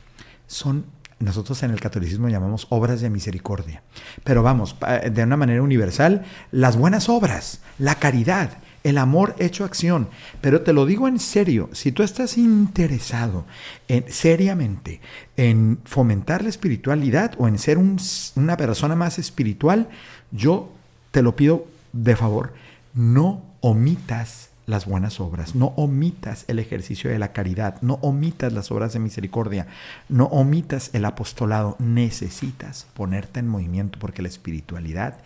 son 0.47 0.85
nosotros 1.23 1.63
en 1.63 1.71
el 1.71 1.81
catolicismo 1.81 2.29
llamamos 2.29 2.67
obras 2.71 3.01
de 3.01 3.11
misericordia. 3.11 3.83
Pero 4.25 4.43
vamos, 4.43 4.77
de 5.11 5.23
una 5.23 5.37
manera 5.37 5.63
universal, 5.63 6.25
las 6.51 6.77
buenas 6.77 7.09
obras, 7.09 7.61
la 7.79 7.95
caridad, 7.97 8.59
el 8.85 8.99
amor 8.99 9.35
hecho 9.39 9.65
acción. 9.65 10.09
Pero 10.41 10.63
te 10.63 10.73
lo 10.73 10.87
digo 10.87 11.09
en 11.09 11.19
serio, 11.19 11.71
si 11.73 11.93
tú 11.93 12.03
estás 12.03 12.37
interesado 12.37 13.47
en, 13.89 14.05
seriamente 14.09 15.01
en 15.37 15.79
fomentar 15.85 16.43
la 16.43 16.49
espiritualidad 16.49 17.35
o 17.39 17.49
en 17.49 17.59
ser 17.59 17.79
una 17.79 18.57
persona 18.57 18.97
más 18.97 19.19
espiritual, 19.19 19.89
yo 20.31 20.73
te 21.11 21.23
lo 21.23 21.37
pido 21.37 21.67
de 21.93 22.17
favor, 22.17 22.55
no 22.95 23.43
omitas 23.61 24.52
las 24.67 24.87
buenas 24.87 25.21
obras, 25.21 25.55
no 25.55 25.69
omitas 25.77 26.45
el 26.49 26.59
ejercicio 26.59 27.11
de 27.11 27.19
la 27.19 27.33
caridad, 27.33 27.81
no 27.83 27.95
omitas 28.03 28.53
las 28.53 28.71
obras 28.71 28.93
de 28.93 29.01
misericordia, 29.01 29.67
no 30.09 30.27
omitas 30.27 30.91
el 30.93 31.05
apostolado, 31.05 31.77
necesitas 31.79 32.87
ponerte 32.95 33.41
en 33.41 33.49
movimiento 33.49 33.99
porque 33.99 34.23
la 34.23 34.29
espiritualidad 34.29 35.19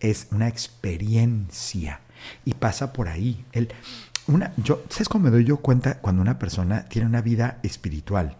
es 0.00 0.28
una 0.30 0.48
experiencia 0.48 2.00
y 2.44 2.54
pasa 2.54 2.92
por 2.92 3.08
ahí. 3.08 3.44
El, 3.52 3.68
una, 4.26 4.52
yo, 4.56 4.82
¿Sabes 4.88 5.08
cómo 5.08 5.24
me 5.24 5.30
doy 5.30 5.44
yo 5.44 5.56
cuenta 5.58 5.98
cuando 5.98 6.22
una 6.22 6.38
persona 6.38 6.84
tiene 6.84 7.08
una 7.08 7.22
vida 7.22 7.58
espiritual? 7.62 8.36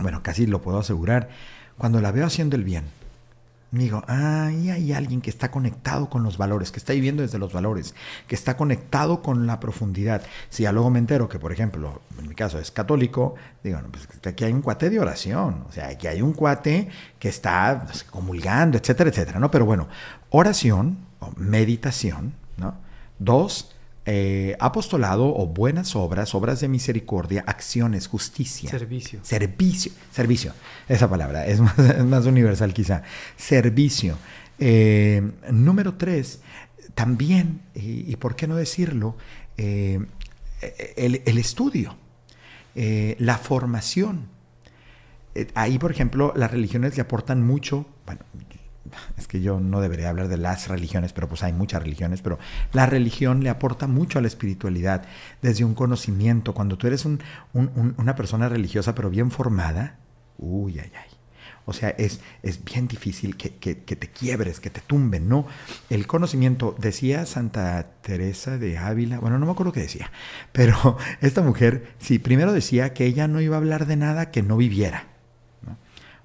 Bueno, 0.00 0.22
casi 0.22 0.46
lo 0.46 0.60
puedo 0.60 0.78
asegurar. 0.78 1.28
Cuando 1.78 2.00
la 2.00 2.12
veo 2.12 2.26
haciendo 2.26 2.56
el 2.56 2.64
bien, 2.64 2.84
digo, 3.82 4.02
ahí 4.06 4.70
hay 4.70 4.92
alguien 4.92 5.20
que 5.20 5.30
está 5.30 5.50
conectado 5.50 6.08
con 6.08 6.22
los 6.22 6.38
valores, 6.38 6.70
que 6.70 6.78
está 6.78 6.92
viviendo 6.92 7.22
desde 7.22 7.38
los 7.38 7.52
valores, 7.52 7.94
que 8.26 8.34
está 8.34 8.56
conectado 8.56 9.22
con 9.22 9.46
la 9.46 9.60
profundidad. 9.60 10.22
Si 10.48 10.62
ya 10.62 10.72
luego 10.72 10.90
me 10.90 10.98
entero 10.98 11.28
que, 11.28 11.38
por 11.38 11.52
ejemplo, 11.52 12.02
en 12.18 12.28
mi 12.28 12.34
caso 12.34 12.58
es 12.58 12.70
católico, 12.70 13.34
digo, 13.62 13.80
pues 13.90 14.08
aquí 14.26 14.44
hay 14.44 14.52
un 14.52 14.62
cuate 14.62 14.90
de 14.90 15.00
oración, 15.00 15.64
o 15.68 15.72
sea, 15.72 15.88
aquí 15.88 16.06
hay 16.06 16.22
un 16.22 16.32
cuate 16.32 16.88
que 17.18 17.28
está 17.28 17.86
comulgando, 18.10 18.78
etcétera, 18.78 19.10
etcétera, 19.10 19.40
¿no? 19.40 19.50
Pero 19.50 19.64
bueno, 19.64 19.88
oración 20.30 20.98
o 21.20 21.32
meditación, 21.36 22.34
¿no? 22.56 22.74
Dos, 23.18 23.73
eh, 24.06 24.54
apostolado 24.60 25.34
o 25.34 25.46
buenas 25.46 25.96
obras, 25.96 26.34
obras 26.34 26.60
de 26.60 26.68
misericordia, 26.68 27.42
acciones, 27.46 28.06
justicia. 28.06 28.68
Servicio. 28.68 29.20
Servicio, 29.22 29.92
servicio. 30.12 30.52
Esa 30.88 31.08
palabra 31.08 31.46
es 31.46 31.60
más, 32.04 32.26
universal 32.26 32.74
quizá. 32.74 33.02
Servicio. 33.36 34.18
Eh, 34.58 35.22
número 35.50 35.94
tres, 35.94 36.40
también, 36.94 37.62
y, 37.74 38.14
por 38.16 38.36
qué 38.36 38.46
no 38.46 38.56
decirlo, 38.56 39.16
eh, 39.56 39.98
el, 40.96 41.22
el, 41.24 41.38
estudio, 41.38 41.96
la 42.74 43.38
formación. 43.38 44.28
ahí, 45.54 45.78
por 45.78 45.90
ejemplo, 45.90 46.34
las 46.36 46.50
religiones 46.50 46.94
le 46.96 47.00
aportan 47.00 47.42
mucho, 47.42 47.86
bueno, 48.04 48.20
es 49.16 49.26
que 49.26 49.40
yo 49.40 49.60
no 49.60 49.80
debería 49.80 50.10
hablar 50.10 50.28
de 50.28 50.36
las 50.36 50.68
religiones, 50.68 51.12
pero 51.12 51.28
pues 51.28 51.42
hay 51.42 51.52
muchas 51.52 51.82
religiones, 51.82 52.22
pero 52.22 52.38
la 52.72 52.86
religión 52.86 53.42
le 53.42 53.50
aporta 53.50 53.86
mucho 53.86 54.18
a 54.18 54.22
la 54.22 54.28
espiritualidad 54.28 55.04
desde 55.42 55.64
un 55.64 55.74
conocimiento. 55.74 56.54
Cuando 56.54 56.78
tú 56.78 56.86
eres 56.86 57.06
una 57.52 58.16
persona 58.16 58.48
religiosa 58.48 58.94
pero 58.94 59.10
bien 59.10 59.30
formada, 59.30 59.98
uy, 60.38 60.78
ay, 60.78 60.92
ay. 60.94 61.14
O 61.66 61.72
sea, 61.72 61.90
es, 61.90 62.20
es 62.42 62.62
bien 62.62 62.88
difícil 62.88 63.36
que, 63.36 63.56
que, 63.56 63.74
te 63.74 64.08
quiebres, 64.08 64.60
que 64.60 64.68
te 64.68 64.82
tumben, 64.82 65.28
¿no? 65.28 65.46
El 65.88 66.06
conocimiento, 66.06 66.76
decía 66.78 67.24
Santa 67.24 67.82
Teresa 68.02 68.58
de 68.58 68.76
Ávila, 68.76 69.18
bueno, 69.18 69.38
no 69.38 69.46
me 69.46 69.52
acuerdo 69.52 69.72
qué 69.72 69.80
decía, 69.80 70.10
pero 70.52 70.98
esta 71.20 71.40
mujer, 71.40 71.94
sí, 71.98 72.18
primero 72.18 72.52
decía 72.52 72.92
que 72.92 73.06
ella 73.06 73.28
no 73.28 73.40
iba 73.40 73.56
a 73.56 73.58
hablar 73.58 73.86
de 73.86 73.96
nada 73.96 74.30
que 74.30 74.42
no 74.42 74.58
viviera. 74.58 75.13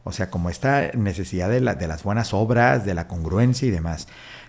O 0.03 0.11
sea, 0.11 0.29
como 0.29 0.49
esta 0.49 0.91
necesidad 0.93 1.49
de, 1.49 1.59
las 1.61 2.03
buenas 2.03 2.33
obras, 2.33 2.85
de 2.85 2.93
la 2.93 3.07
congruencia 3.07 3.67
y 3.67 3.71
demás. 3.71 4.07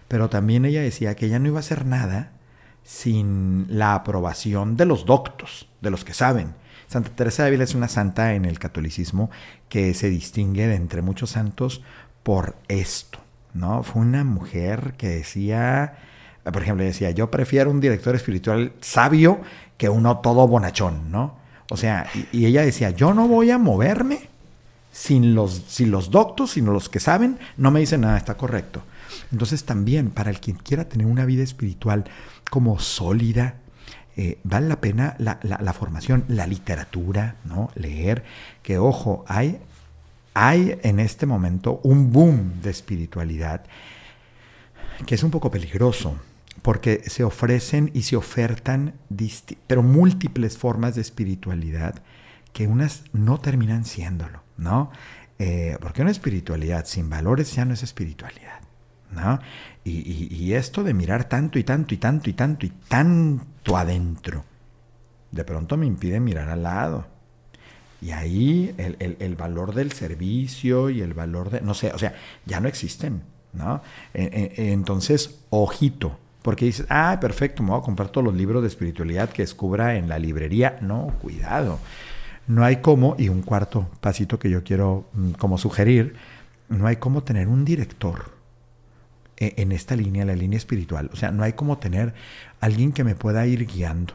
Pero 0.09 0.29
también 0.29 0.65
ella 0.65 0.81
decía 0.81 1.15
que 1.17 1.27
ella 1.27 1.39
no 1.39 1.49
iba 1.49 1.59
a 1.59 1.61
hacer 1.61 1.87
nada 1.87 2.33
sin 2.83 3.67
la 3.69 3.95
aprobación 3.95 4.77
de 4.77 4.87
los 4.87 5.05
doctos, 5.07 5.69
de 5.81 5.91
los 5.91 6.05
que 6.05 6.15
saben. 6.15 6.55
Santa 6.87 7.11
Teresa 7.11 7.43
de 7.43 7.49
Ávila 7.49 7.65
es 7.65 7.75
una 7.75 7.89
santa 7.89 8.35
en 8.35 8.45
el 8.45 8.59
catolicismo 8.59 9.31
que 9.69 9.95
se 9.95 10.09
distingue 10.09 10.67
de 10.67 10.75
entre 10.75 11.03
muchos 11.03 11.31
santos 11.31 11.83
por 12.23 12.57
esto, 12.69 13.21
¿no? 13.55 13.83
Fue 13.83 14.03
una 14.03 14.25
mujer 14.25 14.95
que 14.97 15.09
decía, 15.09 15.99
por 16.43 16.63
ejemplo, 16.63 16.85
decía, 16.85 17.11
yo 17.11 17.31
prefiero 17.31 17.71
un 17.71 17.81
director 17.81 18.17
espiritual 18.17 18.73
sabio 18.81 19.41
que 19.77 19.89
uno 19.89 20.19
todo 20.19 20.49
bonachón, 20.49 21.11
¿no? 21.13 21.39
O 21.71 21.77
sea, 21.77 22.09
y 22.33 22.47
ella 22.47 22.63
decía, 22.63 22.91
yo 22.91 23.15
no 23.15 23.29
voy 23.29 23.51
a 23.51 23.59
moverme 23.59 24.30
sin 24.93 25.35
los, 25.35 25.63
sin 25.69 25.91
los 25.91 26.11
doctos, 26.11 26.53
sino 26.53 26.73
los 26.73 26.89
que 26.89 27.01
saben, 27.01 27.39
no 27.57 27.71
me 27.71 27.81
dicen 27.81 28.03
nada, 28.03 28.17
está 28.17 28.37
correcto. 28.37 28.83
Entonces 29.33 29.65
también 29.65 30.11
para 30.11 30.31
el 30.31 30.41
quien 30.41 30.57
quiera 30.57 30.89
tener 30.89 31.07
una 31.07 31.25
vida 31.25 31.43
espiritual 31.43 32.05
como 32.51 32.79
sólida, 32.79 33.57
eh, 34.17 34.39
vale 34.43 34.69
la 34.69 34.81
pena 34.81 35.15
la, 35.19 35.39
la, 35.43 35.73
formación, 35.73 36.25
la 36.29 36.47
literatura, 36.47 37.37
¿no? 37.45 37.71
Leer, 37.75 38.25
que 38.63 38.79
ojo, 38.79 39.25
hay, 39.29 39.59
hay 40.35 40.79
en 40.83 40.99
este 40.99 41.27
momento 41.27 41.81
un 41.85 42.13
boom 42.13 42.61
de 42.61 42.71
espiritualidad 42.71 43.65
que 45.07 45.15
es 45.15 45.23
un 45.23 45.31
poco 45.31 45.51
peligroso, 45.51 46.17
porque 46.63 47.03
se 47.07 47.25
ofrecen 47.25 47.91
y 47.95 48.03
se 48.03 48.17
ofertan, 48.17 48.95
pero 49.67 49.83
múltiples 49.83 50.59
formas 50.59 50.95
de 50.95 51.01
espiritualidad 51.01 52.03
que 52.53 52.67
unas 52.67 53.05
no 53.13 53.39
terminan 53.39 53.85
siéndolo. 53.85 54.40
¿No? 54.61 54.91
Eh, 55.39 55.77
porque 55.81 56.03
una 56.03 56.11
espiritualidad 56.11 56.85
sin 56.85 57.09
valores 57.09 57.55
ya 57.55 57.65
no 57.65 57.73
es 57.73 57.83
espiritualidad, 57.83 58.61
¿no? 59.11 59.41
Y, 59.83 60.53
esto 60.53 60.85
de 60.85 60.93
mirar 60.93 61.25
tanto 61.25 61.59
y 61.59 61.65
tanto 61.65 61.95
y 61.95 61.97
tanto 61.97 62.29
y 62.29 62.35
tanto 62.35 62.67
y 62.67 62.71
tanto 62.89 63.77
adentro, 63.77 64.45
de 65.31 65.45
pronto 65.45 65.77
me 65.77 65.87
impide 65.87 66.21
mirar 66.21 66.51
al 66.51 66.63
lado. 66.63 67.07
Y 68.03 68.11
ahí 68.11 68.75
el, 68.77 69.37
valor 69.37 69.75
del 69.75 69.93
servicio 69.93 70.91
y 70.91 71.01
el 71.01 71.15
valor 71.15 71.51
de, 71.51 71.61
no 71.61 71.75
sé, 71.75 71.93
o 71.93 71.99
sea, 71.99 72.15
ya 72.45 72.61
no 72.61 72.69
existen, 72.69 73.23
¿no? 73.53 73.83
E, 74.13 74.53
e, 74.57 74.73
entonces, 74.73 75.41
ojito, 75.51 76.19
porque 76.43 76.67
dices, 76.67 76.87
ah, 76.89 77.19
perfecto, 77.21 77.63
me 77.63 77.71
voy 77.71 77.81
a 77.81 77.83
comprar 77.83 78.09
todos 78.09 78.25
los 78.25 78.35
libros 78.35 78.63
de 78.63 78.69
espiritualidad 78.69 79.31
que 79.31 79.43
descubra 79.43 79.97
en 79.97 80.09
la 80.09 80.19
librería. 80.19 80.79
No, 80.81 81.09
cuidado. 81.21 81.79
No 82.51 82.65
hay 82.65 82.79
cómo, 82.79 83.15
y 83.17 83.29
un 83.29 83.43
cuarto 83.43 83.89
pasito 84.01 84.41
que 84.41 84.51
yo 84.51 84.65
quiero 84.65 85.05
mm, 85.13 85.31
como 85.35 85.57
sugerir, 85.57 86.17
no 86.69 86.89
hay 86.89 86.97
cómo 86.97 87.23
tener 87.23 87.47
un 87.47 87.65
director 87.65 88.33
e, 89.37 89.55
en 89.59 89.71
esta 89.71 89.95
línea, 89.95 90.25
la 90.25 90.35
línea 90.35 90.57
espiritual. 90.57 91.11
O 91.13 91.17
sea, 91.17 91.31
no 91.31 91.45
hay 91.45 91.53
como 91.53 91.79
tener 91.79 92.13
alguien 92.59 92.91
que 92.91 93.05
me 93.05 93.15
pueda 93.15 93.47
ir 93.47 93.69
guiando, 93.69 94.15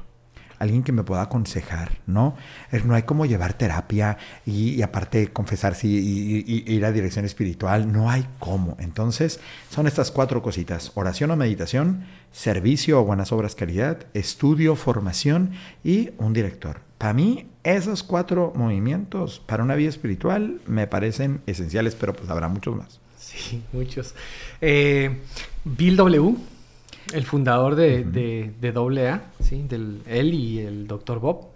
alguien 0.59 0.83
que 0.83 0.91
me 0.91 1.03
pueda 1.03 1.21
aconsejar, 1.21 1.99
¿no? 2.07 2.35
No 2.83 2.95
hay 2.95 3.03
como 3.03 3.25
llevar 3.25 3.53
terapia 3.53 4.17
y, 4.45 4.81
aparte 4.81 5.31
confesarse 5.31 5.87
y, 5.87 6.63
ir 6.67 6.85
a 6.85 6.91
dirección 6.91 7.25
espiritual, 7.25 7.91
no 7.91 8.09
hay 8.09 8.25
cómo. 8.39 8.77
Entonces, 8.79 9.39
son 9.69 9.87
estas 9.87 10.11
cuatro 10.11 10.41
cositas, 10.41 10.91
oración 10.95 11.31
o 11.31 11.35
meditación, 11.35 12.05
servicio 12.31 12.99
o 13.01 13.05
buenas 13.05 13.31
obras 13.31 13.55
caridad, 13.55 14.05
estudio, 14.13 14.75
formación 14.75 15.51
y 15.83 16.11
un 16.17 16.33
director. 16.33 16.81
Para 16.97 17.13
mí, 17.13 17.47
esos 17.63 18.03
cuatro 18.03 18.53
movimientos 18.55 19.41
para 19.45 19.63
una 19.63 19.75
vida 19.75 19.89
espiritual 19.89 20.61
me 20.67 20.87
parecen 20.87 21.41
esenciales, 21.45 21.95
pero 21.95 22.13
pues 22.13 22.29
habrá 22.29 22.47
muchos 22.47 22.75
más. 22.75 22.99
Sí, 23.17 23.61
muchos. 23.73 24.15
Eh, 24.61 25.21
Bill 25.63 25.97
W., 25.97 26.35
el 27.13 27.23
fundador 27.25 27.75
de, 27.75 28.03
de, 28.03 28.69
AA, 28.69 29.21
¿sí? 29.39 29.65
Del, 29.67 30.01
él 30.07 30.33
y 30.33 30.59
el 30.59 30.87
doctor 30.87 31.19
Bob, 31.19 31.47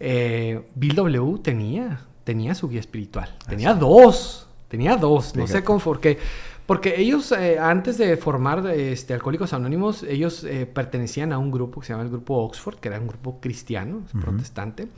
eh, 0.00 0.62
Bill 0.74 0.94
W. 0.94 1.38
tenía, 1.42 2.00
tenía 2.24 2.54
su 2.54 2.68
guía 2.68 2.80
espiritual. 2.80 3.34
Tenía 3.48 3.74
dos. 3.74 4.46
Tenía 4.68 4.96
dos. 4.96 5.34
No 5.34 5.46
sé 5.46 5.64
cómo 5.64 5.78
por 5.78 6.00
qué. 6.00 6.18
Porque 6.66 7.00
ellos, 7.00 7.32
eh, 7.32 7.58
antes 7.58 7.96
de 7.96 8.18
formar 8.18 8.66
este, 8.68 9.14
Alcohólicos 9.14 9.54
Anónimos, 9.54 10.02
ellos 10.02 10.44
eh, 10.44 10.66
pertenecían 10.66 11.32
a 11.32 11.38
un 11.38 11.50
grupo 11.50 11.80
que 11.80 11.86
se 11.86 11.94
llama 11.94 12.02
el 12.04 12.10
Grupo 12.10 12.36
Oxford, 12.44 12.76
que 12.76 12.88
era 12.88 13.00
un 13.00 13.06
grupo 13.06 13.40
cristiano, 13.40 14.02
protestante. 14.20 14.88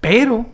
Pero 0.00 0.46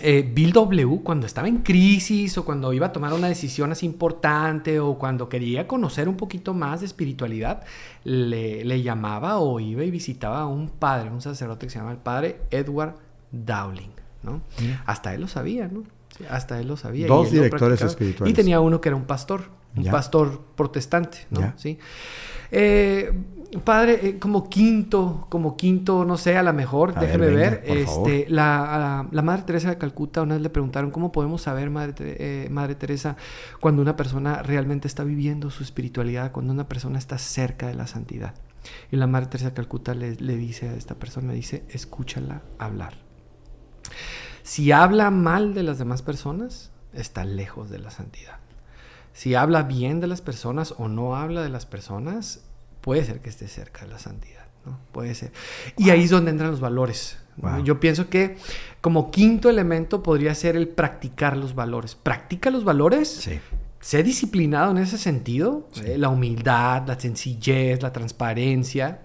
eh, 0.00 0.28
Bill 0.28 0.52
W., 0.52 1.00
cuando 1.02 1.26
estaba 1.26 1.48
en 1.48 1.58
crisis 1.58 2.36
o 2.38 2.44
cuando 2.44 2.72
iba 2.72 2.86
a 2.86 2.92
tomar 2.92 3.12
una 3.12 3.28
decisión 3.28 3.72
así 3.72 3.86
importante 3.86 4.80
o 4.80 4.98
cuando 4.98 5.28
quería 5.28 5.68
conocer 5.68 6.08
un 6.08 6.16
poquito 6.16 6.54
más 6.54 6.80
de 6.80 6.86
espiritualidad, 6.86 7.62
le, 8.04 8.82
llamaba 8.82 9.38
o 9.38 9.60
iba 9.60 9.84
y 9.84 9.90
visitaba 9.90 10.40
a 10.40 10.46
un 10.46 10.68
padre, 10.68 11.10
un 11.10 11.20
sacerdote 11.20 11.66
que 11.66 11.70
se 11.70 11.78
llama 11.78 11.92
el 11.92 11.98
padre 11.98 12.40
Edward 12.50 12.96
Dowling, 13.30 13.92
¿no? 14.22 14.42
Hasta 14.86 15.14
él 15.14 15.20
lo 15.20 15.28
sabía, 15.28 15.68
¿no? 15.68 15.84
Hasta 16.28 16.60
él 16.60 16.68
lo 16.68 16.76
sabía. 16.76 17.06
Dos 17.06 17.30
directores 17.30 17.82
espirituales. 17.82 18.32
Y 18.32 18.34
tenía 18.34 18.60
uno 18.60 18.80
que 18.80 18.88
era 18.88 18.96
un 18.96 19.04
pastor 19.04 19.62
un 19.76 19.84
pastor 19.84 20.40
protestante, 20.54 21.26
¿no? 21.30 21.52
Sí. 21.56 21.78
Eh, 22.50 23.10
padre, 23.64 24.00
eh, 24.02 24.18
como 24.18 24.48
quinto, 24.50 25.26
como 25.30 25.56
quinto, 25.56 26.04
no 26.04 26.18
sé, 26.18 26.36
a 26.36 26.42
lo 26.42 26.52
mejor, 26.52 26.98
déjeme 26.98 27.28
ver, 27.28 27.62
este, 27.64 28.26
la, 28.28 29.06
Madre 29.10 29.42
Teresa 29.42 29.70
de 29.70 29.78
Calcuta, 29.78 30.22
una 30.22 30.34
vez 30.34 30.42
le 30.42 30.50
preguntaron, 30.50 30.90
¿cómo 30.90 31.12
podemos 31.12 31.42
saber, 31.42 31.70
Madre, 31.70 31.94
eh, 31.98 32.48
Madre 32.50 32.74
Teresa, 32.74 33.16
cuando 33.60 33.80
una 33.80 33.96
persona 33.96 34.42
realmente 34.42 34.86
está 34.86 35.04
viviendo 35.04 35.50
su 35.50 35.62
espiritualidad, 35.62 36.32
cuando 36.32 36.52
una 36.52 36.68
persona 36.68 36.98
está 36.98 37.16
cerca 37.16 37.68
de 37.68 37.74
la 37.74 37.86
santidad? 37.86 38.34
Y 38.90 38.96
la 38.96 39.06
Madre 39.06 39.28
Teresa 39.28 39.48
de 39.48 39.54
Calcuta 39.54 39.94
le, 39.94 40.16
le 40.16 40.36
dice 40.36 40.68
a 40.68 40.74
esta 40.74 40.94
persona, 40.96 41.32
dice, 41.32 41.64
escúchala 41.70 42.42
hablar. 42.58 42.94
Si 44.42 44.72
habla 44.72 45.10
mal 45.10 45.54
de 45.54 45.62
las 45.62 45.78
demás 45.78 46.02
personas, 46.02 46.70
está 46.92 47.24
lejos 47.24 47.70
de 47.70 47.78
la 47.78 47.90
santidad 47.90 48.42
si 49.12 49.34
habla 49.34 49.62
bien 49.62 50.00
de 50.00 50.06
las 50.06 50.20
personas 50.20 50.74
o 50.78 50.88
no 50.88 51.16
habla 51.16 51.42
de 51.42 51.48
las 51.48 51.66
personas, 51.66 52.44
puede 52.80 53.04
ser 53.04 53.20
que 53.20 53.30
esté 53.30 53.46
cerca 53.48 53.84
de 53.84 53.90
la 53.90 53.98
santidad, 53.98 54.46
¿no? 54.64 54.78
Puede 54.92 55.14
ser. 55.14 55.32
Y 55.76 55.90
ahí 55.90 56.04
es 56.04 56.10
donde 56.10 56.30
entran 56.30 56.50
los 56.50 56.60
valores. 56.60 57.18
Yo 57.64 57.80
pienso 57.80 58.10
que 58.10 58.36
como 58.82 59.10
quinto 59.10 59.48
elemento 59.48 60.02
podría 60.02 60.34
ser 60.34 60.54
el 60.54 60.68
practicar 60.68 61.36
los 61.36 61.54
valores. 61.54 61.94
Practica 61.94 62.50
los 62.50 62.62
valores. 62.62 63.08
Sí. 63.08 63.40
Sé 63.80 64.02
disciplinado 64.02 64.70
en 64.70 64.78
ese 64.78 64.96
sentido, 64.96 65.68
eh, 65.82 65.96
la 65.98 66.08
humildad, 66.08 66.86
la 66.86 67.00
sencillez, 67.00 67.82
la 67.82 67.92
transparencia, 67.92 69.00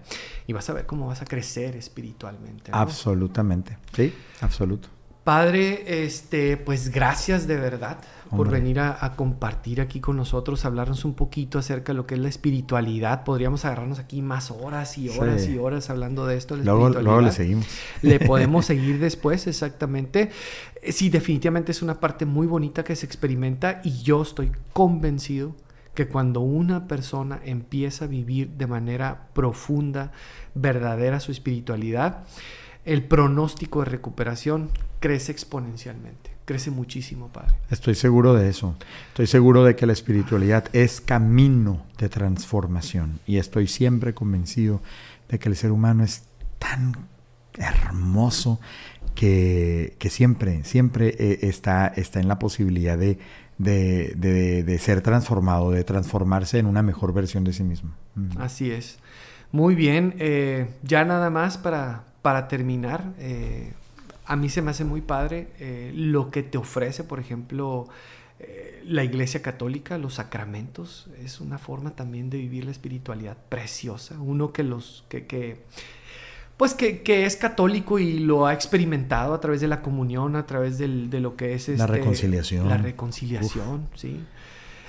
y 0.46 0.52
vas 0.52 0.70
a 0.70 0.72
ver 0.72 0.86
cómo 0.86 1.08
vas 1.08 1.20
a 1.20 1.24
crecer 1.24 1.74
espiritualmente. 1.74 2.70
Absolutamente, 2.72 3.76
sí, 3.92 4.14
absoluto. 4.40 4.88
Padre, 5.28 6.04
este, 6.06 6.56
pues 6.56 6.88
gracias 6.88 7.46
de 7.46 7.56
verdad 7.56 7.98
por 8.30 8.48
venir 8.48 8.80
a, 8.80 9.12
compartir 9.14 9.82
aquí 9.82 10.00
con 10.00 10.16
nosotros, 10.16 10.64
hablarnos 10.64 11.04
un 11.04 11.12
poquito 11.12 11.58
acerca 11.58 11.92
de 11.92 11.98
lo 11.98 12.06
que 12.06 12.14
es 12.14 12.20
la 12.22 12.30
espiritualidad. 12.30 13.24
Podríamos 13.24 13.66
agarrarnos 13.66 13.98
aquí 13.98 14.22
más 14.22 14.50
horas 14.50 14.96
y 14.96 15.10
horas 15.10 15.46
y 15.46 15.58
horas 15.58 15.90
hablando 15.90 16.26
de 16.26 16.38
esto. 16.38 16.56
luego, 16.56 16.88
luego, 16.88 17.20
le 17.20 17.30
seguimos. 17.30 17.66
Le 18.00 18.20
podemos 18.26 18.64
seguir 18.64 19.00
después, 19.00 19.46
exactamente. 19.46 20.30
Eh, 20.80 20.92
sí, 20.92 21.10
definitivamente 21.10 21.72
es 21.72 21.82
una 21.82 22.00
parte 22.00 22.24
muy 22.24 22.46
bonita 22.46 22.82
que 22.82 22.96
se 22.96 23.04
experimenta 23.04 23.82
y 23.84 24.00
yo 24.00 24.22
estoy 24.22 24.50
convencido 24.72 25.54
que 25.92 26.08
cuando 26.08 26.40
una 26.40 26.88
persona 26.88 27.38
empieza 27.44 28.06
a 28.06 28.08
vivir 28.08 28.52
de 28.52 28.66
manera 28.66 29.28
profunda, 29.34 30.10
verdadera 30.54 31.20
su 31.20 31.32
espiritualidad, 31.32 32.24
el 32.88 33.04
pronóstico 33.04 33.80
de 33.80 33.84
recuperación 33.84 34.70
crece 34.98 35.30
exponencialmente. 35.30 36.30
Crece 36.46 36.70
muchísimo, 36.70 37.28
Padre. 37.28 37.54
Estoy 37.70 37.94
seguro 37.94 38.32
de 38.32 38.48
eso. 38.48 38.74
Estoy 39.08 39.26
seguro 39.26 39.62
de 39.62 39.76
que 39.76 39.84
la 39.84 39.92
espiritualidad 39.92 40.64
es 40.72 41.02
camino 41.02 41.84
de 41.98 42.08
transformación. 42.08 43.20
Y 43.26 43.36
estoy 43.36 43.66
siempre 43.66 44.14
convencido 44.14 44.80
de 45.28 45.38
que 45.38 45.50
el 45.50 45.56
ser 45.56 45.70
humano 45.70 46.02
es 46.02 46.22
tan 46.58 46.94
hermoso 47.58 48.58
que, 49.14 49.94
siempre, 50.08 50.64
siempre 50.64 51.14
eh, 51.18 51.40
está, 51.42 51.88
está 51.88 52.20
en 52.20 52.28
la 52.28 52.38
posibilidad 52.38 52.96
de, 52.96 53.18
de, 53.58 54.78
ser 54.80 55.02
transformado, 55.02 55.72
de 55.72 55.84
transformarse 55.84 56.58
en 56.58 56.64
una 56.64 56.82
mejor 56.82 57.12
versión 57.12 57.44
de 57.44 57.52
sí 57.52 57.64
mismo. 57.64 57.90
Mm. 58.14 58.38
Así 58.38 58.70
es. 58.70 58.98
Muy 59.52 59.74
bien. 59.74 60.14
Eh, 60.18 60.70
ya 60.82 61.04
nada 61.04 61.28
más 61.28 61.58
para, 61.58 62.07
para 62.22 62.48
terminar. 62.48 63.12
Eh, 63.18 63.72
a 64.26 64.36
mí 64.36 64.48
se 64.50 64.62
me 64.62 64.70
hace 64.70 64.84
muy 64.84 65.00
padre 65.00 65.48
eh, 65.58 65.92
lo 65.94 66.30
que 66.30 66.42
te 66.42 66.58
ofrece, 66.58 67.02
por 67.02 67.18
ejemplo, 67.18 67.88
eh, 68.40 68.82
la 68.84 69.02
Iglesia 69.02 69.40
Católica, 69.40 69.96
los 69.98 70.14
sacramentos. 70.14 71.08
Es 71.24 71.40
una 71.40 71.58
forma 71.58 71.96
también 71.96 72.28
de 72.30 72.38
vivir 72.38 72.64
la 72.64 72.70
espiritualidad 72.70 73.36
preciosa. 73.48 74.20
Uno 74.20 74.52
que 74.52 74.64
los 74.64 75.04
que, 75.08 75.62
pues 76.58 76.74
que, 76.74 77.24
es 77.24 77.36
católico 77.36 77.98
y 77.98 78.18
lo 78.18 78.46
ha 78.46 78.52
experimentado 78.52 79.32
a 79.32 79.40
través 79.40 79.60
de 79.60 79.68
la 79.68 79.80
comunión, 79.80 80.36
a 80.36 80.44
través 80.44 80.76
de 80.76 80.88
lo 80.88 81.36
que 81.36 81.54
es 81.54 81.68
la 81.68 81.84
este, 81.84 81.86
reconciliación. 81.86 82.68
La 82.68 82.76
reconciliación, 82.76 83.88
sí. 83.94 84.20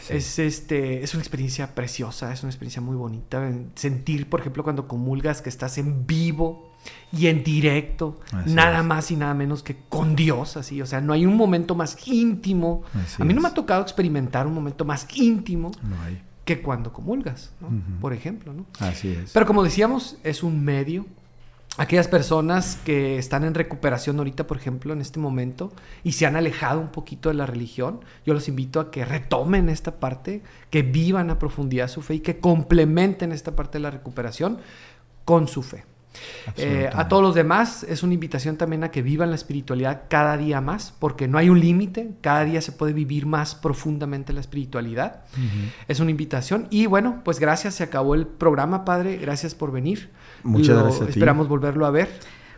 Es, 0.09 0.39
este, 0.39 1.03
es 1.03 1.13
una 1.13 1.21
experiencia 1.21 1.75
preciosa, 1.75 2.34
es 2.34 2.41
una 2.41 2.49
experiencia 2.49 2.82
muy 2.82 2.95
bonita. 2.95 3.47
Sentir, 3.75 4.27
por 4.27 4.39
ejemplo, 4.39 4.63
cuando 4.63 4.88
comulgas 4.88 5.41
que 5.41 5.49
estás 5.49 5.77
en 5.77 6.07
vivo 6.07 6.68
y 7.11 7.27
en 7.27 7.43
directo, 7.43 8.19
nada 8.45 8.83
más 8.83 9.09
y 9.11 9.15
nada 9.15 9.33
menos 9.33 9.63
que 9.63 9.77
con 9.89 10.15
Dios, 10.15 10.57
así, 10.57 10.81
o 10.81 10.85
sea, 10.85 11.01
no 11.01 11.13
hay 11.13 11.25
un 11.25 11.35
momento 11.35 11.75
más 11.75 11.97
íntimo. 12.07 12.83
a 13.17 13.23
mí 13.25 13.33
no 13.33 13.41
me 13.41 13.47
ha 13.47 13.53
tocado 13.53 13.81
experimentar 13.81 14.45
un 14.45 14.53
momento 14.53 14.85
más 14.85 15.07
íntimo 15.15 15.71
que 16.45 16.61
cuando 16.61 16.93
comulgas, 16.93 17.51
por 18.01 18.13
ejemplo, 18.13 18.53
¿no? 18.53 18.65
Así 18.79 19.09
es. 19.09 19.31
Pero 19.31 19.45
como 19.45 19.63
decíamos, 19.63 20.17
es 20.23 20.43
un 20.43 20.63
medio. 20.63 21.05
Aquellas 21.77 22.07
personas 22.09 22.77
que 22.83 23.17
están 23.17 23.45
en 23.45 23.53
recuperación 23.53 24.17
ahorita, 24.17 24.47
por 24.47 24.57
ejemplo, 24.57 24.91
en 24.91 24.99
este 24.99 25.19
momento, 25.19 25.71
y 26.03 26.11
se 26.13 26.25
han 26.25 26.35
alejado 26.35 26.81
un 26.81 26.89
poquito 26.89 27.29
de 27.29 27.35
la 27.35 27.45
religión, 27.45 28.01
yo 28.25 28.33
los 28.33 28.49
invito 28.49 28.79
a 28.81 28.91
que 28.91 29.05
retomen 29.05 29.69
esta 29.69 29.99
parte, 29.99 30.41
que 30.71 30.81
vivan 30.81 31.29
a 31.29 31.39
profundidad 31.39 31.87
su 31.87 32.01
fe 32.01 32.15
y 32.15 32.19
que 32.19 32.39
complementen 32.39 33.31
esta 33.31 33.55
parte 33.55 33.77
de 33.77 33.83
la 33.83 33.91
recuperación 33.91 34.57
con 35.23 35.47
su 35.47 35.63
fe. 35.63 35.85
Eh, 36.57 36.89
a 36.91 37.07
todos 37.07 37.22
los 37.22 37.36
demás 37.36 37.84
es 37.84 38.03
una 38.03 38.14
invitación 38.14 38.57
también 38.57 38.84
a 38.84 38.91
que 38.91 39.01
vivan 39.01 39.30
la 39.30 39.36
espiritualidad 39.36 40.03
cada 40.10 40.38
día 40.38 40.62
más, 40.62 40.93
porque 40.97 41.28
no 41.28 41.38
hay 41.38 41.49
un 41.49 41.60
límite, 41.60 42.12
cada 42.22 42.43
día 42.45 42.62
se 42.62 42.72
puede 42.72 42.93
vivir 42.93 43.26
más 43.26 43.55
profundamente 43.55 44.34
la 44.34 44.39
espiritualidad. 44.39 45.22
Es 45.88 45.99
una 45.99 46.12
invitación. 46.12 46.68
Y 46.70 46.88
bueno, 46.88 47.22
pues 47.24 47.39
gracias, 47.39 47.76
se 47.76 47.84
acabó 47.84 48.16
el 48.16 48.26
programa, 48.26 48.86
Padre, 48.86 49.18
gracias 49.18 49.55
por 49.55 49.72
venir. 49.72 50.10
Muchas 50.43 50.78
gracias. 50.78 51.10
Esperamos 51.10 51.47
volverlo 51.47 51.86
a 51.86 51.91
ver. 51.91 52.10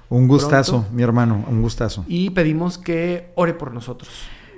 Un 0.09 0.27
gustazo, 0.27 0.85
mi 0.91 1.03
hermano, 1.03 1.45
un 1.47 1.61
gustazo. 1.61 2.03
Y 2.07 2.31
pedimos 2.31 2.77
que 2.77 3.31
ore 3.35 3.53
por 3.53 3.73
nosotros. 3.73 4.09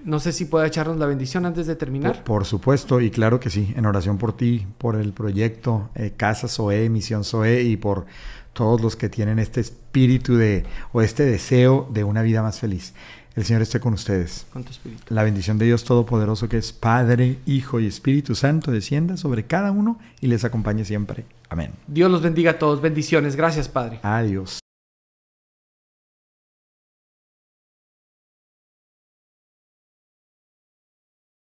No 0.04 0.20
sé 0.20 0.34
si 0.34 0.46
puede 0.46 0.68
echarnos 0.68 0.98
la 0.98 1.06
bendición 1.06 1.46
antes 1.46 1.66
de 1.66 1.76
terminar. 1.76 2.24
Por, 2.26 2.44
supuesto, 2.46 3.00
y 3.00 3.10
claro 3.10 3.39
que 3.39 3.50
sí, 3.50 3.74
en 3.78 3.86
oración 3.86 4.18
por 4.18 4.36
ti, 4.36 4.68
por 4.78 4.96
el 4.98 5.14
proyecto 5.14 5.89
eh, 5.96 6.14
Casa 6.18 6.50
Soe, 6.50 6.89
Misión 6.89 7.24
Soe 7.24 7.62
y 7.62 7.78
por 7.78 8.06
todos 8.54 8.82
los 8.82 8.95
que 8.95 9.10
tienen 9.10 9.39
este 9.39 9.60
espíritu 9.62 10.36
de, 10.36 10.66
o 10.91 11.01
este 11.01 11.26
deseo 11.26 11.89
de 11.91 12.04
una 12.04 12.22
vida 12.22 12.41
más 12.41 12.60
feliz. 12.60 12.93
El 13.36 13.45
Señor 13.45 13.64
esté 13.64 13.80
con 13.80 13.93
ustedes. 13.93 14.45
Con 14.54 14.64
tu 14.64 14.72
espíritu. 14.72 15.01
La 15.10 15.24
bendición 15.24 15.58
de 15.58 15.66
Dios 15.66 15.84
Todopoderoso, 15.84 16.47
que 16.47 16.58
es 16.58 16.72
Padre, 16.72 17.39
Hijo 17.47 17.80
y 17.80 17.88
Espíritu 17.88 18.36
Santo, 18.36 18.72
descienda 18.72 19.18
sobre 19.18 19.45
cada 19.45 19.72
uno 19.72 19.99
y 20.22 20.28
les 20.28 20.45
acompañe 20.45 20.86
siempre. 20.86 21.26
Amén. 21.49 21.72
Dios 21.88 22.12
los 22.12 22.22
bendiga 22.22 22.51
a 22.51 22.60
todos. 22.60 22.82
Bendiciones. 22.82 23.36
Gracias, 23.36 23.68
Padre. 23.68 23.99
Adiós. 24.04 24.62